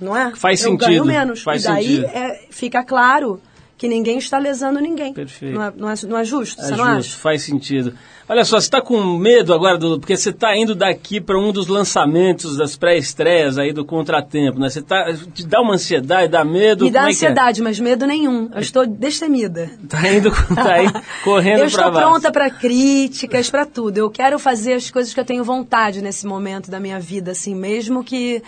Não 0.00 0.16
é? 0.16 0.34
Faz 0.36 0.62
eu 0.62 0.70
sentido, 0.70 0.88
ganho 0.88 1.04
menos. 1.04 1.42
faz 1.42 1.64
e 1.64 1.66
daí 1.66 1.86
sentido. 1.96 2.06
é, 2.06 2.46
fica 2.50 2.84
claro 2.84 3.40
que 3.80 3.88
ninguém 3.88 4.18
está 4.18 4.36
lesando 4.36 4.78
ninguém. 4.78 5.14
Perfeito. 5.14 5.54
Não 5.54 5.62
é, 5.64 5.72
não 5.74 5.90
é, 5.90 5.94
não 6.06 6.18
é 6.18 6.22
justo? 6.22 6.60
É 6.60 6.64
Você 6.66 6.76
não 6.76 6.96
justo, 6.96 7.12
acha? 7.12 7.16
faz 7.16 7.42
sentido. 7.42 7.94
Olha 8.28 8.44
só, 8.44 8.60
você 8.60 8.66
está 8.66 8.82
com 8.82 9.02
medo 9.16 9.54
agora, 9.54 9.78
do, 9.78 9.98
porque 9.98 10.18
você 10.18 10.28
está 10.28 10.54
indo 10.54 10.74
daqui 10.74 11.18
para 11.18 11.38
um 11.38 11.50
dos 11.50 11.66
lançamentos 11.66 12.58
das 12.58 12.76
pré-estreias 12.76 13.56
aí 13.56 13.72
do 13.72 13.82
Contratempo, 13.82 14.60
né? 14.60 14.68
Você 14.68 14.82
tá, 14.82 15.10
te 15.32 15.46
dá 15.46 15.62
uma 15.62 15.76
ansiedade, 15.76 16.28
dá 16.28 16.44
medo? 16.44 16.84
Me 16.84 16.90
dá 16.90 17.04
é 17.04 17.06
é? 17.06 17.08
ansiedade, 17.08 17.62
mas 17.62 17.80
medo 17.80 18.06
nenhum. 18.06 18.50
Eu 18.54 18.60
estou 18.60 18.86
destemida. 18.86 19.70
Tá 19.88 20.06
indo, 20.12 20.30
tá 20.54 20.82
indo 20.84 21.00
correndo 21.24 21.60
eu 21.60 21.60
para 21.60 21.66
estou 21.68 21.90
baixo. 21.90 22.06
pronta 22.06 22.30
para 22.30 22.50
críticas, 22.50 23.48
para 23.48 23.64
tudo. 23.64 23.96
Eu 23.96 24.10
quero 24.10 24.38
fazer 24.38 24.74
as 24.74 24.90
coisas 24.90 25.14
que 25.14 25.20
eu 25.20 25.24
tenho 25.24 25.42
vontade 25.42 26.02
nesse 26.02 26.26
momento 26.26 26.70
da 26.70 26.78
minha 26.78 27.00
vida, 27.00 27.30
assim, 27.30 27.54
mesmo 27.54 28.04
que 28.04 28.42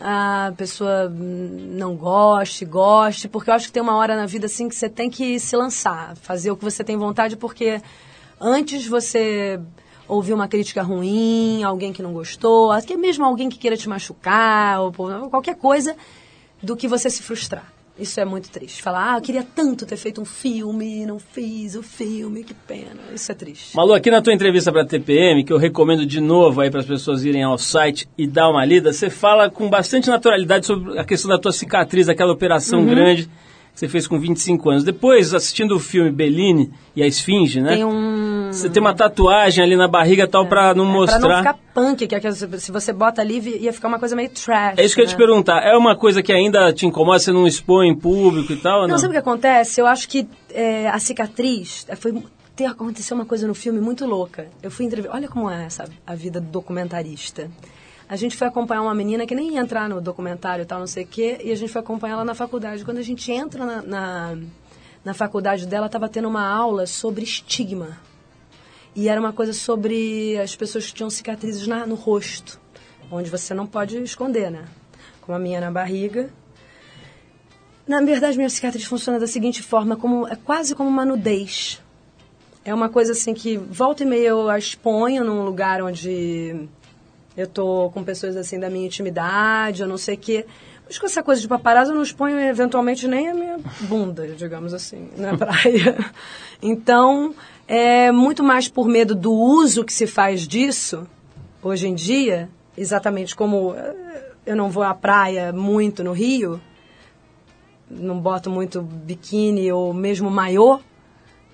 a 0.00 0.52
pessoa 0.56 1.08
não 1.08 1.96
goste, 1.96 2.64
goste, 2.64 3.28
porque 3.28 3.50
eu 3.50 3.54
acho 3.54 3.66
que 3.66 3.72
tem 3.72 3.82
uma 3.82 3.96
hora 3.96 4.16
na 4.16 4.26
vida 4.26 4.46
assim 4.46 4.68
que 4.68 4.74
você 4.74 4.88
tem 4.88 5.08
que 5.08 5.40
se 5.40 5.56
lançar, 5.56 6.16
fazer 6.16 6.50
o 6.50 6.56
que 6.56 6.64
você 6.64 6.84
tem 6.84 6.96
vontade, 6.96 7.36
porque 7.36 7.80
antes 8.40 8.86
você 8.86 9.60
ouvir 10.08 10.34
uma 10.34 10.46
crítica 10.46 10.82
ruim, 10.82 11.62
alguém 11.64 11.92
que 11.92 12.02
não 12.02 12.12
gostou, 12.12 12.70
até 12.70 12.96
mesmo 12.96 13.24
alguém 13.24 13.48
que 13.48 13.58
queira 13.58 13.76
te 13.76 13.88
machucar, 13.88 14.80
ou 14.80 14.92
qualquer 15.30 15.56
coisa, 15.56 15.96
do 16.62 16.76
que 16.76 16.86
você 16.86 17.10
se 17.10 17.22
frustrar. 17.22 17.75
Isso 17.98 18.20
é 18.20 18.24
muito 18.26 18.50
triste. 18.50 18.82
Falar, 18.82 19.14
ah, 19.14 19.16
eu 19.18 19.22
queria 19.22 19.42
tanto 19.42 19.86
ter 19.86 19.96
feito 19.96 20.20
um 20.20 20.24
filme 20.24 21.06
não 21.06 21.18
fiz 21.18 21.74
o 21.74 21.82
filme, 21.82 22.44
que 22.44 22.52
pena. 22.52 23.00
Isso 23.14 23.30
é 23.32 23.34
triste. 23.34 23.74
Malu, 23.76 23.94
aqui 23.94 24.10
na 24.10 24.20
tua 24.20 24.34
entrevista 24.34 24.70
para 24.70 24.82
a 24.82 24.86
TPM, 24.86 25.42
que 25.44 25.52
eu 25.52 25.56
recomendo 25.56 26.04
de 26.04 26.20
novo 26.20 26.60
aí 26.60 26.70
para 26.70 26.80
as 26.80 26.86
pessoas 26.86 27.24
irem 27.24 27.42
ao 27.42 27.56
site 27.56 28.06
e 28.18 28.26
dar 28.26 28.50
uma 28.50 28.64
lida, 28.64 28.92
você 28.92 29.08
fala 29.08 29.48
com 29.48 29.68
bastante 29.70 30.08
naturalidade 30.10 30.66
sobre 30.66 30.98
a 30.98 31.04
questão 31.04 31.30
da 31.30 31.38
tua 31.38 31.52
cicatriz, 31.52 32.08
aquela 32.08 32.32
operação 32.32 32.80
Uhum. 32.80 32.86
grande 32.86 33.24
que 33.26 33.80
você 33.80 33.88
fez 33.88 34.06
com 34.06 34.18
25 34.18 34.70
anos. 34.70 34.84
Depois, 34.84 35.34
assistindo 35.34 35.76
o 35.76 35.78
filme 35.80 36.10
Bellini 36.10 36.70
e 36.94 37.02
a 37.02 37.06
Esfinge, 37.06 37.60
né? 37.60 37.76
Tem 37.76 37.84
um... 37.84 38.35
Você 38.56 38.70
tem 38.70 38.80
uma 38.80 38.94
tatuagem 38.94 39.62
ali 39.62 39.76
na 39.76 39.86
barriga 39.86 40.24
e 40.24 40.26
tal 40.26 40.46
para 40.46 40.74
não 40.74 40.84
mostrar. 40.84 41.20
Pra 41.20 41.28
não 41.28 41.38
ficar 41.38 41.58
punk, 41.74 42.06
que 42.06 42.14
é 42.14 42.20
que 42.20 42.32
se 42.32 42.72
você 42.72 42.92
bota 42.92 43.20
ali, 43.20 43.38
ia 43.60 43.72
ficar 43.72 43.88
uma 43.88 43.98
coisa 43.98 44.16
meio 44.16 44.30
trash. 44.30 44.78
É 44.78 44.84
isso 44.84 44.94
que 44.94 45.00
eu 45.00 45.04
ia 45.04 45.08
te 45.08 45.18
né? 45.18 45.18
perguntar. 45.18 45.62
É 45.62 45.76
uma 45.76 45.94
coisa 45.96 46.22
que 46.22 46.32
ainda 46.32 46.72
te 46.72 46.86
incomoda, 46.86 47.18
você 47.18 47.32
não 47.32 47.46
expõe 47.46 47.88
em 47.88 47.94
público 47.94 48.52
e 48.52 48.56
tal 48.56 48.82
Não, 48.82 48.88
não? 48.88 48.98
sabe 48.98 49.10
o 49.10 49.12
que 49.12 49.18
acontece? 49.18 49.80
Eu 49.80 49.86
acho 49.86 50.08
que 50.08 50.28
é, 50.52 50.88
a 50.88 50.98
cicatriz 50.98 51.84
é, 51.88 51.94
foi 51.94 52.22
ter 52.56 52.64
aconteceu 52.64 53.14
uma 53.14 53.26
coisa 53.26 53.46
no 53.46 53.54
filme 53.54 53.80
muito 53.80 54.06
louca. 54.06 54.48
Eu 54.62 54.70
fui 54.70 54.86
entrevistar. 54.86 55.14
Olha 55.14 55.28
como 55.28 55.50
é 55.50 55.66
essa 55.66 55.84
a 56.06 56.14
vida 56.14 56.40
do 56.40 56.48
documentarista. 56.48 57.50
A 58.08 58.16
gente 58.16 58.36
foi 58.36 58.46
acompanhar 58.46 58.82
uma 58.82 58.94
menina 58.94 59.26
que 59.26 59.34
nem 59.34 59.54
ia 59.54 59.60
entrar 59.60 59.88
no 59.88 60.00
documentário 60.00 60.62
e 60.62 60.66
tal, 60.66 60.78
não 60.78 60.86
sei 60.86 61.04
o 61.04 61.06
quê, 61.06 61.38
e 61.42 61.50
a 61.50 61.56
gente 61.56 61.72
foi 61.72 61.80
acompanhar 61.80 62.14
ela 62.14 62.24
na 62.24 62.34
faculdade. 62.34 62.84
Quando 62.84 62.98
a 62.98 63.02
gente 63.02 63.30
entra 63.32 63.66
na, 63.66 63.82
na, 63.82 64.38
na 65.04 65.14
faculdade 65.14 65.66
dela, 65.66 65.86
estava 65.86 66.08
tendo 66.08 66.28
uma 66.28 66.48
aula 66.48 66.86
sobre 66.86 67.24
estigma. 67.24 67.98
E 68.96 69.08
era 69.10 69.20
uma 69.20 69.32
coisa 69.32 69.52
sobre 69.52 70.38
as 70.38 70.56
pessoas 70.56 70.86
que 70.86 70.94
tinham 70.94 71.10
cicatrizes 71.10 71.66
na- 71.66 71.86
no 71.86 71.94
rosto, 71.94 72.58
onde 73.12 73.28
você 73.28 73.52
não 73.52 73.66
pode 73.66 74.02
esconder, 74.02 74.50
né? 74.50 74.64
Como 75.20 75.36
a 75.36 75.38
minha 75.38 75.60
na 75.60 75.70
barriga. 75.70 76.30
Na 77.86 78.00
verdade, 78.00 78.38
minha 78.38 78.48
cicatriz 78.48 78.84
funciona 78.86 79.20
da 79.20 79.26
seguinte 79.26 79.62
forma, 79.62 79.96
como, 79.96 80.26
é 80.26 80.34
quase 80.34 80.74
como 80.74 80.88
uma 80.88 81.04
nudez. 81.04 81.80
É 82.64 82.74
uma 82.74 82.88
coisa 82.88 83.12
assim 83.12 83.34
que 83.34 83.56
volta 83.58 84.02
e 84.02 84.06
meia 84.06 84.28
eu 84.28 84.48
a 84.48 84.58
exponho 84.58 85.22
num 85.22 85.44
lugar 85.44 85.82
onde 85.82 86.66
eu 87.36 87.46
tô 87.46 87.90
com 87.90 88.02
pessoas 88.02 88.34
assim 88.34 88.58
da 88.58 88.70
minha 88.70 88.86
intimidade, 88.86 89.82
eu 89.82 89.88
não 89.88 89.98
sei 89.98 90.14
o 90.14 90.18
quê. 90.18 90.46
Mas 90.86 90.98
com 90.98 91.06
essa 91.06 91.22
coisa 91.22 91.40
de 91.40 91.48
paparazzo 91.48 91.90
eu 91.90 91.96
não 91.96 92.02
exponho 92.02 92.38
eventualmente 92.38 93.08
nem 93.08 93.28
a 93.28 93.34
minha 93.34 93.58
bunda, 93.80 94.28
digamos 94.28 94.72
assim, 94.72 95.08
na 95.16 95.34
praia. 95.38 95.96
Então, 96.62 97.34
é 97.66 98.12
muito 98.12 98.44
mais 98.44 98.68
por 98.68 98.86
medo 98.86 99.14
do 99.14 99.32
uso 99.32 99.84
que 99.84 99.92
se 99.92 100.06
faz 100.06 100.46
disso 100.46 101.06
hoje 101.60 101.88
em 101.88 101.94
dia, 101.94 102.48
exatamente 102.76 103.34
como 103.34 103.74
eh, 103.74 104.32
eu 104.46 104.54
não 104.54 104.70
vou 104.70 104.84
à 104.84 104.94
praia 104.94 105.52
muito 105.52 106.04
no 106.04 106.12
Rio, 106.12 106.60
não 107.90 108.20
boto 108.20 108.48
muito 108.48 108.80
biquíni 108.80 109.70
ou 109.72 109.92
mesmo 109.92 110.30
maiô, 110.30 110.78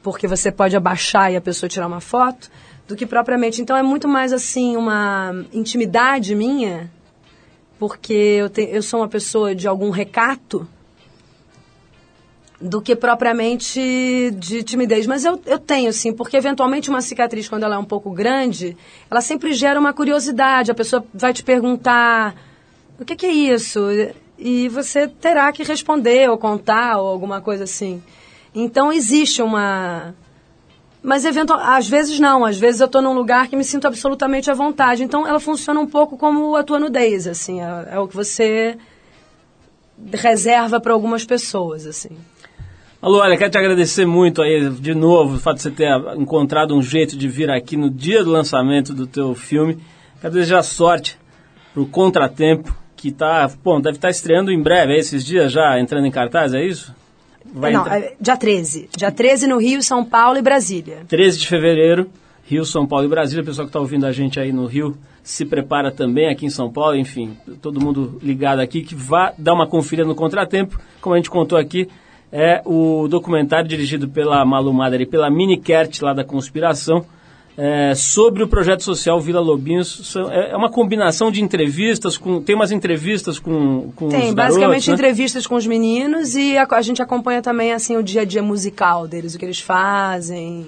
porque 0.02 0.28
você 0.28 0.52
pode 0.52 0.76
abaixar 0.76 1.32
e 1.32 1.36
a 1.36 1.40
pessoa 1.40 1.70
tirar 1.70 1.86
uma 1.86 2.00
foto, 2.00 2.50
do 2.86 2.96
que 2.96 3.06
propriamente. 3.06 3.62
Então 3.62 3.76
é 3.76 3.82
muito 3.82 4.06
mais 4.06 4.32
assim 4.32 4.76
uma 4.76 5.44
intimidade 5.52 6.34
minha, 6.34 6.90
porque 7.82 8.12
eu, 8.12 8.48
te, 8.48 8.62
eu 8.62 8.80
sou 8.80 9.00
uma 9.00 9.08
pessoa 9.08 9.56
de 9.56 9.66
algum 9.66 9.90
recato, 9.90 10.68
do 12.60 12.80
que 12.80 12.94
propriamente 12.94 14.30
de 14.38 14.62
timidez. 14.62 15.04
Mas 15.04 15.24
eu, 15.24 15.42
eu 15.44 15.58
tenho, 15.58 15.92
sim, 15.92 16.12
porque 16.12 16.36
eventualmente 16.36 16.88
uma 16.88 17.02
cicatriz, 17.02 17.48
quando 17.48 17.64
ela 17.64 17.74
é 17.74 17.78
um 17.78 17.84
pouco 17.84 18.12
grande, 18.12 18.76
ela 19.10 19.20
sempre 19.20 19.52
gera 19.52 19.80
uma 19.80 19.92
curiosidade. 19.92 20.70
A 20.70 20.74
pessoa 20.76 21.04
vai 21.12 21.32
te 21.32 21.42
perguntar: 21.42 22.36
o 23.00 23.04
que, 23.04 23.16
que 23.16 23.26
é 23.26 23.32
isso? 23.32 23.80
E 24.38 24.68
você 24.68 25.08
terá 25.08 25.50
que 25.50 25.64
responder 25.64 26.30
ou 26.30 26.38
contar 26.38 26.98
ou 26.98 27.08
alguma 27.08 27.40
coisa 27.40 27.64
assim. 27.64 28.00
Então 28.54 28.92
existe 28.92 29.42
uma. 29.42 30.14
Mas 31.02 31.26
às 31.26 31.88
vezes 31.88 32.20
não, 32.20 32.44
às 32.44 32.56
vezes 32.56 32.80
eu 32.80 32.86
estou 32.86 33.02
num 33.02 33.12
lugar 33.12 33.48
que 33.48 33.56
me 33.56 33.64
sinto 33.64 33.86
absolutamente 33.86 34.50
à 34.50 34.54
vontade. 34.54 35.02
Então 35.02 35.26
ela 35.26 35.40
funciona 35.40 35.80
um 35.80 35.86
pouco 35.86 36.16
como 36.16 36.54
a 36.54 36.62
tua 36.62 36.78
nudez, 36.78 37.26
assim, 37.26 37.60
é, 37.60 37.88
é 37.92 37.98
o 37.98 38.06
que 38.06 38.14
você 38.14 38.78
reserva 40.12 40.80
para 40.80 40.92
algumas 40.92 41.24
pessoas, 41.24 41.86
assim. 41.86 42.10
Alô, 43.00 43.18
olha, 43.18 43.36
quero 43.36 43.50
te 43.50 43.58
agradecer 43.58 44.06
muito 44.06 44.40
aí 44.40 44.70
de 44.70 44.94
novo 44.94 45.34
o 45.34 45.38
fato 45.40 45.56
de 45.56 45.62
você 45.62 45.70
ter 45.72 45.88
encontrado 46.16 46.76
um 46.76 46.80
jeito 46.80 47.16
de 47.16 47.26
vir 47.26 47.50
aqui 47.50 47.76
no 47.76 47.90
dia 47.90 48.22
do 48.22 48.30
lançamento 48.30 48.94
do 48.94 49.08
teu 49.08 49.34
filme. 49.34 49.80
Quero 50.20 50.34
desejar 50.34 50.62
sorte 50.62 51.18
pro 51.74 51.84
Contratempo, 51.84 52.72
que 52.94 53.10
tá, 53.10 53.50
bom, 53.64 53.80
deve 53.80 53.96
estar 53.96 54.10
estreando 54.10 54.52
em 54.52 54.62
breve, 54.62 54.92
é 54.92 54.98
esses 54.98 55.24
dias 55.24 55.50
já 55.50 55.80
entrando 55.80 56.06
em 56.06 56.12
cartaz, 56.12 56.54
é 56.54 56.64
isso? 56.64 56.94
Vai 57.52 57.72
não, 57.72 57.80
entrar- 57.82 57.98
é 57.98 58.14
dia 58.20 58.36
13. 58.36 58.88
Dia 58.96 59.10
13 59.10 59.46
no 59.46 59.58
Rio, 59.58 59.82
São 59.82 60.04
Paulo 60.04 60.38
e 60.38 60.42
Brasília. 60.42 60.98
13 61.08 61.38
de 61.38 61.48
fevereiro, 61.48 62.08
Rio, 62.44 62.64
São 62.64 62.86
Paulo 62.86 63.04
e 63.04 63.08
Brasília. 63.08 63.42
O 63.42 63.46
pessoal 63.46 63.66
que 63.66 63.70
está 63.70 63.80
ouvindo 63.80 64.04
a 64.06 64.12
gente 64.12 64.38
aí 64.40 64.52
no 64.52 64.66
Rio 64.66 64.96
se 65.22 65.44
prepara 65.44 65.90
também 65.90 66.28
aqui 66.28 66.44
em 66.46 66.50
São 66.50 66.70
Paulo. 66.72 66.96
Enfim, 66.96 67.36
todo 67.60 67.80
mundo 67.80 68.18
ligado 68.22 68.60
aqui 68.60 68.82
que 68.82 68.94
vá 68.94 69.32
dar 69.38 69.54
uma 69.54 69.66
conferida 69.66 70.06
no 70.06 70.14
Contratempo. 70.14 70.78
Como 71.00 71.14
a 71.14 71.18
gente 71.18 71.30
contou 71.30 71.56
aqui, 71.58 71.88
é 72.30 72.60
o 72.64 73.06
documentário 73.08 73.68
dirigido 73.68 74.08
pela 74.08 74.44
Malu 74.44 74.72
Mader 74.72 75.02
e 75.02 75.06
pela 75.06 75.30
Mini 75.30 75.58
Kert 75.58 76.00
lá 76.02 76.12
da 76.12 76.24
Conspiração. 76.24 77.04
É, 77.56 77.94
sobre 77.94 78.42
o 78.42 78.48
projeto 78.48 78.82
social 78.82 79.20
Vila 79.20 79.40
Lobinhos. 79.40 80.14
É 80.30 80.52
é 80.52 80.56
uma 80.56 80.70
combinação 80.70 81.30
de 81.30 81.42
entrevistas, 81.42 82.16
com, 82.16 82.40
tem 82.42 82.54
umas 82.54 82.70
entrevistas 82.72 83.38
com, 83.38 83.90
com 83.96 84.08
Tem, 84.08 84.28
os 84.28 84.34
basicamente 84.34 84.88
né? 84.88 84.94
entrevistas 84.94 85.46
com 85.46 85.54
os 85.54 85.66
meninos 85.66 86.34
e 86.34 86.56
a, 86.56 86.66
a 86.70 86.82
gente 86.82 87.02
acompanha 87.02 87.40
também 87.40 87.72
assim 87.72 87.96
o 87.96 88.02
dia 88.02 88.22
a 88.22 88.24
dia 88.24 88.42
musical 88.42 89.06
deles, 89.08 89.34
o 89.34 89.38
que 89.38 89.44
eles 89.44 89.60
fazem. 89.60 90.66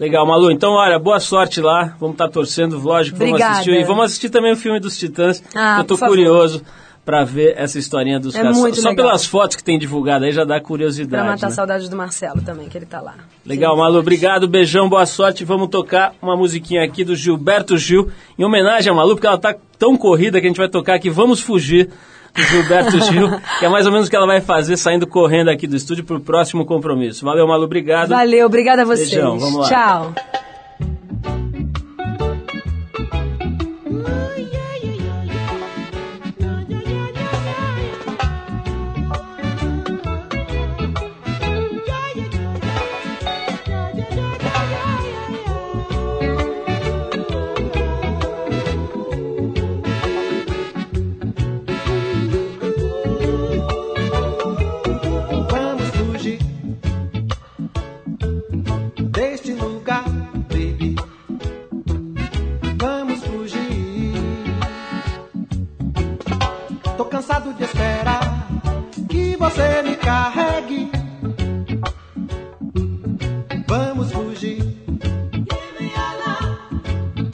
Legal, 0.00 0.26
Malu. 0.26 0.50
Então, 0.50 0.72
olha, 0.72 0.98
boa 0.98 1.20
sorte 1.20 1.60
lá. 1.60 1.94
Vamos 2.00 2.14
estar 2.14 2.28
torcendo, 2.28 2.78
lógico. 2.78 3.18
Vamos 3.18 3.34
Obrigada. 3.34 3.52
assistir. 3.60 3.80
E 3.80 3.84
vamos 3.84 4.04
assistir 4.06 4.30
também 4.30 4.52
o 4.52 4.56
filme 4.56 4.80
dos 4.80 4.98
Titãs. 4.98 5.42
Ah, 5.54 5.78
eu 5.78 5.84
tô 5.84 5.94
por 5.94 6.00
favor. 6.00 6.62
Para 7.04 7.24
ver 7.24 7.54
essa 7.56 7.78
historinha 7.78 8.20
dos 8.20 8.34
É 8.34 8.42
caras. 8.42 8.56
Só 8.58 8.64
legal. 8.66 8.94
pelas 8.94 9.26
fotos 9.26 9.56
que 9.56 9.64
tem 9.64 9.76
divulgado 9.78 10.24
aí 10.24 10.30
já 10.32 10.44
dá 10.44 10.54
Pra 10.54 10.60
curiosidade. 10.60 11.26
matar 11.26 11.48
né? 11.48 11.52
saudades 11.52 11.88
do 11.88 11.96
Marcelo 11.96 12.40
também, 12.42 12.68
que 12.68 12.78
ele 12.78 12.86
tá 12.86 13.00
lá. 13.00 13.14
Legal, 13.44 13.76
Malu. 13.76 13.98
Obrigado, 13.98 14.46
beijão, 14.46 14.88
boa 14.88 15.04
sorte. 15.04 15.44
Vamos 15.44 15.68
tocar 15.68 16.14
uma 16.22 16.36
musiquinha 16.36 16.84
aqui 16.84 17.02
do 17.04 17.16
Gilberto 17.16 17.76
Gil, 17.76 18.08
em 18.38 18.44
homenagem 18.44 18.92
a 18.92 18.94
Malu, 18.94 19.16
porque 19.16 19.26
ela 19.26 19.38
tá 19.38 19.54
tão 19.78 19.96
corrida 19.96 20.40
que 20.40 20.46
a 20.46 20.48
gente 20.50 20.58
vai 20.58 20.68
tocar 20.68 20.94
aqui. 20.94 21.10
Vamos 21.10 21.40
fugir. 21.40 21.90
Do 22.34 22.42
Gilberto 22.44 22.98
Gil, 23.12 23.28
que 23.58 23.66
é 23.66 23.68
mais 23.68 23.84
ou 23.84 23.92
menos 23.92 24.06
o 24.06 24.10
que 24.10 24.16
ela 24.16 24.26
vai 24.26 24.40
fazer 24.40 24.78
saindo 24.78 25.06
correndo 25.06 25.50
aqui 25.50 25.66
do 25.66 25.76
estúdio 25.76 26.02
pro 26.04 26.18
próximo 26.18 26.64
compromisso. 26.64 27.26
Valeu, 27.26 27.46
Malu, 27.46 27.64
obrigado. 27.64 28.08
Valeu, 28.08 28.46
obrigada 28.46 28.82
a 28.82 28.84
vocês. 28.86 29.10
Beijão, 29.10 29.38
vamos 29.38 29.60
lá. 29.60 29.68
Tchau. 29.68 30.41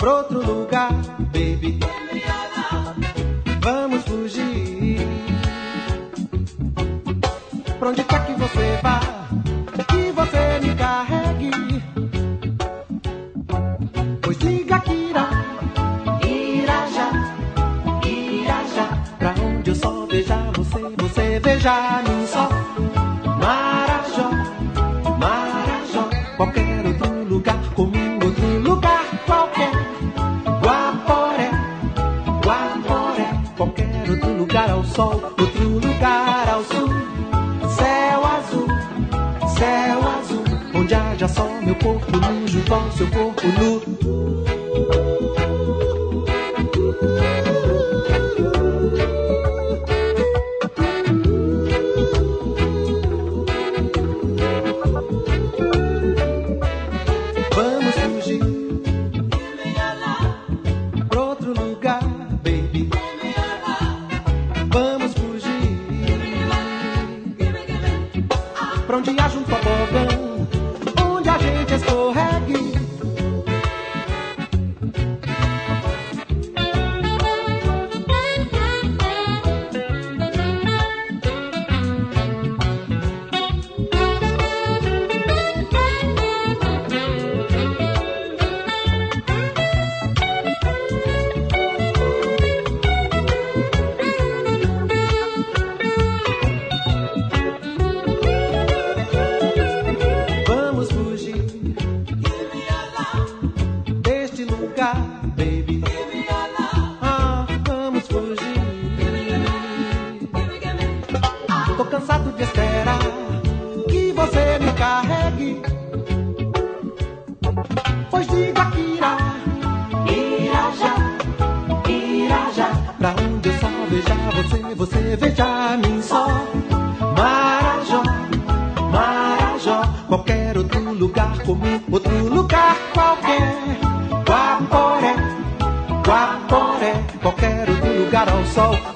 Pra 0.09 0.17
outro 0.17 0.39
lugar, 0.39 0.58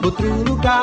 outro 0.05 0.26
lugar 0.42 0.82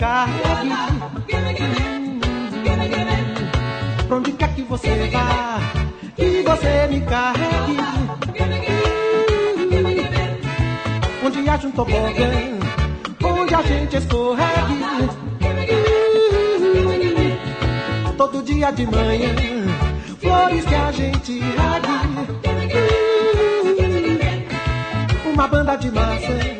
carregue. 0.00 0.70
Pra 4.08 4.16
onde 4.16 4.32
quer 4.32 4.54
que 4.54 4.62
você 4.62 5.10
vá 5.12 5.60
e 6.16 6.42
você 6.42 6.86
me 6.88 7.00
carregue. 7.02 7.76
Onde 11.22 11.48
haja 11.48 11.68
um 11.68 11.70
tobogã, 11.70 12.30
onde 13.22 13.54
a 13.54 13.62
gente 13.62 13.96
escorregue. 13.96 14.80
Todo 18.16 18.42
dia 18.42 18.70
de 18.70 18.86
manhã, 18.86 19.34
flores 20.18 20.64
que 20.64 20.74
a 20.74 20.92
gente 20.92 21.40
regue. 21.40 21.90
Uma 25.26 25.46
banda 25.46 25.76
de 25.76 25.90
maçã. 25.90 26.59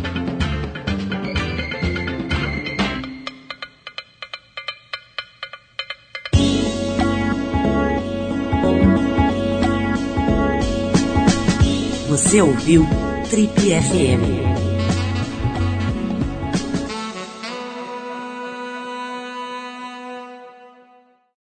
Você 12.31 12.41
ouviu 12.41 12.87
Trip 13.29 13.51
FM. 13.59 14.50